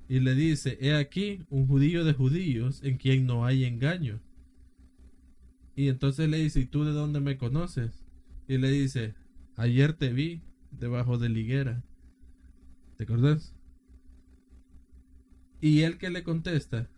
y 0.08 0.20
le 0.20 0.34
dice, 0.34 0.78
he 0.80 0.94
aquí 0.94 1.44
un 1.50 1.66
judío 1.66 2.04
de 2.04 2.14
judíos 2.14 2.82
en 2.82 2.96
quien 2.96 3.26
no 3.26 3.44
hay 3.44 3.64
engaño. 3.64 4.20
Y 5.74 5.88
entonces 5.88 6.28
le 6.28 6.38
dice, 6.38 6.60
¿y 6.60 6.66
tú 6.66 6.84
de 6.84 6.92
dónde 6.92 7.20
me 7.20 7.36
conoces? 7.36 8.06
Y 8.48 8.58
le 8.58 8.70
dice, 8.70 9.14
ayer 9.56 9.92
te 9.92 10.12
vi 10.12 10.42
debajo 10.70 11.18
de 11.18 11.28
la 11.28 11.38
higuera. 11.38 11.84
¿Te 12.96 13.04
acordás? 13.04 13.54
Y 15.60 15.82
él 15.82 15.98
que 15.98 16.10
le 16.10 16.22
contesta, 16.22 16.88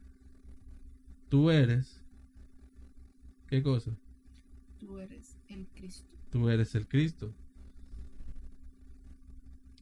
tú 1.28 1.50
eres, 1.50 2.04
¿qué 3.46 3.62
cosa? 3.62 3.96
Tú 4.78 4.98
eres 4.98 5.38
el 5.48 5.66
Cristo. 5.68 6.16
tú 6.30 6.48
eres 6.48 6.74
el 6.74 6.86
Cristo. 6.86 7.34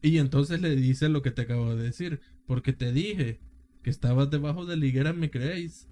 Y 0.01 0.17
entonces 0.17 0.61
le 0.61 0.75
dice 0.75 1.09
lo 1.09 1.21
que 1.21 1.31
te 1.31 1.43
acabo 1.43 1.75
de 1.75 1.83
decir. 1.83 2.21
porque 2.45 2.71
te 2.71 2.93
dije 2.93 3.41
que 3.83 3.89
estabas 3.89 4.29
debajo 4.29 4.65
de 4.65 4.77
la 4.77 4.85
higuera, 4.85 5.13
me 5.13 5.29
creéis. 5.29 5.89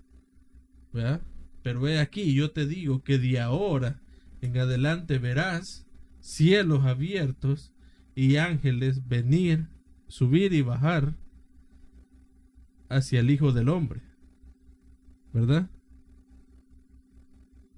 ¿Verdad? 0.94 1.22
Pero 1.64 1.88
he 1.88 2.00
aquí, 2.00 2.34
yo 2.34 2.52
te 2.52 2.66
digo 2.66 3.04
que 3.04 3.18
de 3.18 3.40
ahora 3.40 4.02
en 4.42 4.58
adelante 4.58 5.18
verás 5.18 5.86
cielos 6.20 6.86
abiertos 6.86 7.74
y 8.16 8.38
ángeles 8.38 9.08
venir, 9.08 9.68
subir 10.08 10.54
y 10.54 10.62
bajar 10.62 11.18
hacia 12.90 13.20
el 13.20 13.32
Hijo 13.32 13.52
del 13.52 13.70
Hombre. 13.70 14.02
¿Verdad? 15.34 15.70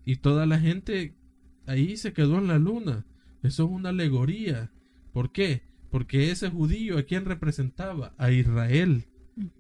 Y 0.05 0.17
toda 0.17 0.45
la 0.45 0.59
gente 0.59 1.17
ahí 1.65 1.97
se 1.97 2.13
quedó 2.13 2.38
en 2.38 2.47
la 2.47 2.59
luna. 2.59 3.05
Eso 3.43 3.65
es 3.65 3.71
una 3.71 3.89
alegoría. 3.89 4.71
¿Por 5.11 5.32
qué? 5.32 5.66
Porque 5.89 6.31
ese 6.31 6.49
judío 6.49 6.97
a 6.97 7.03
quien 7.03 7.25
representaba 7.25 8.13
a 8.17 8.31
Israel. 8.31 9.05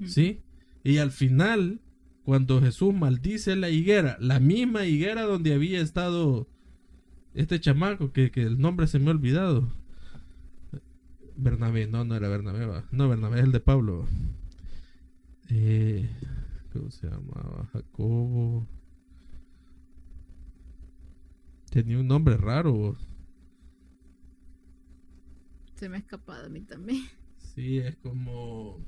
¿Sí? 0.05 0.41
Y 0.83 0.97
al 0.97 1.11
final, 1.11 1.81
cuando 2.23 2.61
Jesús 2.61 2.93
maldice 2.93 3.55
la 3.55 3.69
higuera, 3.69 4.17
la 4.19 4.39
misma 4.39 4.85
higuera 4.85 5.23
donde 5.23 5.53
había 5.53 5.81
estado 5.81 6.47
este 7.33 7.59
chamaco, 7.59 8.11
que, 8.11 8.31
el 8.35 8.59
nombre 8.59 8.87
se 8.87 8.99
me 8.99 9.07
ha 9.07 9.11
olvidado. 9.11 9.71
Bernabé, 11.35 11.85
no, 11.87 12.03
no 12.03 12.15
era 12.15 12.27
Bernabé, 12.29 12.83
no, 12.91 13.09
Bernabé 13.09 13.39
es 13.39 13.45
el 13.45 13.51
de 13.51 13.59
Pablo. 13.59 14.07
Eh, 15.49 16.09
¿Cómo 16.73 16.89
se 16.89 17.07
llamaba? 17.07 17.69
Jacobo. 17.73 18.67
Tenía 21.69 21.99
un 21.99 22.07
nombre 22.07 22.37
raro. 22.37 22.97
Se 25.77 25.89
me 25.89 25.97
ha 25.97 25.99
escapado 25.99 26.47
a 26.47 26.49
mí 26.49 26.61
también. 26.61 27.05
Sí, 27.37 27.77
es 27.77 27.95
como. 27.97 28.83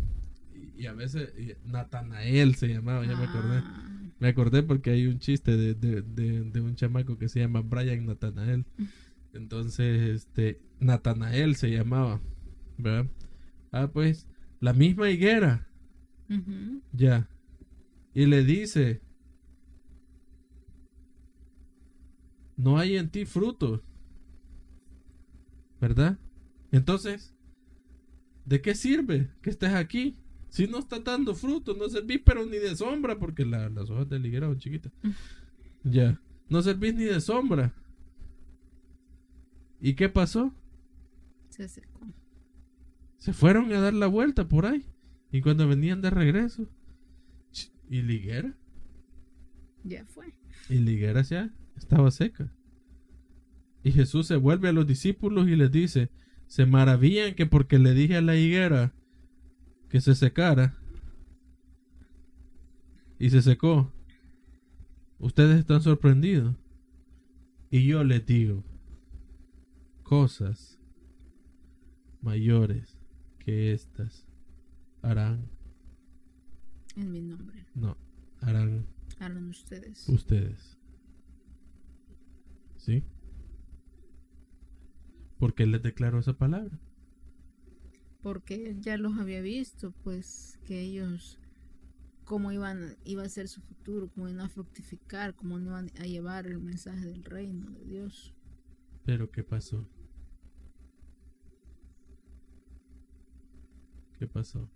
Y, 0.75 0.87
a 0.87 0.93
veces. 0.93 1.31
Natanael 1.65 2.55
se 2.55 2.67
llamaba, 2.67 3.05
ya 3.05 3.15
me 3.15 3.25
acordé. 3.25 3.57
Ah. 3.63 4.11
Me 4.19 4.27
acordé 4.27 4.63
porque 4.63 4.89
hay 4.89 5.05
un 5.05 5.19
chiste 5.19 5.55
de, 5.55 5.75
de, 5.75 6.01
de, 6.01 6.61
un 6.61 6.75
chamaco 6.75 7.17
que 7.17 7.29
se 7.29 7.39
llama 7.39 7.61
Brian 7.61 8.05
Natanael. 8.07 8.65
Entonces, 9.33 10.09
este. 10.09 10.61
Natanael 10.79 11.55
se 11.55 11.69
llamaba. 11.69 12.19
¿Verdad? 12.77 13.05
Ah, 13.71 13.89
pues. 13.93 14.27
La 14.59 14.73
misma 14.73 15.11
higuera. 15.11 15.67
Ya. 16.91 17.29
Y 18.15 18.25
le 18.25 18.43
dice. 18.43 19.01
No 22.57 22.79
hay 22.79 22.97
en 22.97 23.09
ti 23.09 23.25
fruto. 23.25 23.83
¿Verdad? 25.79 26.17
Entonces, 26.71 27.33
¿de 28.45 28.61
qué 28.61 28.75
sirve 28.75 29.29
que 29.41 29.49
estés 29.49 29.73
aquí? 29.73 30.17
Si 30.49 30.67
no 30.67 30.79
está 30.79 30.99
dando 30.99 31.35
fruto, 31.35 31.75
no 31.75 31.89
servís 31.89 32.21
pero 32.25 32.45
ni 32.45 32.57
de 32.57 32.75
sombra, 32.75 33.19
porque 33.19 33.45
las 33.45 33.89
hojas 33.89 34.09
de 34.09 34.19
liguera 34.19 34.47
son 34.47 34.57
chiquitas. 34.57 34.91
ya, 35.83 36.19
no 36.49 36.61
servís 36.61 36.95
ni 36.95 37.05
de 37.05 37.21
sombra. 37.21 37.73
¿Y 39.79 39.93
qué 39.93 40.09
pasó? 40.09 40.53
Se 41.49 41.67
secó. 41.67 41.99
Se 43.17 43.33
fueron 43.33 43.71
a 43.73 43.79
dar 43.79 43.93
la 43.93 44.07
vuelta 44.07 44.47
por 44.47 44.65
ahí. 44.65 44.85
Y 45.31 45.41
cuando 45.41 45.67
venían 45.67 46.01
de 46.01 46.09
regreso, 46.09 46.67
¿y 47.89 48.01
liguera? 48.01 48.57
Ya 49.83 50.05
fue. 50.05 50.33
Y 50.69 50.75
liguera 50.75 51.21
ya 51.21 51.53
estaba 51.75 52.09
seca. 52.11 52.51
Y 53.83 53.91
Jesús 53.91 54.27
se 54.27 54.35
vuelve 54.35 54.69
a 54.69 54.73
los 54.73 54.87
discípulos 54.87 55.47
y 55.47 55.55
les 55.55 55.71
dice, 55.71 56.09
se 56.49 56.65
maravillan 56.65 57.35
que 57.35 57.45
porque 57.45 57.77
le 57.77 57.93
dije 57.93 58.17
a 58.17 58.21
la 58.21 58.35
higuera 58.35 58.91
que 59.87 60.01
se 60.01 60.15
secara 60.15 60.75
y 63.19 63.29
se 63.29 63.43
secó, 63.43 63.93
ustedes 65.19 65.59
están 65.59 65.81
sorprendidos. 65.81 66.55
Y 67.69 67.85
yo 67.85 68.03
les 68.03 68.25
digo, 68.25 68.63
cosas 70.01 70.79
mayores 72.21 72.97
que 73.37 73.71
estas 73.71 74.25
harán. 75.03 75.51
En 76.95 77.11
mi 77.11 77.21
nombre. 77.21 77.63
No, 77.75 77.95
harán. 78.41 78.87
Harán 79.19 79.49
ustedes. 79.49 80.09
Ustedes. 80.09 80.79
¿Sí? 82.77 83.03
¿Por 85.39 85.55
qué 85.55 85.65
les 85.65 85.81
declaró 85.81 86.19
esa 86.19 86.33
palabra? 86.33 86.77
Porque 88.21 88.69
él 88.69 88.81
ya 88.81 88.97
los 88.97 89.17
había 89.17 89.41
visto, 89.41 89.93
pues 90.03 90.59
que 90.65 90.81
ellos, 90.81 91.39
cómo 92.25 92.51
iban, 92.51 92.97
iba 93.05 93.23
a 93.23 93.29
ser 93.29 93.47
su 93.47 93.61
futuro, 93.61 94.09
cómo 94.09 94.27
iban 94.27 94.41
a 94.41 94.49
fructificar, 94.49 95.33
cómo 95.35 95.57
iban 95.57 95.89
a 95.97 96.03
llevar 96.03 96.45
el 96.45 96.59
mensaje 96.59 97.05
del 97.05 97.23
reino 97.23 97.69
de 97.71 97.85
Dios. 97.85 98.35
Pero 99.05 99.31
¿qué 99.31 99.41
pasó? 99.41 99.87
¿Qué 104.19 104.27
pasó? 104.27 104.69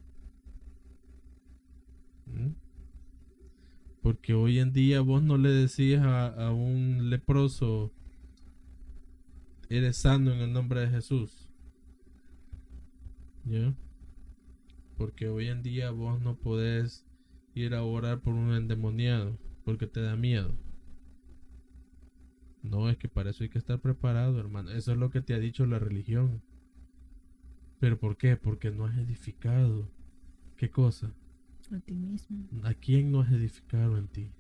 ¿Mm? 2.26 2.54
Porque 4.02 4.34
hoy 4.34 4.60
en 4.60 4.72
día 4.72 5.02
vos 5.02 5.22
no 5.22 5.38
le 5.38 5.50
decías 5.50 6.06
a, 6.06 6.28
a 6.28 6.54
un 6.54 7.10
leproso, 7.10 7.92
eres 9.70 9.98
sano 9.98 10.34
en 10.34 10.40
el 10.40 10.54
nombre 10.54 10.82
de 10.82 10.90
Jesús. 10.90 11.50
¿Ya? 13.46 13.74
Porque 14.98 15.28
hoy 15.28 15.48
en 15.48 15.64
día 15.64 15.92
vos 15.92 16.22
no 16.22 16.38
podés 16.38 17.06
ir 17.54 17.74
a 17.74 17.84
orar 17.84 18.22
por 18.22 18.34
un 18.34 18.54
endemoniado 18.54 19.38
porque 19.64 19.88
te 19.88 20.02
da 20.02 20.16
miedo. 20.16 20.56
No, 22.62 22.90
es 22.90 22.98
que 22.98 23.10
para 23.10 23.32
eso 23.32 23.44
hay 23.44 23.50
que 23.50 23.58
estar 23.58 23.80
preparado, 23.80 24.40
hermano. 24.40 24.72
Eso 24.72 24.94
es 24.94 24.98
lo 24.98 25.10
que 25.10 25.22
te 25.22 25.34
ha 25.34 25.40
dicho 25.40 25.66
la 25.66 25.80
religión. 25.80 26.42
¿Pero 27.80 28.00
por 28.00 28.16
qué? 28.16 28.38
Porque 28.38 28.72
no 28.72 28.86
has 28.86 28.98
edificado. 28.98 29.90
¿Qué 30.56 30.72
cosa? 30.72 31.14
A 31.72 31.80
ti 31.80 31.96
mismo. 31.96 32.48
¿A 32.64 32.74
quién 32.74 33.12
no 33.12 33.22
has 33.22 33.32
edificado 33.32 33.98
en 33.98 34.08
ti? 34.08 34.32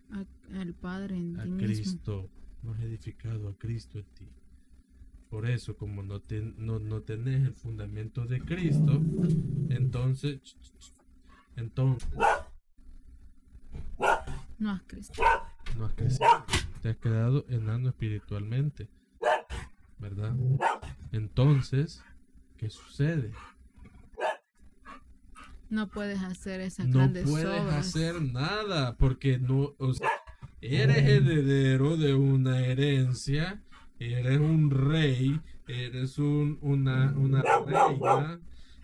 al 0.53 0.74
Padre 0.74 1.17
en 1.17 1.39
a 1.39 1.43
Cristo. 1.57 2.30
No 2.61 2.74
has 2.74 2.82
edificado 2.82 3.49
a 3.49 3.57
Cristo 3.57 3.99
en 3.99 4.05
ti. 4.13 4.30
Por 5.34 5.49
eso, 5.49 5.75
como 5.75 6.03
no, 6.03 6.21
no, 6.79 7.01
tenés 7.01 7.43
el 7.43 7.55
fundamento 7.55 8.23
de 8.23 8.39
Cristo, 8.39 9.01
entonces, 9.67 10.39
entonces, 11.55 12.07
no 14.59 14.69
has 14.69 14.84
crecido. 14.84 15.25
No 15.75 15.86
has 15.86 15.93
crecido. 15.95 16.45
Te 16.84 16.89
has 16.89 16.97
quedado 16.97 17.47
enano 17.49 17.89
espiritualmente. 17.89 18.88
¿Verdad? 19.97 20.36
Entonces, 21.11 22.03
¿qué 22.55 22.69
sucede? 22.69 23.31
No 25.67 25.89
puedes 25.89 26.21
hacer 26.21 26.61
esas 26.61 26.86
no 26.86 27.11
puedes 27.11 27.73
hacer 27.73 28.21
nada 28.21 28.97
porque 28.97 29.39
no, 29.39 29.73
eres 30.61 30.97
heredero 30.97 31.97
de 31.97 32.13
una 32.13 32.59
herencia 32.67 33.63
eres 34.12 34.39
un 34.39 34.70
rey, 34.70 35.39
eres 35.68 36.18
un, 36.18 36.58
una, 36.62 37.14
una 37.16 37.41
reina, 37.41 38.39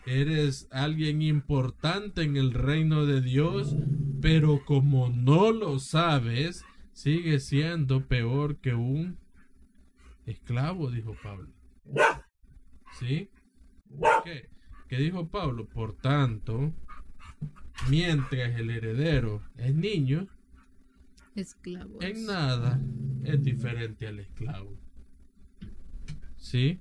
eres 0.06 0.68
alguien 0.72 1.22
importante 1.22 2.22
en 2.22 2.38
el 2.38 2.54
reino 2.54 3.06
de 3.06 3.22
Dios, 3.22 3.76
pero 4.22 4.64
como 4.66 5.10
no 5.10 5.52
lo 5.52 5.80
sabes, 5.80 6.64
sigue 6.94 7.40
siendo 7.40 8.08
peor 8.08 8.58
que 8.58 8.74
un 8.74 9.18
esclavo, 10.26 10.92
dijo 10.92 11.16
Pablo. 11.22 11.50
¿Sí? 13.00 13.30
¿Qué? 14.24 14.50
¿Qué 14.88 14.98
dijo 14.98 15.28
Pablo? 15.28 15.68
Por 15.68 15.96
tanto, 15.96 16.74
mientras 17.90 18.60
el 18.60 18.70
heredero 18.70 19.44
es 19.56 19.74
niño, 19.76 20.28
esclavo. 21.36 22.02
En 22.02 22.26
nada 22.26 22.82
es 23.24 23.44
diferente 23.44 24.08
al 24.08 24.20
esclavo. 24.20 24.78
¿Sí? 26.50 26.80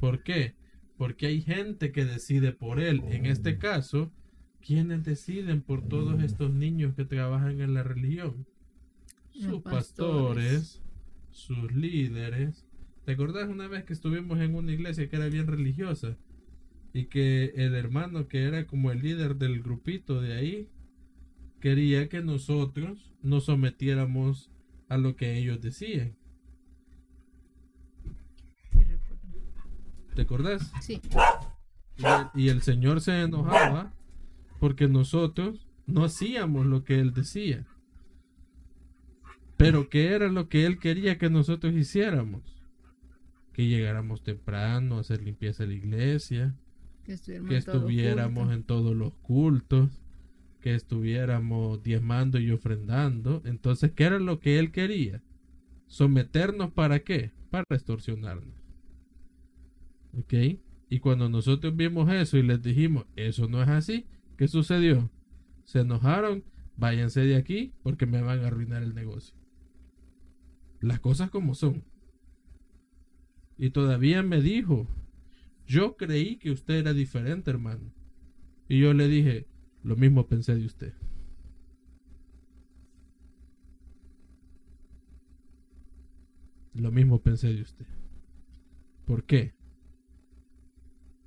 ¿Por 0.00 0.24
qué? 0.24 0.56
Porque 0.96 1.26
hay 1.26 1.42
gente 1.42 1.92
que 1.92 2.04
decide 2.04 2.50
por 2.50 2.80
él. 2.80 3.04
En 3.06 3.24
este 3.24 3.56
caso, 3.56 4.10
¿quiénes 4.60 5.04
deciden 5.04 5.62
por 5.62 5.86
todos 5.86 6.20
estos 6.24 6.52
niños 6.52 6.96
que 6.96 7.04
trabajan 7.04 7.60
en 7.60 7.72
la 7.72 7.84
religión? 7.84 8.48
Sus 9.30 9.62
pastores, 9.62 10.82
sus 11.30 11.72
líderes. 11.72 12.66
¿Te 13.04 13.12
acordás 13.12 13.48
una 13.48 13.68
vez 13.68 13.84
que 13.84 13.92
estuvimos 13.92 14.40
en 14.40 14.56
una 14.56 14.72
iglesia 14.72 15.08
que 15.08 15.14
era 15.14 15.28
bien 15.28 15.46
religiosa? 15.46 16.18
Y 16.92 17.04
que 17.04 17.52
el 17.54 17.76
hermano 17.76 18.26
que 18.26 18.42
era 18.42 18.66
como 18.66 18.90
el 18.90 19.02
líder 19.02 19.36
del 19.36 19.62
grupito 19.62 20.20
de 20.20 20.34
ahí 20.34 20.68
quería 21.60 22.08
que 22.08 22.22
nosotros 22.22 23.14
nos 23.22 23.44
sometiéramos 23.44 24.50
a 24.88 24.98
lo 24.98 25.14
que 25.14 25.38
ellos 25.38 25.60
decían. 25.60 26.16
¿Te 30.20 30.24
acordás? 30.24 30.70
Sí. 30.82 31.00
Y 32.34 32.50
el, 32.50 32.60
Señor 32.60 33.00
se 33.00 33.22
enojaba 33.22 33.94
porque 34.58 34.86
nosotros 34.86 35.66
no 35.86 36.04
hacíamos 36.04 36.66
lo 36.66 36.84
que 36.84 37.00
él 37.00 37.14
decía. 37.14 37.66
Pero 39.56 39.88
¿qué 39.88 40.12
era 40.12 40.28
lo 40.28 40.50
que 40.50 40.66
él 40.66 40.78
quería 40.78 41.16
que 41.16 41.30
nosotros 41.30 41.72
hiciéramos? 41.72 42.42
Que 43.54 43.66
llegáramos 43.66 44.22
temprano 44.22 44.98
a 44.98 45.00
hacer 45.00 45.22
limpieza 45.22 45.62
de 45.62 45.70
la 45.70 45.74
iglesia, 45.76 46.54
Que, 47.04 47.14
estuviéramos 47.14 48.48
que 48.48 48.54
en 48.56 48.62
todo 48.62 48.90
en 48.90 48.92
todos 48.92 48.96
los 48.96 49.14
cultos, 49.22 50.02
que 50.60 50.74
estuviéramos 50.74 51.82
diezmando 51.82 52.38
y 52.38 52.50
ofrendando. 52.50 53.40
Entonces, 53.46 53.92
¿qué 53.92 54.04
era 54.04 54.18
lo 54.18 54.38
que 54.38 54.58
él 54.58 54.70
quería? 54.70 55.22
¿Someternos 55.86 56.72
para 56.72 56.98
qué? 56.98 57.32
Para 57.48 57.64
extorsionarnos. 57.70 58.59
¿Ok? 60.18 60.34
Y 60.88 60.98
cuando 60.98 61.28
nosotros 61.28 61.76
vimos 61.76 62.10
eso 62.12 62.36
y 62.36 62.42
les 62.42 62.62
dijimos, 62.62 63.06
eso 63.16 63.48
no 63.48 63.62
es 63.62 63.68
así, 63.68 64.06
¿qué 64.36 64.48
sucedió? 64.48 65.10
Se 65.64 65.80
enojaron, 65.80 66.44
váyanse 66.76 67.20
de 67.20 67.36
aquí 67.36 67.72
porque 67.82 68.06
me 68.06 68.20
van 68.22 68.40
a 68.40 68.48
arruinar 68.48 68.82
el 68.82 68.94
negocio. 68.94 69.36
Las 70.80 70.98
cosas 70.98 71.30
como 71.30 71.54
son. 71.54 71.84
Y 73.56 73.70
todavía 73.70 74.22
me 74.22 74.40
dijo, 74.40 74.88
yo 75.66 75.96
creí 75.96 76.36
que 76.38 76.50
usted 76.50 76.74
era 76.74 76.92
diferente, 76.92 77.50
hermano. 77.50 77.92
Y 78.68 78.80
yo 78.80 78.94
le 78.94 79.06
dije, 79.06 79.46
lo 79.84 79.94
mismo 79.94 80.26
pensé 80.26 80.56
de 80.56 80.64
usted. 80.64 80.94
Lo 86.74 86.90
mismo 86.90 87.20
pensé 87.20 87.52
de 87.52 87.62
usted. 87.62 87.86
¿Por 89.04 89.24
qué? 89.24 89.54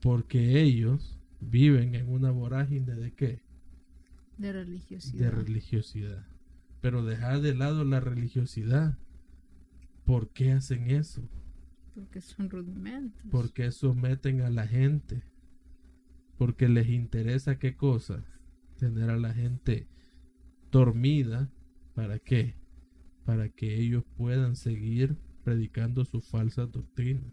Porque 0.04 0.62
ellos 0.62 1.18
viven 1.39 1.95
en 1.95 2.10
una 2.10 2.30
vorágine 2.30 2.93
de 2.93 3.14
qué? 3.14 3.41
De 4.38 4.47
De 4.47 4.51
religiosidad. 4.51 5.32
religiosidad. 5.32 6.28
Pero 6.82 7.06
dejar 7.06 7.39
de 7.39 7.56
lado 7.56 7.86
la 7.86 8.01
religiosidad. 8.01 8.97
¿Por 10.06 10.30
qué 10.30 10.51
hacen 10.51 10.91
eso? 10.91 11.22
porque 11.95 12.22
son 12.22 12.49
rudimentos. 12.49 13.22
¿Por 13.32 13.54
qué 13.54 13.72
someten 13.72 14.41
a 14.41 14.49
la 14.49 14.68
gente? 14.68 15.24
Porque 16.38 16.68
les 16.68 16.89
interesa 16.89 17.60
qué 17.60 17.78
cosa? 17.78 18.26
Tener 18.80 19.10
a 19.10 19.18
la 19.18 19.34
gente 19.34 19.88
dormida. 20.72 21.49
¿Para 21.93 22.18
qué? 22.20 22.56
Para 23.26 23.47
que 23.49 23.80
ellos 23.80 24.04
puedan 24.18 24.56
seguir 24.56 25.16
predicando 25.43 26.04
sus 26.04 26.26
falsas 26.26 26.72
doctrinas. 26.72 27.32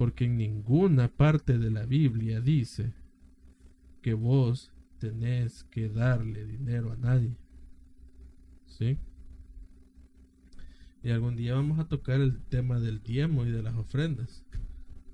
Porque 0.00 0.24
en 0.24 0.38
ninguna 0.38 1.08
parte 1.08 1.58
de 1.58 1.70
la 1.70 1.84
Biblia 1.84 2.40
dice 2.40 2.94
que 4.00 4.14
vos 4.14 4.72
tenés 4.98 5.64
que 5.64 5.90
darle 5.90 6.46
dinero 6.46 6.90
a 6.90 6.96
nadie. 6.96 7.36
¿Sí? 8.64 8.96
Y 11.02 11.10
algún 11.10 11.36
día 11.36 11.52
vamos 11.52 11.78
a 11.78 11.86
tocar 11.86 12.18
el 12.22 12.40
tema 12.44 12.80
del 12.80 13.02
diezmo 13.02 13.44
y 13.44 13.50
de 13.50 13.62
las 13.62 13.74
ofrendas. 13.74 14.42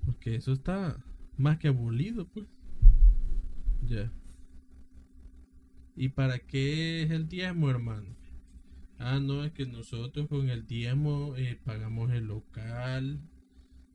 Porque 0.05 0.35
eso 0.35 0.53
está 0.53 1.03
más 1.35 1.57
que 1.57 1.67
abolido, 1.67 2.25
pues. 2.25 2.45
Ya. 3.85 4.09
¿Y 5.97 6.07
para 6.07 6.39
qué 6.39 7.03
es 7.03 7.11
el 7.11 7.27
diezmo, 7.27 7.69
hermano? 7.69 8.15
Ah, 8.99 9.19
no, 9.19 9.43
es 9.43 9.51
que 9.51 9.65
nosotros 9.65 10.29
con 10.29 10.49
el 10.49 10.65
diezmo 10.65 11.35
eh, 11.35 11.59
pagamos 11.65 12.09
el 12.11 12.27
local. 12.27 13.19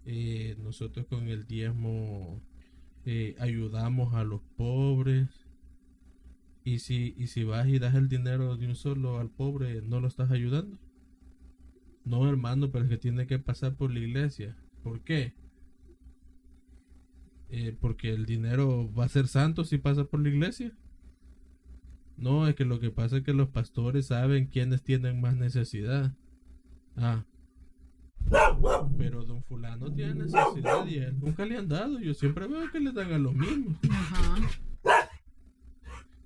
Eh, 0.04 0.56
nosotros 0.62 1.06
con 1.06 1.28
el 1.28 1.46
diezmo 1.46 2.40
eh, 3.04 3.36
ayudamos 3.38 4.14
a 4.14 4.24
los 4.24 4.40
pobres. 4.56 5.28
Y 6.64 6.78
si, 6.78 7.14
y 7.18 7.26
si 7.26 7.44
vas 7.44 7.66
y 7.68 7.78
das 7.78 7.94
el 7.94 8.08
dinero 8.08 8.56
de 8.56 8.66
un 8.66 8.76
solo 8.76 9.18
al 9.18 9.30
pobre, 9.30 9.82
¿no 9.82 10.00
lo 10.00 10.06
estás 10.06 10.30
ayudando? 10.30 10.78
No, 12.04 12.28
hermano, 12.28 12.70
pero 12.70 12.84
es 12.84 12.90
que 12.90 12.98
tiene 12.98 13.26
que 13.26 13.38
pasar 13.38 13.74
por 13.74 13.92
la 13.92 14.00
iglesia. 14.00 14.56
¿Por 14.82 15.00
qué? 15.00 15.34
Eh, 17.50 17.76
porque 17.78 18.10
el 18.10 18.26
dinero 18.26 18.92
va 18.94 19.04
a 19.04 19.08
ser 19.08 19.28
santo 19.28 19.64
si 19.64 19.78
pasa 19.78 20.04
por 20.04 20.20
la 20.20 20.28
iglesia. 20.28 20.72
No, 22.16 22.46
es 22.46 22.54
que 22.54 22.64
lo 22.64 22.78
que 22.80 22.90
pasa 22.90 23.18
es 23.18 23.24
que 23.24 23.32
los 23.32 23.48
pastores 23.48 24.06
saben 24.06 24.46
quiénes 24.46 24.82
tienen 24.82 25.20
más 25.20 25.36
necesidad. 25.36 26.14
Ah. 26.96 27.24
Pero 28.98 29.24
don 29.24 29.42
fulano 29.44 29.92
tiene 29.92 30.14
necesidad 30.14 30.86
y 30.86 30.98
él 30.98 31.18
nunca 31.20 31.44
le 31.44 31.58
han 31.58 31.68
dado. 31.68 31.98
Yo 31.98 32.14
siempre 32.14 32.46
veo 32.46 32.70
que 32.70 32.80
le 32.80 32.92
dan 32.92 33.12
a 33.12 33.18
los 33.18 33.34
mismos. 33.34 33.76
Ajá. 33.90 34.36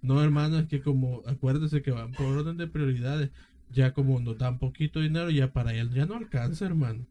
No, 0.02 0.22
hermano, 0.22 0.58
es 0.58 0.68
que 0.68 0.82
como, 0.82 1.22
acuérdese 1.26 1.82
que 1.82 1.90
van 1.90 2.12
por 2.12 2.26
orden 2.26 2.56
de 2.56 2.68
prioridades. 2.68 3.30
Ya 3.70 3.92
como 3.92 4.20
nos 4.20 4.38
dan 4.38 4.60
poquito 4.60 5.00
dinero, 5.00 5.30
ya 5.30 5.52
para 5.52 5.74
él 5.74 5.90
ya 5.92 6.06
no 6.06 6.14
alcanza, 6.14 6.66
hermano. 6.66 7.04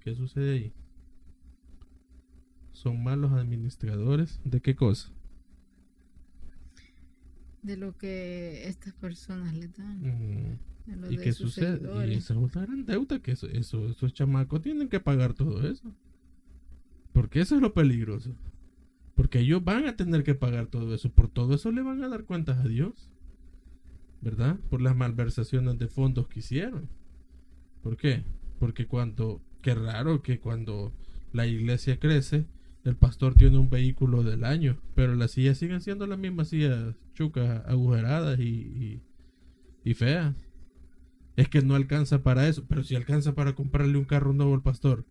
¿Qué 0.00 0.14
sucede 0.14 0.52
ahí? 0.52 0.72
¿Son 2.72 3.02
malos 3.02 3.32
administradores? 3.32 4.40
¿De 4.44 4.60
qué 4.60 4.76
cosa? 4.76 5.10
De 7.62 7.76
lo 7.76 7.96
que 7.96 8.68
estas 8.68 8.92
personas 8.94 9.54
le 9.54 9.68
dan. 9.68 10.00
Mm, 10.00 10.58
¿Y 11.10 11.16
sus 11.32 11.54
sucede? 11.54 11.78
Y 12.08 12.14
esa 12.14 12.34
es 12.34 12.40
otra 12.40 12.62
gran 12.62 12.84
deuda 12.86 13.18
que 13.20 13.32
eso, 13.32 13.46
eso- 13.48 13.86
esos 13.88 14.12
chamacos 14.14 14.62
tienen 14.62 14.88
que 14.88 15.00
pagar 15.00 15.34
todo 15.34 15.66
eso. 15.68 15.92
Porque 17.12 17.40
eso 17.40 17.56
es 17.56 17.62
lo 17.62 17.74
peligroso. 17.74 18.34
Porque 19.14 19.40
ellos 19.40 19.64
van 19.64 19.86
a 19.86 19.96
tener 19.96 20.22
que 20.22 20.34
pagar 20.34 20.66
todo 20.66 20.94
eso. 20.94 21.10
Por 21.10 21.28
todo 21.28 21.54
eso 21.54 21.72
le 21.72 21.82
van 21.82 22.02
a 22.04 22.08
dar 22.08 22.24
cuentas 22.24 22.58
a 22.58 22.68
Dios. 22.68 23.10
¿Verdad? 24.20 24.56
Por 24.70 24.80
las 24.82 24.96
malversaciones 24.96 25.78
de 25.78 25.88
fondos 25.88 26.28
que 26.28 26.40
hicieron. 26.40 26.88
¿Por 27.82 27.96
qué? 27.96 28.22
Porque 28.58 28.86
cuando, 28.86 29.40
qué 29.62 29.74
raro 29.74 30.22
que 30.22 30.40
cuando 30.40 30.92
la 31.32 31.46
iglesia 31.46 31.98
crece, 32.00 32.46
el 32.84 32.96
pastor 32.96 33.34
tiene 33.34 33.58
un 33.58 33.70
vehículo 33.70 34.22
del 34.24 34.44
año, 34.44 34.80
pero 34.94 35.14
las 35.14 35.32
sillas 35.32 35.58
siguen 35.58 35.80
siendo 35.80 36.06
las 36.06 36.18
mismas 36.18 36.48
sillas 36.48 36.94
chucas, 37.14 37.64
agujeradas 37.66 38.40
y, 38.40 38.42
y, 38.44 39.02
y 39.84 39.94
feas. 39.94 40.34
Es 41.38 41.48
que 41.48 41.62
no 41.62 41.76
alcanza 41.76 42.22
para 42.24 42.48
eso, 42.48 42.64
pero 42.68 42.82
si 42.82 42.96
alcanza 42.96 43.34
para 43.36 43.54
comprarle 43.54 43.96
un 43.96 44.04
carro 44.04 44.32
nuevo 44.32 44.54
al 44.54 44.62
pastor. 44.62 45.04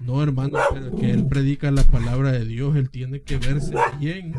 No, 0.00 0.22
hermano, 0.22 0.58
pero 0.72 0.94
que 0.96 1.10
él 1.10 1.26
predica 1.26 1.70
la 1.70 1.82
palabra 1.82 2.30
de 2.30 2.44
Dios, 2.44 2.76
él 2.76 2.90
tiene 2.90 3.22
que 3.22 3.38
verse 3.38 3.74
bien 3.98 4.34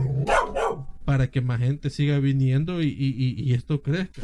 para 1.05 1.31
que 1.31 1.41
más 1.41 1.59
gente 1.59 1.89
siga 1.89 2.19
viniendo 2.19 2.83
y, 2.83 2.87
y- 2.89 3.33
y- 3.43 3.53
esto 3.53 3.81
crezca. 3.81 4.21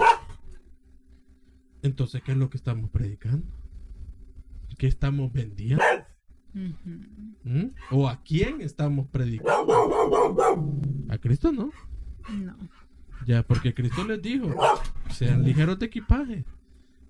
Entonces, 1.82 2.22
¿qué 2.24 2.34
es 2.34 2.38
lo 2.38 2.50
que 2.52 2.58
estamos 2.58 2.92
predicando? 2.92 3.46
¿Qué 4.78 4.86
estamos 4.86 5.34
vendiendo? 5.34 5.84
¿Mm? 7.44 7.66
¿O 7.90 8.08
a 8.08 8.22
quién 8.24 8.62
estamos 8.62 9.08
predicando? 9.08 9.74
A 11.10 11.18
Cristo 11.18 11.52
no. 11.52 11.72
No. 12.32 12.56
Ya, 13.26 13.44
porque 13.44 13.74
Cristo 13.74 14.06
les 14.06 14.22
dijo, 14.22 14.54
sean 15.12 15.44
ligeros 15.44 15.80
de 15.80 15.88
equipaje, 15.88 16.46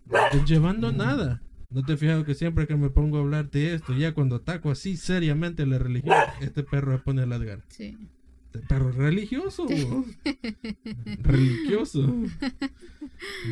no 0.06 0.18
estén 0.26 0.46
llevando 0.46 0.92
nada. 0.92 1.42
No 1.70 1.84
te 1.84 1.98
fijas 1.98 2.24
que 2.24 2.36
siempre 2.36 2.68
que 2.68 2.76
me 2.76 2.90
pongo 2.90 3.18
a 3.18 3.22
hablar 3.22 3.50
de 3.50 3.74
esto, 3.74 3.94
ya 3.94 4.14
cuando 4.14 4.38
ataco 4.38 4.72
así 4.72 4.96
seriamente 4.96 5.66
la 5.66 5.78
religión, 5.78 6.16
este 6.40 6.64
perro 6.64 6.94
se 6.94 7.00
pone 7.04 7.24
a 7.24 7.26
ladrar. 7.26 7.64
Sí. 7.68 7.98
Este 8.46 8.60
perro 8.60 8.92
es 8.92 8.96
religioso. 8.96 9.68
religioso. 11.22 12.16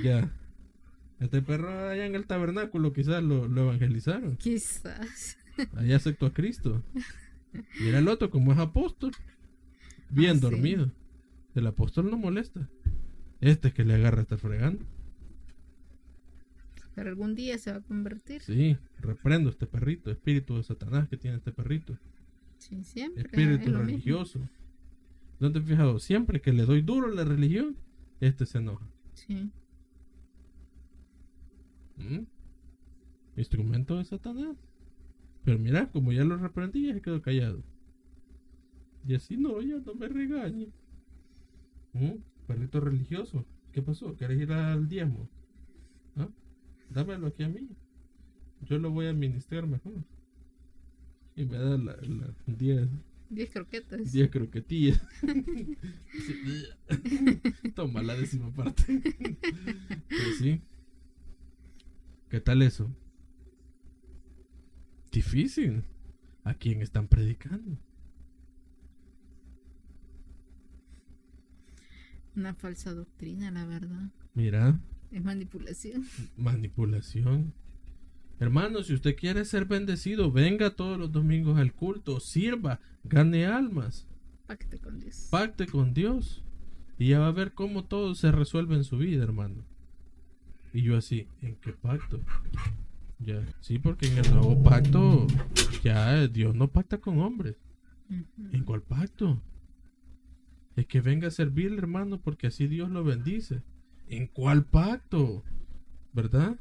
ya. 0.04 0.32
Este 1.20 1.42
perro 1.42 1.90
allá 1.90 2.06
en 2.06 2.16
el 2.16 2.26
tabernáculo 2.26 2.94
quizás 2.94 3.22
lo, 3.24 3.48
lo 3.48 3.64
evangelizaron. 3.64 4.38
Quizás. 4.38 5.38
Allá 5.76 5.98
aceptó 5.98 6.28
a 6.28 6.34
Cristo. 6.34 6.82
Mira 7.82 8.00
el 8.00 8.08
otro 8.08 8.30
como 8.30 8.54
es 8.54 8.60
apóstol. 8.60 9.12
Bien 10.10 10.40
Ah, 10.44 10.50
sí. 10.50 10.94
El 11.56 11.68
apóstol 11.68 12.10
no 12.10 12.18
molesta. 12.18 12.70
Este 13.42 13.72
que 13.74 13.84
le 13.84 13.96
agarra 13.96 14.22
estar 14.22 14.38
fregando. 14.38 14.86
Pero 16.96 17.10
algún 17.10 17.36
día 17.36 17.58
se 17.58 17.72
va 17.72 17.78
a 17.78 17.82
convertir. 17.82 18.42
Sí, 18.42 18.78
reprendo 19.00 19.50
este 19.50 19.66
perrito, 19.66 20.12
espíritu 20.12 20.56
de 20.56 20.64
Satanás 20.64 21.10
que 21.10 21.18
tiene 21.18 21.38
este 21.38 21.52
perrito. 21.52 21.98
Sí, 22.60 22.84
siempre. 22.84 23.22
es 23.24 23.26
Espíritu 23.26 23.66
mismo. 23.66 23.80
religioso. 23.80 24.40
¿No 25.40 25.52
te 25.52 25.60
has 25.60 25.66
fijado? 25.66 26.00
Siempre 26.00 26.40
que 26.42 26.54
le 26.54 26.66
doy 26.66 26.82
duro 26.82 27.08
a 27.08 27.12
la 27.16 27.24
religión, 27.26 27.76
este 28.22 28.46
se 28.46 28.60
enoja. 28.60 28.88
Sí. 29.14 29.50
¿Mm? 31.98 32.20
Instrumento 33.38 33.98
de 33.98 34.06
Satanás. 34.06 34.56
Pero 35.44 35.60
mira, 35.60 35.92
como 35.92 36.14
ya 36.14 36.24
lo 36.24 36.38
reprendí, 36.38 36.88
ya 36.88 36.94
se 36.94 37.02
quedó 37.02 37.22
callado. 37.22 37.64
Y 39.06 39.16
así 39.16 39.36
no, 39.36 39.62
ya 39.62 39.78
no 39.80 39.96
me 39.96 40.08
regañe. 40.08 40.70
¿Mm? 41.94 42.14
Perrito 42.48 42.80
religioso. 42.80 43.46
¿Qué 43.72 43.82
pasó? 43.82 44.16
¿Quieres 44.16 44.40
ir 44.40 44.52
al 44.52 44.88
diezmo? 44.88 45.30
¿Ah? 46.16 46.30
Dámelo 46.90 47.28
aquí 47.28 47.44
a 47.44 47.50
mí. 47.50 47.70
Yo 48.62 48.78
lo 48.78 48.92
voy 48.92 49.08
a 49.08 49.10
administrar 49.10 49.68
mejor. 49.68 50.04
Y 51.36 51.46
me 51.46 51.58
da 51.58 51.78
la, 51.78 51.96
la 51.96 52.34
10. 52.46 52.88
10 53.30 53.50
croquetas. 53.50 54.12
10 54.12 54.30
croquetillas. 54.30 55.02
Toma 57.76 58.04
la 58.04 58.16
décima 58.16 58.54
parte. 58.54 59.02
Pues 60.10 60.38
sí. 60.38 60.62
¿Qué 62.30 62.40
tal 62.40 62.62
eso? 62.62 62.96
Difícil. 65.12 65.84
¿A 66.44 66.54
quién 66.54 66.82
están 66.82 67.08
predicando? 67.08 67.78
Una 72.36 72.54
falsa 72.54 72.94
doctrina, 72.94 73.52
la 73.52 73.66
verdad. 73.66 74.10
Mira. 74.34 74.80
Es 75.12 75.24
manipulación. 75.24 76.06
Manipulación. 76.38 77.54
Hermano, 78.40 78.84
si 78.84 78.94
usted 78.94 79.16
quiere 79.16 79.46
ser 79.46 79.66
bendecido, 79.66 80.32
venga 80.32 80.76
todos 80.76 80.98
los 80.98 81.12
domingos 81.12 81.60
al 81.60 81.74
culto, 81.74 82.20
sirva, 82.20 82.80
gane 83.04 83.46
almas. 83.46 84.08
Pacte 84.48 84.80
con 84.80 85.00
Dios. 85.00 85.28
Pacte 85.30 85.68
con 85.68 85.94
Dios. 85.94 86.44
Y 86.98 87.10
ya 87.10 87.20
va 87.20 87.28
a 87.28 87.32
ver 87.32 87.54
cómo 87.54 87.86
todo 87.86 88.16
se 88.16 88.32
resuelve 88.32 88.76
en 88.76 88.84
su 88.84 88.98
vida, 88.98 89.24
hermano. 89.24 89.64
Y 90.74 90.82
yo 90.82 90.98
así, 90.98 91.28
¿en 91.42 91.56
qué 91.58 91.74
pacto? 91.74 92.20
Ya, 93.20 93.46
sí, 93.62 93.80
porque 93.80 94.08
en 94.08 94.18
el 94.18 94.32
nuevo 94.32 94.62
pacto 94.64 95.28
ya 95.84 96.28
Dios 96.28 96.56
no 96.56 96.68
pacta 96.68 96.98
con 96.98 97.20
hombres. 97.20 97.56
¿En 98.52 98.64
cuál 98.64 98.82
pacto? 98.82 99.42
Es 100.76 100.88
que 100.88 101.02
venga 101.02 101.28
a 101.28 101.32
servirle, 101.32 101.78
hermano, 101.78 102.20
porque 102.22 102.48
así 102.48 102.68
Dios 102.68 102.90
lo 102.90 103.04
bendice. 103.04 103.62
¿En 104.08 104.28
cuál 104.28 104.66
pacto? 104.66 105.44
¿Verdad? 106.14 106.60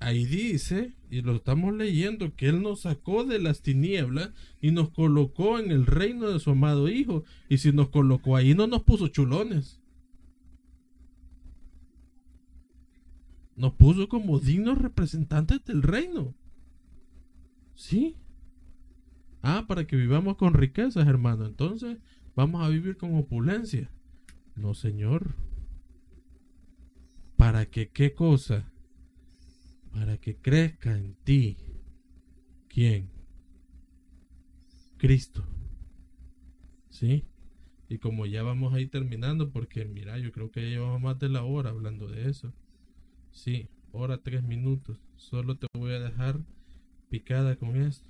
Ahí 0.00 0.24
dice, 0.24 0.94
y 1.10 1.22
lo 1.22 1.36
estamos 1.36 1.74
leyendo, 1.74 2.34
que 2.36 2.48
Él 2.48 2.62
nos 2.62 2.82
sacó 2.82 3.24
de 3.24 3.40
las 3.40 3.62
tinieblas 3.62 4.30
y 4.60 4.70
nos 4.70 4.90
colocó 4.90 5.58
en 5.58 5.72
el 5.72 5.86
reino 5.86 6.30
de 6.30 6.38
su 6.38 6.50
amado 6.50 6.88
Hijo. 6.88 7.24
Y 7.48 7.58
si 7.58 7.72
nos 7.72 7.88
colocó 7.88 8.36
ahí, 8.36 8.54
no 8.54 8.66
nos 8.66 8.84
puso 8.84 9.08
chulones. 9.08 9.80
Nos 13.56 13.74
puso 13.74 14.08
como 14.08 14.38
dignos 14.38 14.78
representantes 14.78 15.64
del 15.64 15.82
reino. 15.82 16.32
¿Sí? 17.74 18.16
Ah, 19.42 19.64
para 19.66 19.84
que 19.84 19.96
vivamos 19.96 20.36
con 20.36 20.54
riquezas, 20.54 21.08
hermano. 21.08 21.44
Entonces, 21.46 21.98
vamos 22.38 22.64
a 22.64 22.68
vivir 22.68 22.96
con 22.96 23.16
opulencia. 23.16 23.90
No, 24.54 24.72
Señor. 24.72 25.34
¿Para 27.36 27.66
que 27.66 27.88
qué 27.88 28.14
cosa? 28.14 28.72
Para 29.92 30.18
que 30.18 30.36
crezca 30.36 30.96
en 30.96 31.16
ti. 31.24 31.56
¿Quién? 32.68 33.10
Cristo. 34.98 35.44
¿Sí? 36.90 37.24
Y 37.88 37.98
como 37.98 38.24
ya 38.24 38.44
vamos 38.44 38.72
a 38.72 38.80
ir 38.80 38.88
terminando, 38.88 39.50
porque 39.50 39.84
mira, 39.84 40.16
yo 40.18 40.30
creo 40.30 40.52
que 40.52 40.62
ya 40.62 40.68
llevamos 40.68 41.00
más 41.00 41.18
de 41.18 41.30
la 41.30 41.42
hora 41.42 41.70
hablando 41.70 42.06
de 42.06 42.30
eso. 42.30 42.54
Sí, 43.32 43.68
hora 43.90 44.22
tres 44.22 44.44
minutos. 44.44 45.00
Solo 45.16 45.56
te 45.56 45.66
voy 45.74 45.90
a 45.90 45.98
dejar 45.98 46.38
picada 47.08 47.56
con 47.56 47.74
esto. 47.74 48.08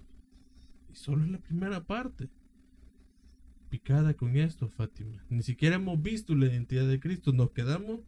Y 0.90 0.96
solo 0.96 1.24
es 1.24 1.30
la 1.30 1.38
primera 1.38 1.82
parte. 1.84 2.28
Picada 3.68 4.14
con 4.14 4.36
esto, 4.36 4.68
Fátima. 4.68 5.24
Ni 5.28 5.42
siquiera 5.42 5.76
hemos 5.76 6.00
visto 6.00 6.34
la 6.34 6.46
identidad 6.46 6.88
de 6.88 7.00
Cristo. 7.00 7.32
Nos 7.32 7.50
quedamos 7.50 8.00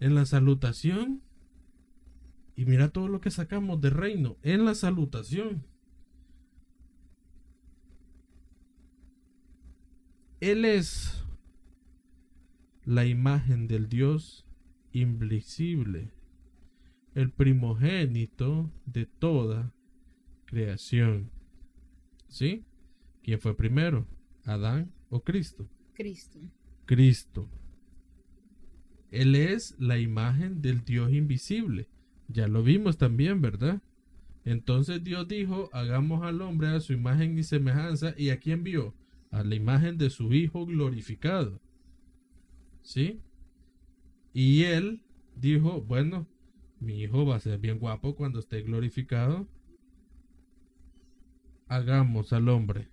en 0.00 0.14
la 0.14 0.26
salutación. 0.26 1.22
Y 2.54 2.66
mira 2.66 2.90
todo 2.90 3.08
lo 3.08 3.20
que 3.20 3.30
sacamos 3.30 3.80
de 3.80 3.90
reino 3.90 4.36
en 4.42 4.64
la 4.64 4.74
salutación. 4.74 5.64
Él 10.40 10.64
es 10.64 11.24
la 12.84 13.06
imagen 13.06 13.68
del 13.68 13.88
Dios 13.88 14.44
invisible 14.92 16.10
el 17.14 17.30
primogénito 17.30 18.70
de 18.86 19.06
toda 19.06 19.72
creación. 20.46 21.30
¿Sí? 22.28 22.64
¿Quién 23.22 23.38
fue 23.38 23.56
primero? 23.56 24.06
¿Adán 24.44 24.92
o 25.10 25.22
Cristo? 25.22 25.68
Cristo. 25.94 26.38
Cristo. 26.86 27.48
Él 29.10 29.34
es 29.34 29.76
la 29.78 29.98
imagen 29.98 30.62
del 30.62 30.84
Dios 30.84 31.12
invisible. 31.12 31.88
Ya 32.28 32.48
lo 32.48 32.62
vimos 32.62 32.96
también, 32.96 33.42
¿verdad? 33.42 33.82
Entonces 34.44 35.04
Dios 35.04 35.28
dijo, 35.28 35.68
hagamos 35.72 36.22
al 36.22 36.40
hombre 36.40 36.68
a 36.68 36.80
su 36.80 36.92
imagen 36.92 37.38
y 37.38 37.42
semejanza. 37.42 38.14
¿Y 38.16 38.30
a 38.30 38.38
quién 38.38 38.64
vio? 38.64 38.94
A 39.30 39.44
la 39.44 39.54
imagen 39.54 39.98
de 39.98 40.10
su 40.10 40.32
Hijo 40.32 40.66
glorificado. 40.66 41.60
¿Sí? 42.82 43.20
Y 44.32 44.64
él 44.64 45.02
dijo, 45.36 45.82
bueno, 45.82 46.26
mi 46.80 47.02
hijo 47.02 47.24
va 47.24 47.36
a 47.36 47.40
ser 47.40 47.58
bien 47.58 47.78
guapo 47.78 48.16
cuando 48.16 48.40
esté 48.40 48.62
glorificado. 48.62 49.46
Hagamos 51.68 52.32
al 52.32 52.48
hombre. 52.48 52.88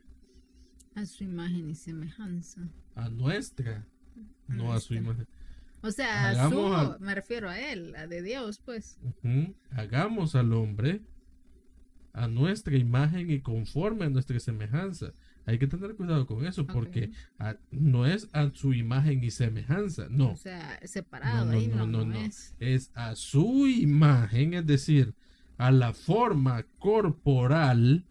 A 1.00 1.06
su 1.06 1.24
imagen 1.24 1.70
y 1.70 1.76
semejanza. 1.76 2.62
A 2.96 3.08
nuestra. 3.08 3.86
no 4.48 4.74
a 4.74 4.82
su 4.82 4.96
imagen. 4.96 5.26
O 5.82 5.92
sea, 5.92 6.32
a 6.32 6.50
su, 6.50 6.98
me 7.00 7.16
refiero 7.16 7.50
a 7.50 7.58
él, 7.58 7.96
a 7.96 8.06
de 8.06 8.22
Dios, 8.22 8.60
pues. 8.60 9.00
Hagamos 9.72 10.36
al 10.36 10.52
hombre 10.52 11.02
a 12.12 12.28
nuestra 12.28 12.76
imagen 12.76 13.32
y 13.32 13.40
conforme 13.40 14.06
a 14.06 14.10
nuestra 14.10 14.38
semejanza. 14.42 15.14
Hay 15.46 15.58
que 15.58 15.68
tener 15.68 15.96
cuidado 15.96 16.28
con 16.28 16.46
eso 16.46 16.68
porque 16.68 17.12
no 17.72 18.06
es 18.06 18.28
a 18.34 18.52
su 18.54 18.74
imagen 18.74 19.24
y 19.24 19.32
semejanza, 19.32 20.08
no. 20.10 20.32
O 20.32 20.36
sea, 20.36 20.80
separado 20.84 21.52
ahí 21.52 21.68
no, 21.68 21.88
no, 21.88 22.04
no, 22.04 22.14
es. 22.20 22.56
Es 22.60 22.92
a 22.94 23.16
su 23.16 23.68
imagen, 23.68 24.54
es 24.54 24.66
decir, 24.66 25.16
a 25.58 25.72
la 25.72 25.94
forma 25.94 26.64
corporal 26.78 28.06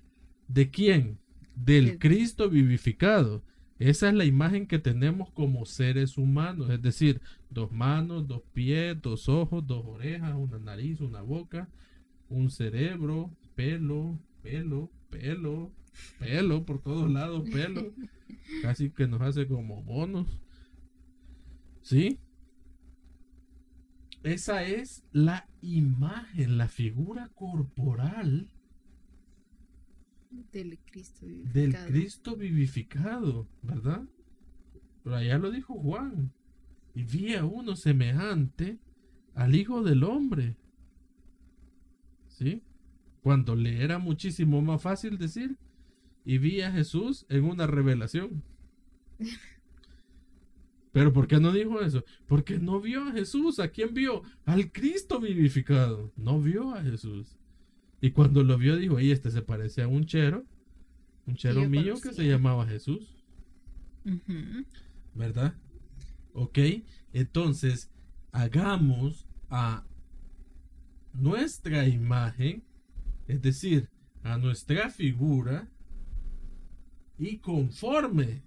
de 0.48 0.70
quién? 0.70 1.18
Del 1.64 1.98
Cristo 1.98 2.48
vivificado. 2.48 3.42
Esa 3.78 4.08
es 4.08 4.14
la 4.14 4.24
imagen 4.24 4.66
que 4.66 4.78
tenemos 4.78 5.30
como 5.30 5.64
seres 5.64 6.18
humanos, 6.18 6.68
es 6.70 6.82
decir, 6.82 7.20
dos 7.48 7.70
manos, 7.70 8.26
dos 8.26 8.42
pies, 8.52 9.00
dos 9.00 9.28
ojos, 9.28 9.66
dos 9.66 9.84
orejas, 9.86 10.34
una 10.34 10.58
nariz, 10.58 11.00
una 11.00 11.22
boca, 11.22 11.68
un 12.28 12.50
cerebro, 12.50 13.30
pelo, 13.54 14.18
pelo, 14.42 14.90
pelo, 15.10 15.72
pelo 16.18 16.64
por 16.64 16.82
todos 16.82 17.10
lados, 17.10 17.48
pelo. 17.50 17.92
Casi 18.62 18.90
que 18.90 19.06
nos 19.06 19.20
hace 19.20 19.46
como 19.46 19.82
monos. 19.82 20.26
¿Sí? 21.82 22.18
Esa 24.24 24.64
es 24.64 25.04
la 25.12 25.48
imagen, 25.62 26.58
la 26.58 26.68
figura 26.68 27.30
corporal 27.34 28.48
del 30.52 30.78
Cristo 30.78 31.26
vivificado. 31.26 31.52
Del 31.52 31.76
Cristo 31.86 32.36
vivificado, 32.36 33.48
¿verdad? 33.62 34.04
Pero 35.02 35.16
allá 35.16 35.38
lo 35.38 35.50
dijo 35.50 35.74
Juan. 35.74 36.32
Y 36.94 37.04
vi 37.04 37.34
a 37.34 37.44
uno 37.44 37.76
semejante 37.76 38.78
al 39.34 39.54
Hijo 39.54 39.82
del 39.82 40.04
Hombre. 40.04 40.56
¿Sí? 42.28 42.62
Cuando 43.22 43.54
le 43.54 43.82
era 43.82 43.98
muchísimo 43.98 44.60
más 44.62 44.82
fácil 44.82 45.18
decir, 45.18 45.56
y 46.24 46.38
vi 46.38 46.60
a 46.60 46.72
Jesús 46.72 47.24
en 47.28 47.44
una 47.44 47.66
revelación. 47.66 48.42
Pero 50.92 51.12
¿por 51.12 51.28
qué 51.28 51.38
no 51.38 51.52
dijo 51.52 51.80
eso? 51.80 52.04
Porque 52.26 52.58
no 52.58 52.80
vio 52.80 53.04
a 53.04 53.12
Jesús. 53.12 53.58
¿A 53.60 53.68
quién 53.68 53.94
vio? 53.94 54.22
Al 54.44 54.72
Cristo 54.72 55.20
vivificado. 55.20 56.12
No 56.16 56.40
vio 56.40 56.74
a 56.74 56.82
Jesús. 56.82 57.38
Y 58.00 58.12
cuando 58.12 58.42
lo 58.44 58.58
vio 58.58 58.76
dijo, 58.76 59.00
y 59.00 59.10
este 59.10 59.30
se 59.30 59.42
parece 59.42 59.82
a 59.82 59.88
un 59.88 60.06
chero. 60.06 60.44
Un 61.26 61.36
chero 61.36 61.68
mío 61.68 61.94
que 62.00 62.12
se 62.12 62.24
llamaba 62.24 62.66
Jesús. 62.66 63.14
¿Verdad? 65.14 65.54
Ok. 66.32 66.58
Entonces, 67.12 67.90
hagamos 68.32 69.26
a 69.50 69.84
nuestra 71.12 71.88
imagen, 71.88 72.62
es 73.26 73.42
decir, 73.42 73.88
a 74.22 74.38
nuestra 74.38 74.90
figura, 74.90 75.68
y 77.18 77.38
conforme. 77.38 78.42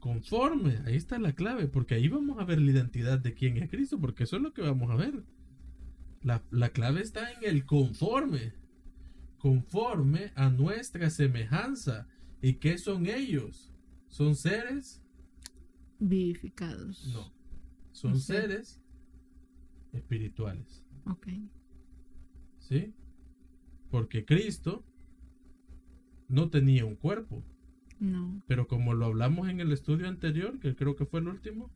Conforme, 0.00 0.78
ahí 0.84 0.96
está 0.96 1.18
la 1.18 1.32
clave, 1.32 1.66
porque 1.66 1.94
ahí 1.94 2.08
vamos 2.08 2.38
a 2.38 2.44
ver 2.44 2.60
la 2.60 2.70
identidad 2.70 3.18
de 3.18 3.34
quién 3.34 3.56
es 3.56 3.70
Cristo, 3.70 3.98
porque 3.98 4.24
eso 4.24 4.36
es 4.36 4.42
lo 4.42 4.52
que 4.52 4.62
vamos 4.62 4.90
a 4.90 4.96
ver. 4.96 5.22
La, 6.26 6.42
la 6.50 6.70
clave 6.70 7.02
está 7.02 7.30
en 7.30 7.44
el 7.44 7.64
conforme, 7.64 8.52
conforme 9.38 10.32
a 10.34 10.50
nuestra 10.50 11.08
semejanza. 11.08 12.08
¿Y 12.42 12.54
qué 12.54 12.78
son 12.78 13.06
ellos? 13.06 13.72
¿Son 14.08 14.34
seres? 14.34 15.00
Vivificados. 16.00 17.12
No, 17.14 17.32
son 17.92 18.18
seres 18.18 18.82
espirituales. 19.92 20.82
Ok. 21.04 21.28
¿Sí? 22.58 22.92
Porque 23.92 24.24
Cristo 24.24 24.84
no 26.26 26.50
tenía 26.50 26.86
un 26.86 26.96
cuerpo. 26.96 27.44
No. 28.00 28.42
Pero 28.48 28.66
como 28.66 28.94
lo 28.94 29.06
hablamos 29.06 29.48
en 29.48 29.60
el 29.60 29.70
estudio 29.70 30.08
anterior, 30.08 30.58
que 30.58 30.74
creo 30.74 30.96
que 30.96 31.06
fue 31.06 31.20
el 31.20 31.28
último, 31.28 31.70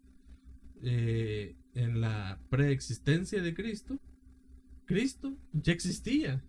eh, 0.83 1.55
en 1.75 2.01
la 2.01 2.41
preexistencia 2.51 3.43
de 3.43 3.55
Cristo, 3.55 4.01
Cristo 4.91 5.37
ya 5.53 5.73
existía, 5.73 6.43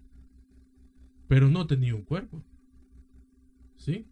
pero 1.27 1.47
no 1.47 1.67
tenía 1.67 1.93
un 1.93 2.01
cuerpo. 2.01 2.43
¿Sí? 3.77 4.07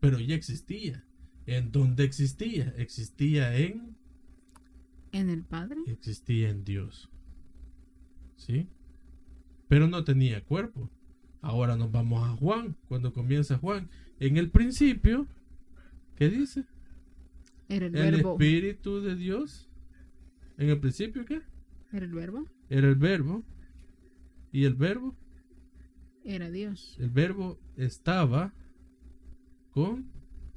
Pero 0.00 0.18
ya 0.20 0.34
existía. 0.34 1.04
¿En 1.44 1.70
dónde 1.70 2.04
existía? 2.04 2.72
Existía 2.78 3.54
en... 3.54 3.94
En 5.12 5.28
el 5.28 5.42
Padre. 5.44 5.82
Existía 5.86 6.48
en 6.48 6.64
Dios. 6.64 7.10
¿Sí? 8.36 8.68
Pero 9.68 9.86
no 9.86 10.02
tenía 10.02 10.42
cuerpo. 10.42 10.90
Ahora 11.42 11.76
nos 11.76 11.92
vamos 11.92 12.26
a 12.26 12.32
Juan, 12.36 12.78
cuando 12.88 13.12
comienza 13.12 13.58
Juan. 13.58 13.90
En 14.18 14.38
el 14.38 14.48
principio, 14.48 15.26
¿qué 16.16 16.30
dice? 16.30 16.64
Era 17.68 17.84
el, 17.84 17.94
El 17.94 18.12
verbo. 18.12 18.32
Espíritu 18.32 19.02
de 19.02 19.14
Dios. 19.14 19.68
¿En 20.56 20.70
el 20.70 20.80
principio 20.80 21.26
qué? 21.26 21.42
Era 21.92 22.06
el 22.06 22.14
verbo. 22.14 22.48
Era 22.70 22.88
el 22.88 22.94
verbo. 22.94 23.44
Y 24.54 24.66
el 24.66 24.74
verbo, 24.74 25.16
Era 26.24 26.48
Dios. 26.48 26.96
el 27.00 27.10
verbo 27.10 27.58
estaba 27.76 28.54
con 29.72 30.06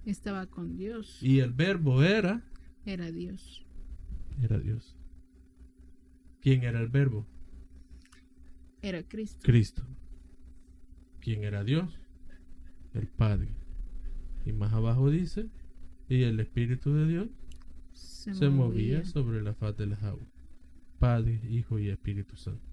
Estaba 0.05 0.45
con 0.45 0.77
Dios. 0.77 1.17
y 1.23 1.39
el 1.39 1.51
verbo 1.51 2.03
era 2.03 2.43
Era 2.85 3.11
Dios. 3.11 3.65
era 4.39 4.59
Dios. 4.59 4.95
¿Quién 6.41 6.61
era 6.63 6.79
el 6.79 6.89
verbo? 6.89 7.25
Era 8.83 9.01
Cristo. 9.01 9.39
Cristo. 9.41 9.81
¿Quién 11.19 11.43
era 11.43 11.63
Dios? 11.63 11.99
El 12.93 13.07
Padre. 13.07 13.49
Y 14.45 14.53
más 14.53 14.73
abajo 14.73 15.09
dice, 15.09 15.49
y 16.07 16.21
el 16.21 16.39
Espíritu 16.39 16.93
de 16.93 17.07
Dios 17.07 17.29
Se, 17.93 18.35
se 18.35 18.49
movía 18.49 19.03
sobre 19.05 19.41
la 19.41 19.55
faz 19.55 19.75
de 19.75 19.87
las 19.87 20.03
aguas. 20.03 20.29
Padre, 20.99 21.41
Hijo 21.49 21.79
y 21.79 21.89
Espíritu 21.89 22.35
Santo. 22.37 22.66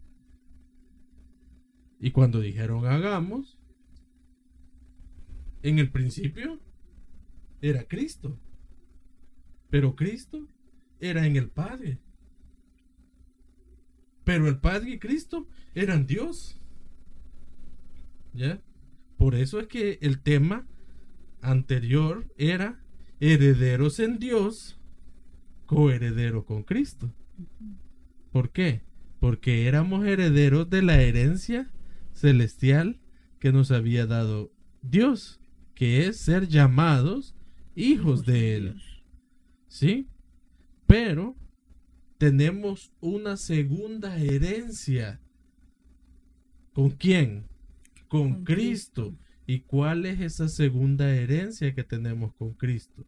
Y 2.05 2.11
cuando 2.11 2.41
dijeron 2.41 2.85
hagamos, 2.85 3.59
en 5.63 5.79
el 5.79 5.91
principio 5.91 6.61
era 7.63 7.85
Cristo. 7.85 8.39
Pero 9.71 9.97
Cristo 9.97 10.47
era 11.01 11.27
en 11.27 11.37
el 11.37 11.49
Padre. 11.49 11.99
Pero 14.23 14.49
el 14.49 14.59
Padre 14.59 14.91
y 14.91 14.99
Cristo 14.99 15.49
eran 15.75 16.07
Dios. 16.07 16.61
¿Ya? 18.35 18.61
Por 19.17 19.35
eso 19.35 19.59
es 19.59 19.67
que 19.67 19.99
el 20.03 20.21
tema 20.21 20.69
anterior 21.41 22.31
era 22.37 22.85
herederos 23.19 23.99
en 23.99 24.19
Dios, 24.19 24.79
coheredero 25.65 26.45
con 26.45 26.65
Cristo. 26.65 27.15
¿Por 28.31 28.51
qué? 28.51 28.83
Porque 29.21 29.67
éramos 29.67 30.07
herederos 30.07 30.69
de 30.69 30.83
la 30.83 31.01
herencia 31.01 31.71
celestial 32.15 32.99
que 33.39 33.53
nos 33.53 33.71
había 33.71 34.07
dado 34.07 34.51
Dios, 34.83 35.41
que 35.75 36.07
es 36.07 36.17
ser 36.19 36.49
llamados 36.49 37.35
hijos 37.75 38.25
de 38.25 38.57
Él. 38.57 38.83
¿Sí? 39.69 40.09
Pero 40.87 41.37
tenemos 42.19 42.93
una 43.01 43.37
segunda 43.37 44.17
herencia. 44.19 45.21
¿Con 46.73 46.91
quién? 46.91 47.47
Con, 48.09 48.33
Con 48.33 48.45
Cristo. 48.45 49.11
Cristo. 49.11 49.25
¿Y 49.47 49.61
cuál 49.61 50.07
es 50.07 50.21
esa 50.21 50.49
segunda 50.49 51.15
herencia 51.15 51.75
que 51.75 51.85
tenemos 51.85 52.33
con 52.35 52.55
Cristo? 52.55 53.05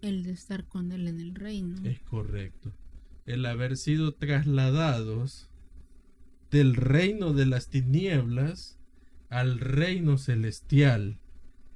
El 0.00 0.22
de 0.22 0.32
estar 0.32 0.66
con 0.68 0.92
Él 0.92 1.08
en 1.08 1.20
el 1.20 1.34
reino. 1.34 1.76
Es 1.84 2.00
correcto. 2.00 2.72
El 3.26 3.46
haber 3.46 3.76
sido 3.76 4.14
trasladados 4.14 5.48
del 6.52 6.76
reino 6.76 7.32
de 7.32 7.46
las 7.46 7.68
tinieblas 7.68 8.78
al 9.30 9.58
reino 9.58 10.18
celestial. 10.18 11.18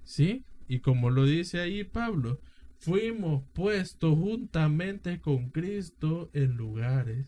¿Sí? 0.04 0.44
Y 0.68 0.80
como 0.80 1.10
lo 1.10 1.24
dice 1.24 1.60
ahí 1.60 1.82
Pablo, 1.82 2.40
fuimos 2.78 3.42
puestos 3.54 4.16
juntamente 4.16 5.20
con 5.20 5.50
Cristo 5.50 6.30
en 6.34 6.56
lugares 6.56 7.26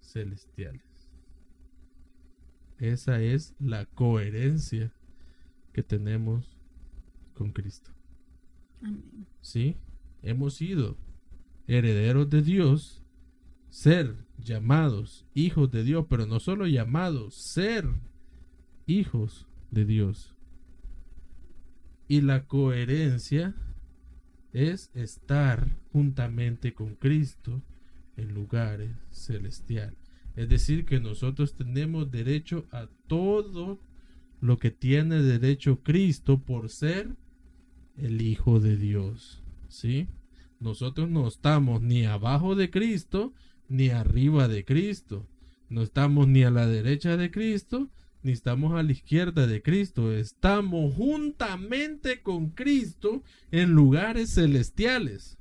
celestiales. 0.00 0.82
Esa 2.78 3.20
es 3.20 3.54
la 3.60 3.86
coherencia 3.86 4.92
que 5.72 5.82
tenemos 5.82 6.58
con 7.34 7.52
Cristo. 7.52 7.92
Amén. 8.82 9.26
¿sí? 9.42 9.76
Hemos 10.22 10.54
sido 10.54 10.96
herederos 11.66 12.30
de 12.30 12.42
Dios, 12.42 13.03
ser 13.74 14.14
llamados 14.38 15.26
hijos 15.34 15.68
de 15.72 15.82
Dios, 15.82 16.06
pero 16.08 16.26
no 16.26 16.38
solo 16.38 16.68
llamados, 16.68 17.34
ser 17.34 17.84
hijos 18.86 19.48
de 19.72 19.84
Dios. 19.84 20.32
Y 22.06 22.20
la 22.20 22.46
coherencia 22.46 23.52
es 24.52 24.92
estar 24.94 25.76
juntamente 25.92 26.72
con 26.72 26.94
Cristo 26.94 27.62
en 28.16 28.32
lugares 28.32 28.92
celestiales. 29.10 29.98
Es 30.36 30.48
decir, 30.48 30.84
que 30.84 31.00
nosotros 31.00 31.56
tenemos 31.56 32.12
derecho 32.12 32.66
a 32.70 32.86
todo 33.08 33.80
lo 34.40 34.56
que 34.56 34.70
tiene 34.70 35.20
derecho 35.20 35.82
Cristo 35.82 36.38
por 36.38 36.68
ser 36.68 37.16
el 37.96 38.22
Hijo 38.22 38.60
de 38.60 38.76
Dios. 38.76 39.42
¿Sí? 39.66 40.06
Nosotros 40.60 41.10
no 41.10 41.26
estamos 41.26 41.82
ni 41.82 42.04
abajo 42.04 42.54
de 42.54 42.70
Cristo 42.70 43.34
ni 43.68 43.90
arriba 43.90 44.48
de 44.48 44.64
Cristo. 44.64 45.26
No 45.68 45.82
estamos 45.82 46.28
ni 46.28 46.44
a 46.44 46.50
la 46.50 46.66
derecha 46.66 47.16
de 47.16 47.30
Cristo 47.30 47.90
ni 48.24 48.32
estamos 48.32 48.72
a 48.72 48.82
la 48.82 48.90
izquierda 48.90 49.46
de 49.46 49.62
Cristo. 49.62 50.12
Estamos 50.12 50.94
juntamente 50.94 52.22
con 52.22 52.48
Cristo 52.48 53.22
en 53.50 53.72
lugares 53.72 54.34
celestiales. 54.34 55.38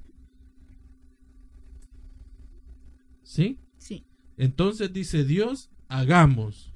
¿Sí? 3.23 3.57
Sí. 3.77 4.05
Entonces 4.35 4.91
dice 4.91 5.23
Dios, 5.23 5.71
hagamos 5.87 6.73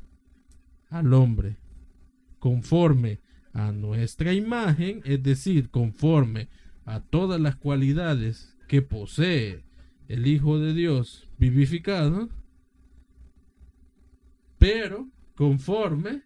al 0.90 1.14
hombre 1.14 1.57
conforme 2.40 3.19
a 3.52 3.74
nuestra 3.74 4.34
imagen, 4.34 5.02
es 5.03 5.22
decir, 5.22 5.69
conforme 5.69 6.48
a 6.86 7.02
todas 7.02 7.41
las 7.41 7.57
cualidades 7.57 8.56
que 8.69 8.82
posee 8.82 9.66
el 10.07 10.27
Hijo 10.27 10.59
de 10.59 10.73
Dios 10.73 11.27
vivificado, 11.38 12.29
pero 14.57 15.09
conforme 15.35 16.23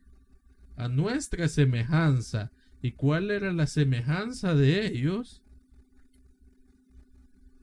a 0.76 0.88
nuestra 0.88 1.48
semejanza. 1.48 2.52
¿Y 2.82 2.94
cuál 2.94 3.30
era 3.30 3.54
la 3.54 3.68
semejanza 3.68 4.56
de 4.56 4.88
ellos? 4.88 5.44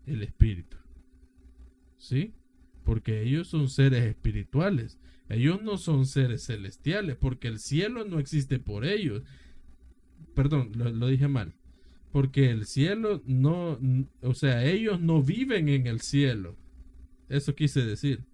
El 0.07 0.23
Espíritu. 0.23 0.77
¿Sí? 1.97 2.35
Porque 2.85 3.23
ellos 3.23 3.49
son 3.49 3.69
seres 3.69 4.05
espirituales. 4.05 4.99
Ellos 5.29 5.61
no 5.63 5.77
son 5.77 6.07
seres 6.07 6.47
celestiales, 6.47 7.17
porque 7.17 7.49
el 7.49 7.59
cielo 7.59 8.05
no 8.05 8.19
existe 8.19 8.59
por 8.59 8.85
ellos. 8.85 9.25
Perdón, 10.35 10.73
lo, 10.75 10.91
lo 10.91 11.09
dije 11.09 11.29
mal. 11.29 11.58
Porque 12.13 12.51
el 12.51 12.67
cielo 12.67 13.23
no, 13.27 13.79
o 14.23 14.35
sea, 14.35 14.65
ellos 14.65 15.01
no 15.01 15.23
viven 15.23 15.69
en 15.69 15.87
el 15.87 16.01
cielo. 16.01 16.57
Eso 17.29 17.55
quise 17.55 17.85
decir. 17.85 18.25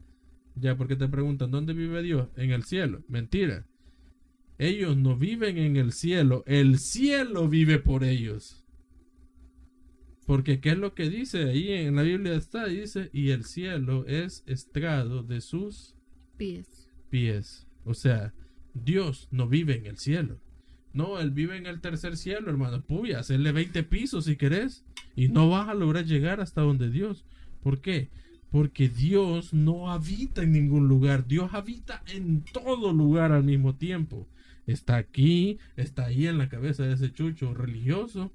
Ya, 0.54 0.76
porque 0.76 0.94
te 0.94 1.08
preguntan, 1.08 1.50
¿dónde 1.50 1.72
vive 1.72 2.02
Dios? 2.02 2.28
En 2.36 2.52
el 2.52 2.62
cielo. 2.62 3.02
Mentira. 3.08 3.66
Ellos 4.58 4.96
no 4.96 5.16
viven 5.16 5.58
en 5.58 5.76
el 5.76 5.92
cielo. 5.92 6.44
El 6.46 6.78
cielo 6.78 7.48
vive 7.48 7.80
por 7.80 8.04
ellos. 8.04 8.64
Porque 10.26 10.60
¿qué 10.60 10.70
es 10.70 10.78
lo 10.78 10.94
que 10.94 11.10
dice? 11.10 11.50
Ahí 11.50 11.70
en 11.72 11.96
la 11.96 12.02
Biblia 12.02 12.34
está, 12.34 12.66
dice, 12.66 13.10
y 13.12 13.30
el 13.30 13.44
cielo 13.44 14.06
es 14.06 14.42
estrado 14.46 15.22
de 15.22 15.40
sus 15.40 15.96
Pies. 16.36 16.88
pies. 17.10 17.66
O 17.84 17.94
sea, 17.94 18.32
Dios 18.72 19.28
no 19.30 19.48
vive 19.48 19.76
en 19.76 19.86
el 19.86 19.98
cielo. 19.98 20.40
No, 20.94 21.18
Él 21.18 21.32
vive 21.32 21.56
en 21.56 21.66
el 21.66 21.80
tercer 21.80 22.16
cielo, 22.16 22.48
hermano. 22.48 22.80
Puya, 22.80 23.18
hacerle 23.18 23.50
20 23.50 23.82
pisos 23.82 24.24
si 24.26 24.36
querés. 24.36 24.84
Y 25.16 25.28
no 25.28 25.50
vas 25.50 25.68
a 25.68 25.74
lograr 25.74 26.04
llegar 26.04 26.40
hasta 26.40 26.62
donde 26.62 26.88
Dios. 26.88 27.24
¿Por 27.62 27.80
qué? 27.80 28.10
Porque 28.50 28.88
Dios 28.88 29.52
no 29.52 29.90
habita 29.90 30.42
en 30.42 30.52
ningún 30.52 30.86
lugar. 30.86 31.26
Dios 31.26 31.52
habita 31.52 32.02
en 32.06 32.44
todo 32.44 32.92
lugar 32.92 33.32
al 33.32 33.42
mismo 33.42 33.74
tiempo. 33.74 34.28
Está 34.66 34.96
aquí, 34.96 35.58
está 35.76 36.06
ahí 36.06 36.28
en 36.28 36.38
la 36.38 36.48
cabeza 36.48 36.84
de 36.84 36.94
ese 36.94 37.12
chucho 37.12 37.52
religioso. 37.54 38.32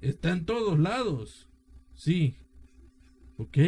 Está 0.00 0.30
en 0.30 0.46
todos 0.46 0.78
lados. 0.78 1.48
Sí. 1.94 2.36
¿Ok? 3.36 3.58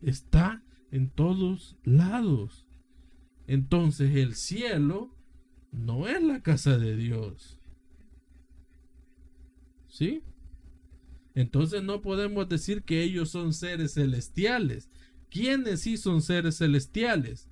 Está 0.00 0.62
en 0.90 1.10
todos 1.10 1.76
lados. 1.84 2.66
Entonces 3.46 4.16
el 4.16 4.34
cielo 4.36 5.14
no 5.72 6.06
es 6.06 6.22
la 6.22 6.42
casa 6.42 6.78
de 6.78 6.96
Dios. 6.96 7.58
¿Sí? 9.88 10.22
Entonces 11.34 11.82
no 11.82 12.02
podemos 12.02 12.48
decir 12.48 12.82
que 12.82 13.02
ellos 13.02 13.30
son 13.30 13.52
seres 13.52 13.94
celestiales. 13.94 14.88
¿Quiénes 15.30 15.80
sí 15.80 15.96
son 15.96 16.22
seres 16.22 16.58
celestiales? 16.58 17.48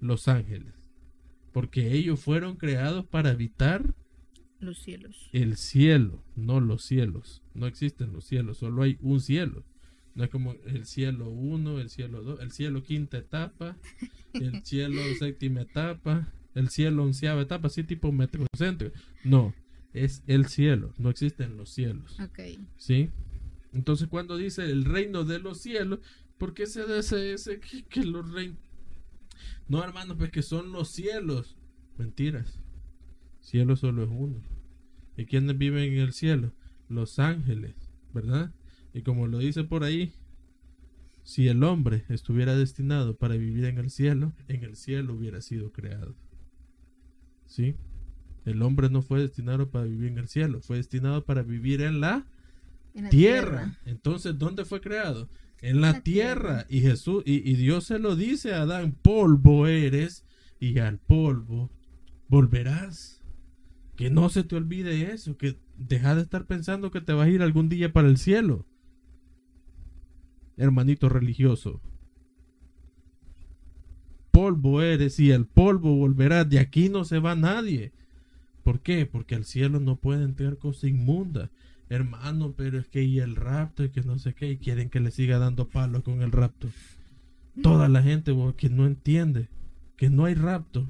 Los 0.00 0.28
ángeles. 0.28 0.74
Porque 1.52 1.92
ellos 1.92 2.20
fueron 2.20 2.56
creados 2.56 3.06
para 3.06 3.30
habitar 3.30 3.94
los 4.58 4.78
cielos. 4.78 5.28
El 5.32 5.56
cielo, 5.56 6.22
no 6.36 6.60
los 6.60 6.84
cielos. 6.84 7.42
No 7.52 7.66
existen 7.66 8.12
los 8.12 8.24
cielos, 8.24 8.58
solo 8.58 8.82
hay 8.82 8.96
un 9.00 9.20
cielo. 9.20 9.64
No 10.14 10.24
es 10.24 10.30
como 10.30 10.54
el 10.66 10.86
cielo 10.86 11.30
1, 11.30 11.80
el 11.80 11.90
cielo 11.90 12.22
2, 12.22 12.40
el 12.40 12.52
cielo 12.52 12.82
quinta 12.82 13.18
etapa, 13.18 13.76
el 14.34 14.62
cielo 14.64 15.00
séptima 15.18 15.62
etapa, 15.62 16.32
el 16.54 16.68
cielo 16.68 17.04
onceava 17.04 17.42
etapa, 17.42 17.68
así 17.68 17.84
tipo 17.84 18.12
metrocentro. 18.12 18.92
No, 19.24 19.54
es 19.92 20.22
el 20.26 20.46
cielo, 20.46 20.92
no 20.98 21.10
existen 21.10 21.56
los 21.56 21.70
cielos. 21.70 22.18
Ok. 22.20 22.40
¿Sí? 22.76 23.10
Entonces 23.72 24.08
cuando 24.08 24.36
dice 24.36 24.64
el 24.64 24.84
reino 24.84 25.24
de 25.24 25.38
los 25.38 25.58
cielos, 25.58 26.00
¿por 26.38 26.54
qué 26.54 26.66
se 26.66 26.84
dice 26.86 27.32
ese 27.32 27.60
que, 27.60 28.04
los 28.04 28.30
reinos... 28.30 28.58
No, 29.68 29.82
hermanos, 29.82 30.16
pues 30.18 30.30
que 30.30 30.42
son 30.42 30.72
los 30.72 30.88
cielos. 30.90 31.56
Mentiras. 31.96 32.58
Cielo 33.40 33.76
solo 33.76 34.04
es 34.04 34.10
uno. 34.10 34.42
¿Y 35.16 35.26
quiénes 35.26 35.56
viven 35.56 35.92
en 35.92 35.98
el 36.00 36.12
cielo? 36.12 36.52
Los 36.88 37.18
ángeles, 37.18 37.74
¿verdad? 38.12 38.52
Y 38.92 39.02
como 39.02 39.26
lo 39.26 39.38
dice 39.38 39.64
por 39.64 39.84
ahí, 39.84 40.12
si 41.22 41.48
el 41.48 41.62
hombre 41.62 42.04
estuviera 42.08 42.56
destinado 42.56 43.16
para 43.16 43.36
vivir 43.36 43.64
en 43.64 43.78
el 43.78 43.90
cielo, 43.90 44.32
en 44.48 44.64
el 44.64 44.76
cielo 44.76 45.14
hubiera 45.14 45.40
sido 45.40 45.72
creado. 45.72 46.14
¿Sí? 47.52 47.76
El 48.46 48.62
hombre 48.62 48.88
no 48.88 49.02
fue 49.02 49.20
destinado 49.20 49.70
para 49.70 49.84
vivir 49.84 50.08
en 50.08 50.18
el 50.18 50.28
cielo, 50.28 50.62
fue 50.62 50.78
destinado 50.78 51.26
para 51.26 51.42
vivir 51.42 51.82
en 51.82 52.00
la, 52.00 52.26
tierra. 53.10 53.78
Entonces, 53.84 54.38
¿dónde 54.38 54.64
fue 54.64 54.80
creado? 54.80 55.28
En 55.60 55.82
la, 55.82 56.00
tierra. 56.00 56.64
Y 56.70 56.80
Jesús, 56.80 57.22
y, 57.26 57.48
y 57.48 57.54
Dios 57.56 57.84
se 57.84 57.98
lo 57.98 58.16
dice 58.16 58.54
a 58.54 58.62
Adán, 58.62 58.96
polvo 59.02 59.66
eres 59.66 60.24
y 60.58 60.78
al 60.78 60.98
polvo 60.98 61.70
volverás. 62.28 63.20
Que 63.96 64.08
no 64.08 64.30
se 64.30 64.44
te 64.44 64.56
olvide 64.56 65.12
eso, 65.12 65.36
que 65.36 65.58
deja 65.76 66.14
de 66.14 66.22
estar 66.22 66.46
pensando 66.46 66.90
que 66.90 67.02
te 67.02 67.12
vas 67.12 67.26
a 67.26 67.30
ir 67.30 67.42
algún 67.42 67.68
día 67.68 67.92
para 67.92 68.08
el 68.08 68.16
cielo. 68.16 68.66
Hermanito 70.56 71.10
religioso. 71.10 71.82
Polvo 74.32 74.82
eres 74.82 75.20
y 75.20 75.30
el 75.30 75.46
polvo 75.46 75.94
volverás. 75.94 76.50
De 76.50 76.58
aquí 76.58 76.88
no 76.88 77.04
se 77.04 77.20
va 77.20 77.36
nadie. 77.36 77.92
¿Por 78.64 78.80
qué? 78.80 79.06
Porque 79.06 79.36
al 79.36 79.44
cielo 79.44 79.78
no 79.78 79.96
puede 79.96 80.24
entrar 80.24 80.56
cosa 80.58 80.88
inmunda. 80.88 81.50
Hermano, 81.88 82.54
pero 82.56 82.80
es 82.80 82.88
que 82.88 83.04
y 83.04 83.20
el 83.20 83.36
rapto 83.36 83.84
y 83.84 83.90
que 83.90 84.02
no 84.02 84.18
sé 84.18 84.34
qué. 84.34 84.50
Y 84.50 84.56
quieren 84.56 84.90
que 84.90 84.98
le 84.98 85.12
siga 85.12 85.38
dando 85.38 85.68
palo 85.68 86.02
con 86.02 86.22
el 86.22 86.32
rapto. 86.32 86.68
Toda 87.62 87.88
la 87.88 88.02
gente 88.02 88.34
que 88.56 88.70
no 88.70 88.86
entiende 88.86 89.48
que 90.02 90.10
no 90.10 90.24
hay 90.24 90.34
rapto. 90.34 90.88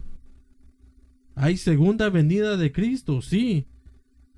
Hay 1.34 1.58
segunda 1.58 2.08
venida 2.08 2.56
de 2.56 2.72
Cristo, 2.72 3.20
sí, 3.20 3.66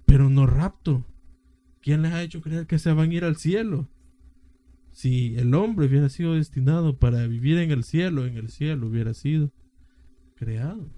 pero 0.05 0.29
no 0.29 0.49
rapto. 0.49 1.05
¿Quién 1.81 2.03
les 2.03 2.13
ha 2.13 2.25
hecho 2.25 2.41
creer 2.41 2.67
que 2.67 2.81
se 2.81 2.93
van 2.93 3.11
a 3.11 3.15
ir 3.15 3.25
al 3.25 3.37
cielo? 3.37 3.87
Si 4.95 5.37
el 5.37 5.53
hombre 5.53 5.87
hubiera 5.87 6.09
sido 6.09 6.35
destinado 6.35 6.99
para 6.99 7.27
vivir 7.27 7.59
en 7.59 7.71
el 7.71 7.85
cielo, 7.85 8.25
en 8.25 8.39
el 8.39 8.49
cielo 8.49 8.87
hubiera 8.87 9.13
sido 9.13 9.53
creado. 10.35 10.89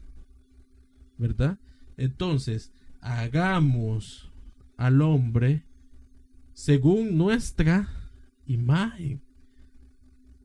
¿Verdad? 1.19 1.59
Entonces, 1.97 2.73
hagamos 3.01 4.33
al 4.77 5.03
hombre 5.03 5.65
según 6.53 7.19
nuestra 7.19 7.89
imagen, 8.45 9.21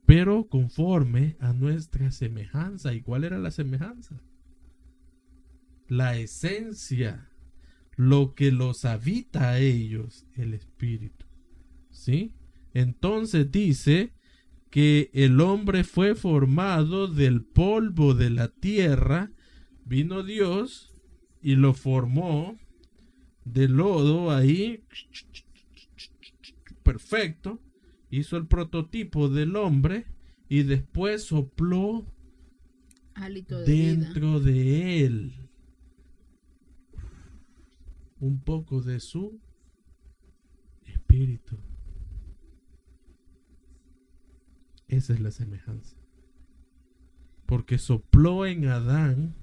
pero 0.08 0.48
conforme 0.48 1.38
a 1.40 1.54
nuestra 1.54 2.10
semejanza. 2.10 2.96
¿Y 2.96 3.02
cuál 3.02 3.26
era 3.26 3.38
la 3.38 3.52
semejanza? 3.52 4.20
la 5.92 6.16
esencia, 6.16 7.30
lo 7.98 8.34
que 8.34 8.54
los 8.54 8.86
habita 8.86 9.50
a 9.50 9.60
ellos, 9.60 10.26
el 10.38 10.54
espíritu. 10.54 11.26
¿Sí? 11.90 12.34
Entonces 12.74 13.52
dice 13.52 14.14
que 14.70 15.10
el 15.14 15.42
hombre 15.42 15.84
fue 15.84 16.16
formado 16.16 17.08
del 17.08 17.44
polvo 17.44 18.14
de 18.14 18.30
la 18.30 18.48
tierra, 18.48 19.32
vino 19.86 20.24
Dios 20.24 20.94
y 21.42 21.56
lo 21.56 21.74
formó 21.74 22.58
de 23.44 23.68
lodo 23.68 24.32
ahí, 24.32 24.84
perfecto, 26.84 27.60
hizo 28.10 28.38
el 28.38 28.48
prototipo 28.48 29.28
del 29.30 29.56
hombre 29.56 30.06
y 30.48 30.64
después 30.64 31.24
sopló 31.24 32.06
dentro 33.66 34.40
de 34.40 35.06
él 35.06 35.34
un 38.20 38.40
poco 38.40 38.82
de 38.82 39.00
su 39.00 39.40
espíritu. 40.86 41.58
Esa 44.92 45.14
es 45.14 45.22
la 45.22 45.32
semejanza. 45.32 45.96
Porque 47.46 47.78
sopló 47.78 48.46
en 48.46 48.68
Adán 48.68 49.36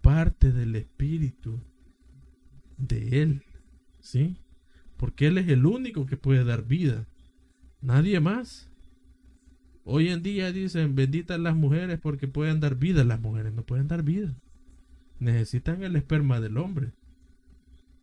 parte 0.00 0.52
del 0.52 0.76
espíritu 0.76 1.60
de 2.78 3.20
él. 3.20 3.42
¿Sí? 3.98 4.36
Porque 4.96 5.26
él 5.26 5.38
es 5.38 5.48
el 5.48 5.66
único 5.66 6.06
que 6.06 6.16
puede 6.16 6.44
dar 6.44 6.64
vida. 6.64 7.08
Nadie 7.80 8.20
más. 8.20 8.70
Hoy 9.82 10.08
en 10.08 10.22
día 10.22 10.52
dicen 10.52 10.94
benditas 10.94 11.40
las 11.40 11.56
mujeres 11.56 11.98
porque 11.98 12.28
pueden 12.28 12.60
dar 12.60 12.76
vida. 12.76 13.02
Las 13.02 13.20
mujeres 13.20 13.52
no 13.54 13.64
pueden 13.64 13.88
dar 13.88 14.04
vida. 14.04 14.36
Necesitan 15.18 15.82
el 15.82 15.96
esperma 15.96 16.40
del 16.40 16.58
hombre. 16.58 16.92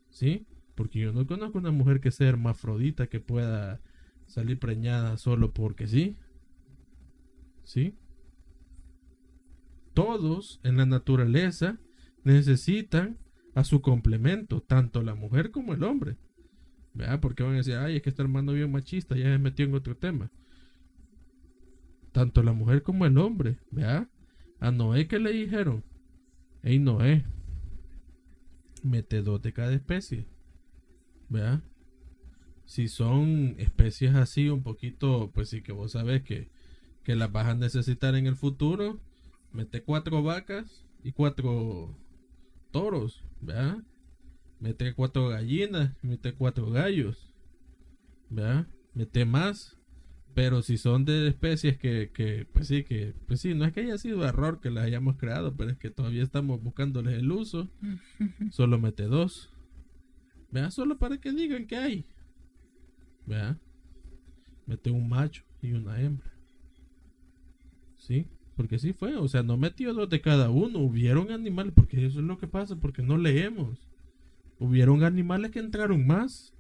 ¿Sí? 0.10 0.48
Porque 0.76 1.00
yo 1.00 1.14
no 1.14 1.26
conozco 1.28 1.60
una 1.60 1.72
mujer 1.72 2.02
que 2.02 2.12
sea 2.12 2.28
hermafrodita 2.28 3.08
que 3.08 3.22
pueda 3.22 3.80
salir 4.28 4.60
preñada 4.60 5.16
solo 5.16 5.54
porque 5.54 5.88
sí. 5.88 6.18
¿Sí? 7.64 7.95
Todos 9.94 10.60
en 10.64 10.77
la 10.77 10.85
naturaleza 10.85 11.80
necesitan 12.23 13.18
a 13.56 13.64
su 13.64 13.81
complemento, 13.81 14.61
tanto 14.61 15.02
la 15.03 15.15
mujer 15.15 15.52
como 15.52 15.73
el 15.73 15.84
hombre. 15.84 16.18
¿Verdad? 16.94 17.19
Porque 17.19 17.44
van 17.44 17.53
a 17.53 17.57
decir, 17.57 17.76
ay, 17.76 17.98
es 17.98 18.02
que 18.02 18.10
este 18.10 18.22
hermano 18.22 18.53
bien 18.53 18.72
machista, 18.72 19.15
ya 19.15 19.26
me 19.26 19.40
metió 19.40 19.65
en 19.65 19.73
otro 19.73 19.98
tema. 19.98 20.31
Tanto 22.11 22.44
la 22.44 22.53
mujer 22.53 22.84
como 22.84 23.06
el 23.06 23.18
hombre, 23.18 23.57
¿verdad? 23.72 24.07
A 24.60 24.72
Noé 24.72 25.07
que 25.07 25.18
le 25.18 25.31
dijeron, 25.31 25.84
hey 26.61 26.77
Noé, 26.77 27.26
mete 28.84 29.23
dos 29.23 29.41
de 29.41 29.53
cada 29.53 29.73
especie. 29.73 30.27
¿Verdad? 31.30 31.64
Si 32.65 32.88
son 32.88 33.56
especies 33.57 34.14
así 34.14 34.49
un 34.49 34.61
poquito, 34.61 35.31
pues 35.34 35.49
sí 35.49 35.61
que 35.61 35.72
vos 35.72 35.94
sabes 35.94 36.22
que, 36.23 36.49
que 37.04 37.16
las 37.16 37.32
vas 37.32 37.48
a 37.48 37.56
necesitar 37.56 38.16
en 38.16 38.28
el 38.28 38.36
futuro, 38.36 39.00
mete 39.52 39.84
cuatro 39.84 40.24
vacas 40.24 40.86
y 41.04 41.12
cuatro 41.12 41.98
toros, 42.72 43.24
¿verdad? 43.42 43.84
Mete 44.60 44.94
cuatro 44.94 45.28
gallinas, 45.28 45.94
mete 46.02 46.34
cuatro 46.34 46.70
gallos, 46.70 47.34
¿verdad? 48.30 48.68
Mete 48.94 49.26
más 49.26 49.78
pero 50.34 50.64
si 50.64 50.78
son 50.78 51.06
de 51.06 51.28
especies 51.28 51.78
que, 51.78 52.12
que, 52.12 52.48
pues 52.52 52.68
sí, 52.68 52.84
que, 52.84 53.14
pues 53.28 53.40
sí, 53.40 53.54
no 53.54 53.66
es 53.66 53.74
que 53.74 53.82
haya 53.82 53.98
sido 53.98 54.26
error 54.26 54.60
que 54.60 54.72
las 54.72 54.86
hayamos 54.86 55.18
creado, 55.18 55.56
pero 55.56 55.70
es 55.70 55.78
que 55.78 55.92
todavía 55.92 56.24
estamos 56.24 56.62
buscándoles 56.62 57.20
el 57.20 57.32
uso. 57.32 57.70
Solo 58.52 58.80
mete 58.80 59.04
dos. 59.04 59.52
Vea, 60.50 60.70
solo 60.72 60.98
para 60.98 61.18
que 61.18 61.32
digan 61.32 61.66
que 61.66 61.78
hay. 61.78 62.06
Vea. 63.26 63.58
Mete 64.66 64.92
un 64.92 65.10
macho 65.10 65.44
y 65.62 65.74
una 65.74 66.00
hembra. 66.00 66.32
Sí, 68.04 68.28
porque 68.58 68.80
sí 68.80 68.92
fue. 68.92 69.16
O 69.16 69.30
sea, 69.30 69.44
no 69.44 69.56
metió 69.56 69.94
dos 69.94 70.10
de 70.10 70.20
cada 70.20 70.50
uno. 70.50 70.80
Hubieron 70.80 71.32
animales, 71.32 71.72
porque 71.74 72.06
eso 72.06 72.20
es 72.20 72.26
lo 72.26 72.38
que 72.38 72.48
pasa, 72.48 72.76
porque 72.76 73.02
no 73.02 73.18
leemos. 73.18 73.80
Hubieron 74.60 75.04
animales 75.04 75.52
que 75.52 75.60
entraron 75.60 76.06
más. 76.06 76.54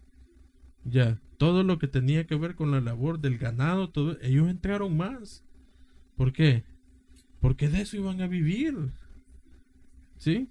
Ya, 0.85 1.19
todo 1.37 1.63
lo 1.63 1.79
que 1.79 1.87
tenía 1.87 2.25
que 2.27 2.35
ver 2.35 2.55
con 2.55 2.71
la 2.71 2.79
labor 2.79 3.19
del 3.19 3.37
ganado, 3.37 3.89
todo, 3.89 4.17
ellos 4.21 4.49
entraron 4.49 4.95
más. 4.95 5.43
¿Por 6.15 6.31
qué? 6.31 6.63
Porque 7.41 7.67
de 7.67 7.81
eso 7.81 7.97
iban 7.97 8.21
a 8.21 8.27
vivir. 8.27 8.75
¿Sí? 10.17 10.47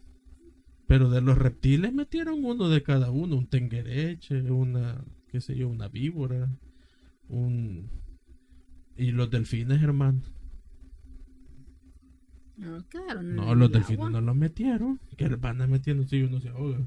Pero 0.86 1.09
de 1.09 1.23
los 1.23 1.39
reptiles 1.39 1.94
metieron 1.94 2.44
uno 2.44 2.69
de 2.69 2.82
cada 2.82 3.10
uno, 3.10 3.36
un 3.36 3.47
tenguereche, 3.47 4.43
una, 4.51 5.02
qué 5.28 5.40
sé 5.40 5.56
yo, 5.56 5.69
una 5.69 5.89
víbora, 5.89 6.51
un... 7.31 7.89
Y 8.94 9.12
los 9.12 9.31
delfines, 9.31 9.82
hermano. 9.82 10.20
No, 13.22 13.55
los 13.55 13.72
delfines 13.72 14.10
no 14.10 14.20
los 14.20 14.36
metieron. 14.36 15.01
Que 15.16 15.28
van 15.28 15.60
a 15.60 15.66
metiendo 15.66 16.05
si 16.05 16.22
uno 16.22 16.40
se 16.40 16.48
ahoga. 16.48 16.78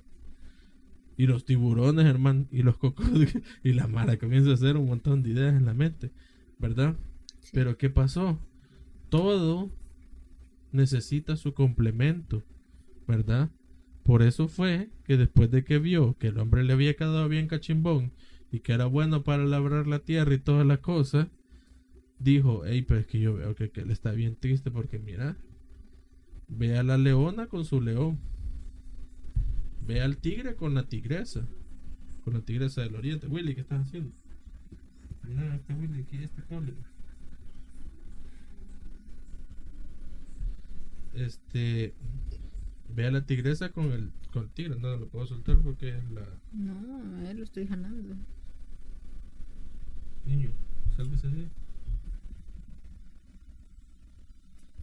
Y 1.17 1.27
los 1.27 1.45
tiburones, 1.45 2.05
hermano, 2.05 2.45
y 2.51 2.61
los 2.61 2.77
cocodrilos, 2.77 3.41
y 3.63 3.73
la 3.73 3.87
mara 3.87 4.17
comienza 4.17 4.51
a 4.51 4.55
hacer 4.55 4.77
un 4.77 4.87
montón 4.87 5.23
de 5.23 5.29
ideas 5.31 5.55
en 5.55 5.65
la 5.65 5.73
mente, 5.73 6.11
¿verdad? 6.59 6.95
Sí. 7.39 7.51
Pero 7.53 7.77
¿qué 7.77 7.89
pasó? 7.89 8.39
Todo 9.09 9.71
necesita 10.71 11.37
su 11.37 11.53
complemento, 11.53 12.43
¿verdad? 13.07 13.49
Por 14.03 14.21
eso 14.21 14.47
fue 14.47 14.89
que 15.05 15.17
después 15.17 15.49
de 15.51 15.63
que 15.63 15.79
vio 15.79 16.17
que 16.17 16.27
el 16.27 16.37
hombre 16.37 16.63
le 16.63 16.73
había 16.73 16.95
quedado 16.95 17.27
bien 17.29 17.47
cachimbón 17.47 18.11
y 18.51 18.59
que 18.59 18.73
era 18.73 18.85
bueno 18.85 19.23
para 19.23 19.45
labrar 19.45 19.87
la 19.87 19.99
tierra 19.99 20.33
y 20.33 20.37
todas 20.37 20.65
las 20.65 20.79
cosas, 20.79 21.27
dijo, 22.19 22.63
hey, 22.65 22.83
pero 22.87 22.99
es 22.99 23.07
que 23.07 23.19
yo 23.19 23.35
veo 23.35 23.55
que, 23.55 23.71
que 23.71 23.81
él 23.81 23.91
está 23.91 24.11
bien 24.11 24.35
triste 24.35 24.69
porque 24.69 24.99
mira, 24.99 25.37
ve 26.47 26.77
a 26.77 26.83
la 26.83 26.97
leona 26.97 27.47
con 27.47 27.65
su 27.65 27.81
león, 27.81 28.19
ve 29.85 30.01
al 30.01 30.17
tigre 30.17 30.55
con 30.55 30.73
la 30.73 30.83
tigresa, 30.83 31.47
con 32.23 32.33
la 32.33 32.41
tigresa 32.41 32.81
del 32.81 32.95
oriente. 32.95 33.27
Willy, 33.27 33.55
¿qué 33.55 33.61
estás 33.61 33.87
haciendo? 33.87 34.15
Mira, 35.23 35.55
este 35.55 35.73
Willy, 35.73 36.01
aquí 36.01 36.17
este 36.17 36.43
cable. 36.43 36.73
Este, 41.13 41.93
ve 42.93 43.07
a 43.07 43.11
la 43.11 43.25
tigresa 43.25 43.69
con 43.69 43.91
el, 43.91 44.11
con 44.31 44.43
el 44.43 44.49
tigre, 44.49 44.77
no 44.79 44.97
lo 44.97 45.07
puedo 45.07 45.25
soltar 45.25 45.57
porque 45.59 45.89
es 45.97 46.11
la... 46.11 46.25
No, 46.51 47.17
a 47.17 47.21
ver, 47.21 47.37
lo 47.37 47.43
estoy 47.43 47.67
jalando. 47.67 48.15
Niño, 50.25 50.49
sálvese 50.95 51.27
así. 51.27 51.47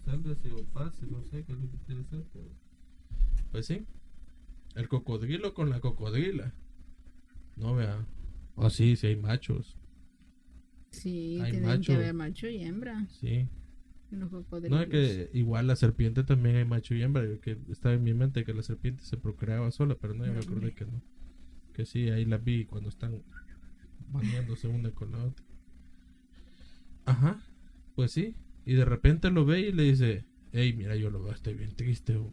Sálvese 0.05 0.51
o 0.53 0.65
pase, 0.67 1.07
no 1.07 1.23
sé 1.25 1.45
qué 1.45 1.53
es 1.53 1.59
lo 1.59 1.71
que 1.71 1.79
quiere 1.87 2.01
hacer. 2.03 2.25
pero- 2.33 2.51
Pues 3.51 3.67
sí. 3.67 3.87
El 4.75 4.89
cocodrilo 4.89 5.55
con 5.55 5.71
la 5.71 5.81
cocodrila. 5.81 6.55
No 7.57 7.75
vea. 7.75 8.07
Oh, 8.55 8.71
sí, 8.71 8.97
sí 8.97 9.07
hay 9.09 9.17
machos. 9.17 9.77
Sí, 10.91 11.39
Hay 11.41 11.53
tienen 11.53 11.69
macho. 11.71 11.93
que 11.93 11.97
haber 11.97 12.15
macho 12.15 12.49
y 12.49 12.63
hembra. 12.63 13.07
Sí. 13.09 13.49
No, 14.11 14.81
es 14.83 14.89
que 14.91 15.31
igual 15.33 15.67
la 15.67 15.77
serpiente 15.77 16.23
también 16.23 16.57
hay 16.57 16.65
macho 16.67 16.95
y 16.95 17.03
hembra. 17.03 17.23
Que 17.41 17.59
estaba 17.71 17.95
en 17.95 18.05
mi 18.05 18.13
mente 18.13 18.45
que 18.45 18.53
la 18.53 18.63
serpiente 18.63 19.03
se 19.05 19.17
procreaba 19.17 19.71
sola, 19.71 19.95
pero 19.99 20.13
no, 20.15 20.27
yo 20.27 20.33
me 20.35 20.41
acordé 20.41 20.73
que 20.75 20.85
no. 20.85 21.03
Que 21.73 21.87
sí, 21.87 22.11
ahí 22.11 22.27
las 22.27 22.45
vi 22.45 22.67
cuando 22.67 22.91
están 22.91 23.23
bañándose 24.11 24.69
una 24.69 24.91
con 24.91 25.13
la 25.13 25.25
otra. 25.25 25.45
Ajá, 27.07 27.41
pues 27.95 28.13
sí. 28.13 28.35
Y 28.65 28.75
de 28.75 28.85
repente 28.85 29.31
lo 29.31 29.45
ve 29.45 29.61
y 29.61 29.73
le 29.73 29.85
dice, 29.85 30.25
hey, 30.53 30.73
mira, 30.77 30.97
yo 30.97 31.11
lo 31.11 31.23
veo, 31.23 31.33
estoy 31.33 31.55
bien 31.55 31.75
triste. 31.75 32.17
oh". 32.17 32.33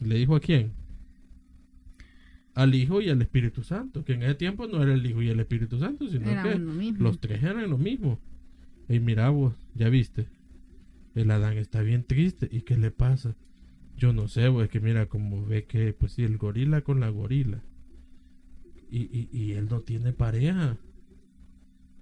¿Y 0.00 0.06
¿Le 0.06 0.16
dijo 0.16 0.36
a 0.36 0.40
quién? 0.40 0.72
Al 2.54 2.74
Hijo 2.74 3.00
y 3.00 3.08
al 3.08 3.22
Espíritu 3.22 3.62
Santo, 3.62 4.04
que 4.04 4.12
en 4.12 4.22
ese 4.22 4.34
tiempo 4.34 4.66
no 4.66 4.82
era 4.82 4.92
el 4.92 5.06
Hijo 5.06 5.22
y 5.22 5.28
el 5.28 5.40
Espíritu 5.40 5.78
Santo, 5.78 6.08
sino 6.08 6.30
Era 6.30 6.42
que 6.42 6.58
los 6.58 7.18
tres 7.18 7.42
eran 7.42 7.70
lo 7.70 7.78
mismo. 7.78 8.20
Y 8.88 9.00
mira 9.00 9.30
vos, 9.30 9.54
ya 9.74 9.88
viste. 9.88 10.26
El 11.14 11.30
Adán 11.30 11.56
está 11.56 11.82
bien 11.82 12.04
triste. 12.04 12.48
¿Y 12.50 12.62
qué 12.62 12.76
le 12.76 12.90
pasa? 12.90 13.36
Yo 13.96 14.12
no 14.12 14.28
sé, 14.28 14.50
pues 14.50 14.68
que 14.68 14.80
mira 14.80 15.06
como 15.06 15.46
ve 15.46 15.64
que, 15.64 15.92
pues 15.92 16.12
sí, 16.12 16.24
el 16.24 16.36
gorila 16.36 16.82
con 16.82 17.00
la 17.00 17.08
gorila. 17.08 17.62
Y, 18.90 19.02
y, 19.02 19.28
y 19.32 19.52
él 19.52 19.68
no 19.70 19.80
tiene 19.80 20.12
pareja. 20.12 20.76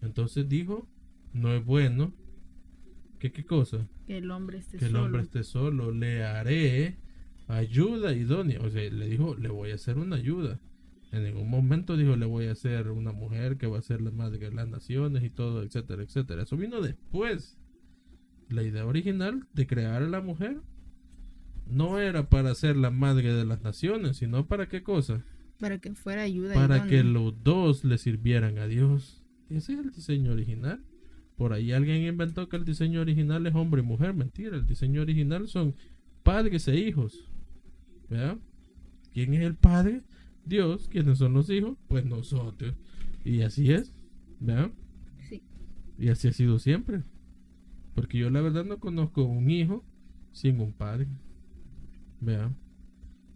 Entonces 0.03 0.49
dijo, 0.49 0.89
no 1.33 1.53
es 1.55 1.65
bueno. 1.65 2.13
¿Qué 3.21 3.31
qué 3.31 3.45
cosa? 3.45 3.87
Que 4.07 4.17
el 4.17 4.31
hombre 4.31 4.59
esté 4.59 4.79
que 4.79 4.87
el 4.87 4.93
solo. 4.93 5.05
hombre 5.05 5.23
esté 5.23 5.45
solo. 5.45 5.93
Le 5.93 6.25
haré 6.25 6.97
ayuda 7.49 8.15
idónea. 8.15 8.61
O 8.63 8.71
sea, 8.71 8.91
le 8.91 9.09
dijo, 9.09 9.37
le 9.37 9.51
voy 9.51 9.71
a 9.71 9.75
hacer 9.75 9.99
una 9.99 10.17
ayuda. 10.17 10.59
En 11.13 11.25
ningún 11.25 11.51
momento 11.51 11.99
dijo, 11.99 12.17
le 12.17 12.25
voy 12.25 12.47
a 12.47 12.53
hacer 12.53 12.89
una 12.89 13.13
mujer 13.13 13.59
que 13.59 13.67
va 13.67 13.79
a 13.79 13.83
ser 13.83 14.01
la 14.01 14.11
madre 14.11 14.39
de 14.39 14.53
las 14.53 14.69
naciones 14.69 15.23
y 15.23 15.29
todo, 15.29 15.63
etcétera, 15.63 16.03
etcétera. 16.03 16.43
Eso 16.45 16.57
vino 16.57 16.81
después. 16.81 17.59
La 18.49 18.63
idea 18.63 18.87
original 18.87 19.47
de 19.53 19.67
crear 19.67 20.03
a 20.03 20.09
la 20.09 20.23
mujer 20.23 20.61
no 21.67 21.99
era 21.99 22.29
para 22.31 22.55
ser 22.55 22.77
la 22.77 22.91
madre 22.91 23.35
de 23.35 23.45
las 23.45 23.63
naciones, 23.63 24.17
sino 24.17 24.47
para 24.47 24.69
qué 24.69 24.83
cosa? 24.83 25.25
Para 25.59 25.79
que 25.79 25.95
fuera 25.95 26.23
ayuda 26.23 26.55
Para 26.55 26.87
que 26.87 27.05
los 27.05 27.45
dos 27.45 27.85
le 27.85 27.99
sirvieran 27.99 28.59
a 28.59 28.67
Dios. 28.67 29.23
Ese 29.51 29.75
es 29.75 29.79
el 29.79 29.91
diseño 29.91 30.33
original. 30.33 30.83
Por 31.41 31.55
ahí 31.55 31.73
alguien 31.73 32.03
inventó 32.03 32.51
que 32.51 32.59
el 32.59 32.67
diseño 32.67 33.01
original 33.01 33.47
es 33.47 33.55
hombre 33.55 33.81
y 33.81 33.85
mujer. 33.87 34.13
Mentira, 34.13 34.57
el 34.57 34.67
diseño 34.67 35.01
original 35.01 35.49
son 35.49 35.75
padres 36.23 36.69
e 36.69 36.77
hijos. 36.77 37.33
¿Verdad? 38.11 38.37
¿Quién 39.15 39.33
es 39.33 39.41
el 39.41 39.55
padre? 39.55 40.03
Dios. 40.45 40.87
¿Quiénes 40.91 41.17
son 41.17 41.33
los 41.33 41.49
hijos? 41.49 41.79
Pues 41.89 42.05
nosotros. 42.05 42.75
Y 43.25 43.41
así 43.41 43.73
es. 43.73 43.91
¿Verdad? 44.39 44.71
Sí. 45.31 45.43
Y 45.99 46.09
así 46.11 46.29
ha 46.29 46.33
sido 46.35 46.59
siempre. 46.59 47.05
Porque 47.95 48.19
yo 48.19 48.29
la 48.29 48.43
verdad 48.43 48.67
no 48.67 48.79
conozco 48.79 49.25
un 49.25 49.51
hijo 49.51 49.83
sin 50.33 50.61
un 50.61 50.75
padre. 50.75 51.09
Vea. 52.21 52.55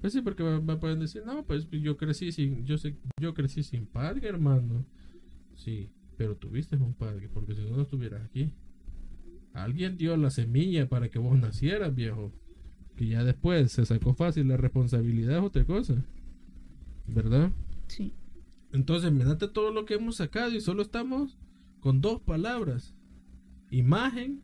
Pues 0.02 0.12
sí, 0.12 0.20
porque 0.20 0.42
me, 0.42 0.60
me 0.60 0.76
pueden 0.76 1.00
decir, 1.00 1.22
no, 1.24 1.42
pues 1.46 1.70
yo 1.70 1.96
crecí 1.96 2.32
sin, 2.32 2.66
yo 2.66 2.76
sé, 2.76 2.98
yo 3.18 3.32
crecí 3.32 3.62
sin 3.62 3.86
padre, 3.86 4.28
hermano. 4.28 4.84
Sí, 5.54 5.88
pero 6.16 6.36
tuviste 6.36 6.76
un 6.76 6.94
padre, 6.94 7.28
porque 7.32 7.54
si 7.54 7.62
no, 7.62 7.76
no 7.76 7.82
estuvieras 7.82 8.24
aquí. 8.24 8.52
Alguien 9.52 9.96
dio 9.96 10.16
la 10.16 10.30
semilla 10.30 10.88
para 10.88 11.08
que 11.08 11.18
vos 11.18 11.38
nacieras, 11.38 11.94
viejo. 11.94 12.32
Que 12.96 13.06
ya 13.06 13.24
después 13.24 13.72
se 13.72 13.84
sacó 13.86 14.14
fácil 14.14 14.48
la 14.48 14.56
responsabilidad 14.56 15.38
es 15.38 15.44
otra 15.44 15.64
cosa. 15.64 16.04
¿Verdad? 17.06 17.52
Sí. 17.88 18.12
Entonces, 18.72 19.12
mirate 19.12 19.48
todo 19.48 19.72
lo 19.72 19.84
que 19.84 19.94
hemos 19.94 20.16
sacado 20.16 20.50
y 20.52 20.60
solo 20.60 20.82
estamos 20.82 21.38
con 21.80 22.00
dos 22.00 22.20
palabras. 22.20 22.94
Imagen 23.70 24.42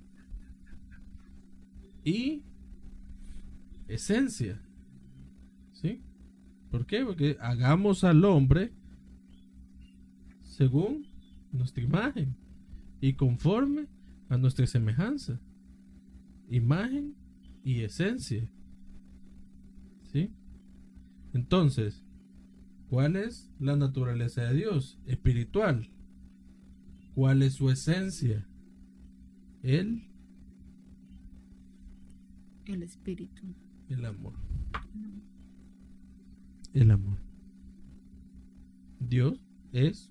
y 2.04 2.42
esencia. 3.88 4.60
¿Sí? 5.72 6.02
¿Por 6.70 6.86
qué? 6.86 7.04
Porque 7.04 7.36
hagamos 7.40 8.04
al 8.04 8.24
hombre 8.24 8.72
según 10.44 11.09
nuestra 11.52 11.82
imagen 11.82 12.36
y 13.00 13.14
conforme 13.14 13.86
a 14.28 14.36
nuestra 14.36 14.66
semejanza. 14.66 15.40
Imagen 16.48 17.14
y 17.64 17.80
esencia. 17.82 18.50
¿Sí? 20.12 20.30
Entonces, 21.32 22.04
¿Cuál 22.90 23.14
es 23.14 23.48
la 23.60 23.76
naturaleza 23.76 24.42
de 24.42 24.54
Dios? 24.54 24.98
Espiritual. 25.06 25.88
¿Cuál 27.14 27.42
es 27.42 27.54
su 27.54 27.70
esencia? 27.70 28.48
Él, 29.62 30.08
El 32.66 32.82
espíritu. 32.82 33.42
el 33.88 34.04
amor. 34.04 34.34
El 36.74 36.90
amor. 36.90 37.18
Dios 38.98 39.40
es 39.72 40.10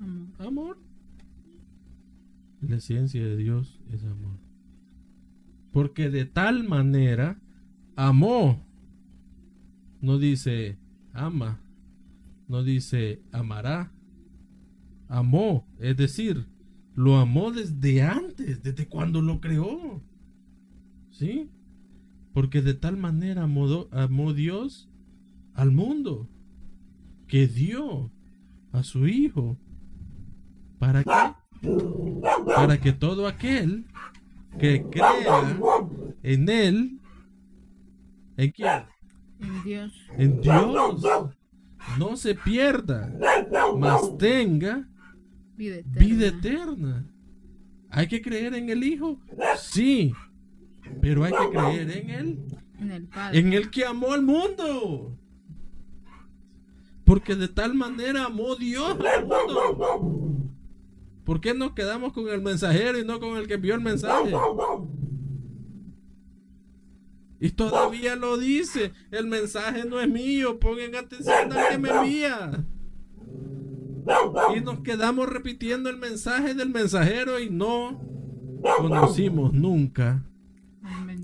Amor. 0.00 0.28
amor. 0.38 0.78
La 2.60 2.76
esencia 2.76 3.24
de 3.24 3.36
Dios 3.36 3.80
es 3.92 4.04
amor. 4.04 4.38
Porque 5.72 6.10
de 6.10 6.24
tal 6.24 6.64
manera 6.64 7.40
amó. 7.96 8.64
No 10.00 10.18
dice 10.18 10.78
ama. 11.12 11.60
No 12.48 12.62
dice 12.62 13.22
amará. 13.32 13.92
Amó. 15.08 15.66
Es 15.78 15.96
decir, 15.96 16.46
lo 16.94 17.16
amó 17.18 17.52
desde 17.52 18.02
antes, 18.02 18.62
desde 18.62 18.88
cuando 18.88 19.22
lo 19.22 19.40
creó. 19.40 20.02
¿Sí? 21.10 21.50
Porque 22.32 22.62
de 22.62 22.74
tal 22.74 22.96
manera 22.96 23.44
amó, 23.44 23.88
amó 23.92 24.32
Dios 24.32 24.88
al 25.54 25.70
mundo 25.70 26.28
que 27.26 27.46
dio 27.46 28.10
a 28.72 28.82
su 28.82 29.06
Hijo. 29.06 29.56
¿Para 30.78 31.02
qué? 31.04 31.10
Para 32.54 32.78
que 32.80 32.92
todo 32.92 33.26
aquel 33.26 33.86
que 34.58 34.84
crea 34.90 35.58
en 36.22 36.48
Él, 36.48 37.00
¿en 38.36 38.50
quién? 38.52 38.84
En 39.40 39.62
Dios. 39.64 39.92
En 40.16 40.40
Dios, 40.40 41.02
no 41.98 42.16
se 42.16 42.34
pierda, 42.34 43.12
mas 43.78 44.16
tenga 44.18 44.88
Vida 45.56 45.76
eterna. 45.76 46.06
vida 46.06 46.26
eterna. 46.28 47.06
¿Hay 47.90 48.06
que 48.06 48.20
creer 48.20 48.54
en 48.54 48.68
el 48.68 48.84
Hijo? 48.84 49.18
Sí, 49.56 50.12
pero 51.00 51.24
hay 51.24 51.32
que 51.32 51.50
creer 51.50 51.90
en 51.90 52.10
Él, 52.10 52.38
En 52.80 52.90
el 52.92 53.06
Padre. 53.08 53.38
en 53.38 53.52
el 53.52 53.70
que 53.70 53.84
amó 53.84 54.12
al 54.12 54.22
mundo. 54.22 55.16
Porque 57.04 57.34
de 57.34 57.48
tal 57.48 57.74
manera 57.74 58.26
amó 58.26 58.54
Dios 58.56 58.96
al 59.00 59.22
mundo. 59.26 60.27
¿Por 61.28 61.42
qué 61.42 61.52
nos 61.52 61.72
quedamos 61.72 62.14
con 62.14 62.26
el 62.30 62.40
mensajero 62.40 62.98
y 62.98 63.04
no 63.04 63.20
con 63.20 63.36
el 63.36 63.46
que 63.46 63.54
envió 63.54 63.74
el 63.74 63.82
mensaje? 63.82 64.32
Y 67.38 67.50
todavía 67.50 68.16
lo 68.16 68.38
dice. 68.38 68.94
El 69.10 69.26
mensaje 69.26 69.84
no 69.84 70.00
es 70.00 70.08
mío. 70.08 70.58
Pongan 70.58 70.94
atención 70.94 71.52
al 71.52 71.68
que 71.68 71.76
me 71.76 71.90
envía. 71.90 72.64
Y 74.56 74.60
nos 74.62 74.80
quedamos 74.80 75.28
repitiendo 75.28 75.90
el 75.90 75.98
mensaje 75.98 76.54
del 76.54 76.70
mensajero 76.70 77.38
y 77.38 77.50
no 77.50 78.00
conocimos 78.78 79.52
nunca 79.52 80.24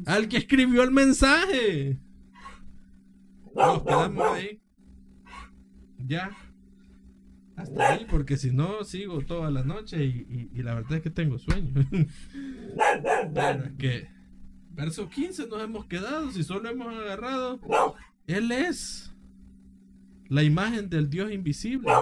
al 0.05 0.29
que 0.29 0.37
escribió 0.37 0.83
el 0.83 0.91
mensaje. 0.91 1.99
Nos 3.55 3.83
quedamos 3.83 4.23
ahí. 4.23 4.61
Ya. 5.97 6.44
Hasta 7.57 7.93
ahí, 7.93 8.07
porque 8.11 8.37
si 8.37 8.51
no 8.51 8.83
sigo 8.85 9.21
toda 9.21 9.51
la 9.51 9.63
noche 9.63 10.05
y, 10.05 10.51
la 10.63 10.75
verdad 10.75 10.95
es 10.95 11.03
que 11.03 11.11
tengo 11.11 11.39
sueño. 11.39 11.73
Que, 13.79 14.09
verso 14.71 15.09
15 15.09 15.47
nos 15.47 15.63
hemos 15.63 15.87
quedado, 15.87 16.33
si 16.33 16.43
solo 16.43 16.69
hemos 16.69 16.93
agarrado, 16.93 17.61
Él 18.27 18.51
es 18.51 19.15
la 20.29 20.43
imagen 20.43 20.91
del 20.91 21.09
Dios 21.09 21.31
invisible. 21.31 21.93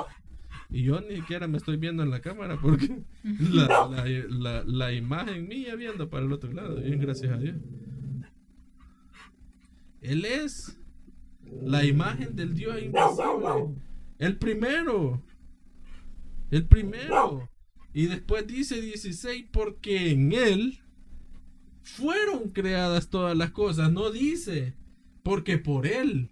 Y 0.70 0.84
yo 0.84 1.02
ni 1.02 1.16
siquiera 1.16 1.46
me 1.46 1.58
estoy 1.58 1.76
viendo 1.76 2.02
en 2.02 2.10
la 2.10 2.20
cámara 2.20 2.58
porque 2.60 3.02
la, 3.24 4.64
la 4.64 4.92
imagen 4.92 5.46
mía 5.46 5.74
viendo 5.74 6.08
para 6.08 6.24
el 6.24 6.32
otro 6.32 6.50
lado. 6.52 6.76
Bien, 6.76 6.98
gracias 6.98 7.32
a 7.32 7.36
Dios. 7.36 7.56
Él 10.00 10.24
es 10.24 10.78
la 11.62 11.84
imagen 11.84 12.34
del 12.34 12.54
Dios 12.54 12.76
invisible. 12.82 13.76
El 14.18 14.36
primero. 14.38 15.22
El 16.52 16.66
primero. 16.66 17.50
Y 17.92 18.06
después 18.06 18.46
dice 18.46 18.80
16, 18.80 19.46
porque 19.50 20.10
en 20.10 20.32
Él 20.32 20.80
fueron 21.82 22.50
creadas 22.50 23.08
todas 23.08 23.36
las 23.36 23.50
cosas. 23.50 23.90
No 23.90 24.12
dice, 24.12 24.74
porque 25.24 25.58
por 25.58 25.86
Él. 25.86 26.30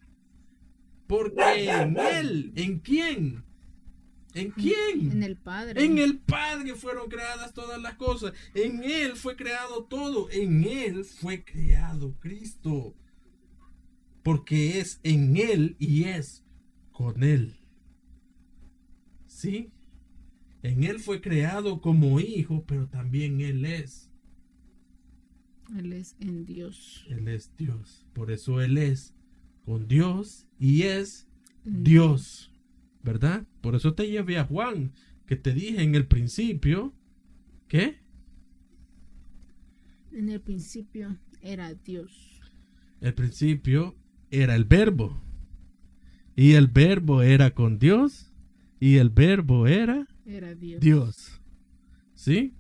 Porque 1.09 1.71
en 1.71 1.99
Él. 1.99 2.53
¿En 2.55 2.79
quién? 2.81 3.45
¿En 4.35 4.51
quién? 4.51 5.11
En 5.11 5.23
el 5.23 5.37
Padre. 5.37 5.85
En 5.85 5.99
el 5.99 6.19
Padre 6.19 6.75
fueron 6.75 7.09
creadas 7.09 7.53
todas 7.55 7.81
las 7.83 7.95
cosas. 7.95 8.33
En 8.55 8.85
Él 8.85 9.17
fue 9.17 9.37
creado 9.37 9.85
todo. 9.87 10.31
En 10.31 10.65
Él 10.65 11.05
fue 11.05 11.43
creado 11.43 12.15
Cristo 12.21 12.95
porque 14.23 14.81
es 14.81 15.01
en 15.03 15.37
Él 15.39 15.77
y 15.79 16.05
es 16.05 16.45
con 16.93 17.23
Él. 17.23 17.59
¿Sí? 19.27 19.73
En 20.63 20.85
Él 20.85 21.01
fue 21.01 21.21
creado 21.21 21.81
como 21.81 22.21
hijo, 22.21 22.65
pero 22.67 22.87
también 22.87 23.41
Él 23.41 23.65
es. 23.65 24.11
Él 25.77 25.93
es 25.93 26.17
en 26.21 26.45
Dios. 26.45 27.07
Él 27.09 27.29
es 27.29 27.57
Dios. 27.57 28.07
Por 28.13 28.31
eso 28.31 28.61
Él 28.61 28.77
es 28.77 29.15
con 29.65 29.89
Dios 29.89 30.47
y 30.59 30.83
es 30.83 31.29
Dios. 31.65 32.53
¿Verdad? 33.03 33.47
Por 33.61 33.75
eso 33.75 33.95
te 33.95 34.11
llevé 34.11 34.39
a 34.39 34.45
Juan, 34.45 34.93
que 35.27 35.37
te 35.37 35.55
dije 35.55 35.83
en 35.83 35.95
el 35.95 36.07
principio, 36.07 36.93
¿qué? 37.69 37.99
En 40.13 40.29
el 40.29 40.41
principio 40.41 41.17
era 41.41 41.73
Dios. 41.73 42.41
El 43.01 43.15
principio 43.15 43.97
era 44.31 44.55
el 44.55 44.65
verbo. 44.65 45.23
Y 46.37 46.53
el 46.53 46.67
verbo 46.69 47.23
era 47.23 47.53
con 47.53 47.79
Dios. 47.79 48.33
Y 48.79 48.97
el 48.97 49.11
verbo 49.11 49.67
era, 49.67 50.09
era 50.31 50.55
Dios. 50.55 50.81
Dios. 50.81 51.41
¿Sí? 52.15 52.55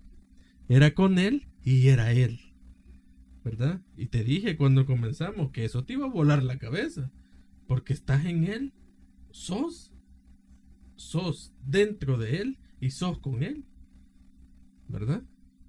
Era 0.68 0.94
con 0.94 1.18
Él 1.18 1.48
y 1.62 1.88
era 1.88 2.12
Él. 2.12 2.40
¿Verdad? 3.44 3.80
Y 3.96 4.06
te 4.06 4.22
dije 4.22 4.56
cuando 4.56 4.86
comenzamos 4.86 5.50
que 5.50 5.64
eso 5.64 5.84
te 5.84 5.94
iba 5.94 6.06
a 6.06 6.10
volar 6.10 6.42
la 6.42 6.58
cabeza. 6.58 7.10
Porque 7.66 7.92
estás 7.92 8.26
en 8.26 8.44
Él. 8.44 8.72
Sos. 9.30 9.92
Sos 10.96 11.54
dentro 11.64 12.18
de 12.18 12.38
Él 12.42 12.58
y 12.80 12.90
sos 12.90 13.18
con 13.18 13.42
Él. 13.42 13.64
¿Verdad? 14.88 15.22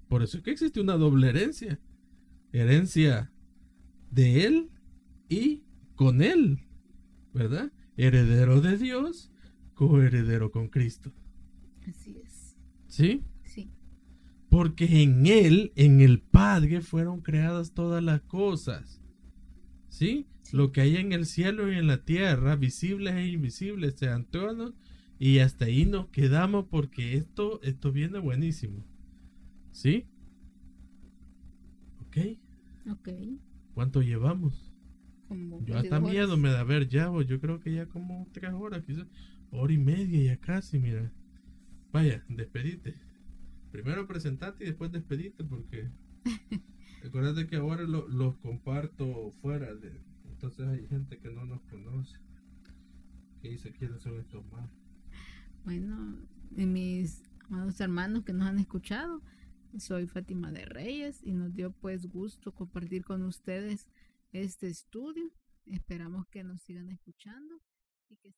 Por 0.08 0.22
eso 0.22 0.36
es 0.36 0.42
que 0.42 0.50
existe 0.50 0.80
una 0.80 0.96
doble 0.96 1.28
herencia. 1.28 1.80
Herencia 2.52 3.32
de 4.10 4.44
Él 4.44 4.70
y 5.28 5.64
con 5.94 6.20
Él, 6.20 6.66
¿verdad? 7.32 7.72
Heredero 7.96 8.60
de 8.60 8.76
Dios, 8.76 9.30
coheredero 9.74 10.50
con 10.50 10.68
Cristo. 10.68 11.12
¿Sí? 12.92 13.24
Sí. 13.42 13.70
Porque 14.50 15.02
en 15.02 15.26
Él, 15.26 15.72
en 15.76 16.02
el 16.02 16.20
Padre, 16.20 16.82
fueron 16.82 17.22
creadas 17.22 17.72
todas 17.72 18.04
las 18.04 18.20
cosas. 18.20 19.00
¿Sí? 19.88 20.26
Lo 20.52 20.72
que 20.72 20.82
hay 20.82 20.96
en 20.96 21.12
el 21.12 21.24
cielo 21.24 21.72
y 21.72 21.78
en 21.78 21.86
la 21.86 22.04
tierra, 22.04 22.54
visibles 22.54 23.14
e 23.14 23.28
invisibles, 23.28 23.94
sean 23.96 24.26
todos. 24.26 24.74
Y 25.18 25.38
hasta 25.38 25.64
ahí 25.64 25.86
nos 25.86 26.08
quedamos 26.08 26.66
porque 26.68 27.16
esto, 27.16 27.62
esto 27.62 27.92
viene 27.92 28.18
buenísimo. 28.18 28.84
¿Sí? 29.70 30.04
¿Ok? 32.06 32.18
Ok. 32.90 33.08
¿Cuánto 33.72 34.02
llevamos? 34.02 34.70
yo 35.64 35.78
hasta 35.78 35.98
miedo 35.98 36.36
me 36.36 36.50
da 36.50 36.62
ver 36.62 36.90
ya, 36.90 37.10
yo 37.26 37.40
creo 37.40 37.58
que 37.58 37.72
ya 37.72 37.86
como 37.86 38.28
tres 38.32 38.52
horas, 38.52 38.84
quizás, 38.84 39.06
hora 39.50 39.72
y 39.72 39.78
media 39.78 40.34
ya 40.34 40.36
casi, 40.36 40.78
mira. 40.78 41.10
Vaya, 41.92 42.24
despedite. 42.28 42.98
Primero 43.70 44.06
presentate 44.06 44.64
y 44.64 44.68
después 44.68 44.90
despedite 44.90 45.44
porque 45.44 45.90
recuerda 47.02 47.46
que 47.46 47.56
ahora 47.56 47.82
los 47.82 48.36
comparto 48.38 49.32
fuera 49.42 49.74
de... 49.74 50.00
Entonces 50.24 50.66
hay 50.66 50.86
gente 50.88 51.18
que 51.18 51.30
no 51.30 51.44
nos 51.44 51.60
conoce. 51.62 52.18
Que 53.40 53.50
dice 53.50 53.72
quiénes 53.72 54.02
son 54.02 54.18
estos 54.18 54.44
más. 54.50 54.70
Bueno, 55.64 56.18
mis 56.50 57.22
amados 57.48 57.80
hermanos 57.80 58.24
que 58.24 58.32
nos 58.32 58.48
han 58.48 58.58
escuchado, 58.58 59.22
soy 59.78 60.06
Fátima 60.06 60.50
de 60.50 60.64
Reyes 60.64 61.20
y 61.22 61.32
nos 61.32 61.54
dio 61.54 61.72
pues 61.72 62.06
gusto 62.06 62.52
compartir 62.52 63.04
con 63.04 63.22
ustedes 63.22 63.86
este 64.32 64.68
estudio. 64.68 65.30
Esperamos 65.66 66.26
que 66.28 66.42
nos 66.42 66.62
sigan 66.62 66.88
escuchando 66.88 67.60
y 68.08 68.16
que 68.16 68.34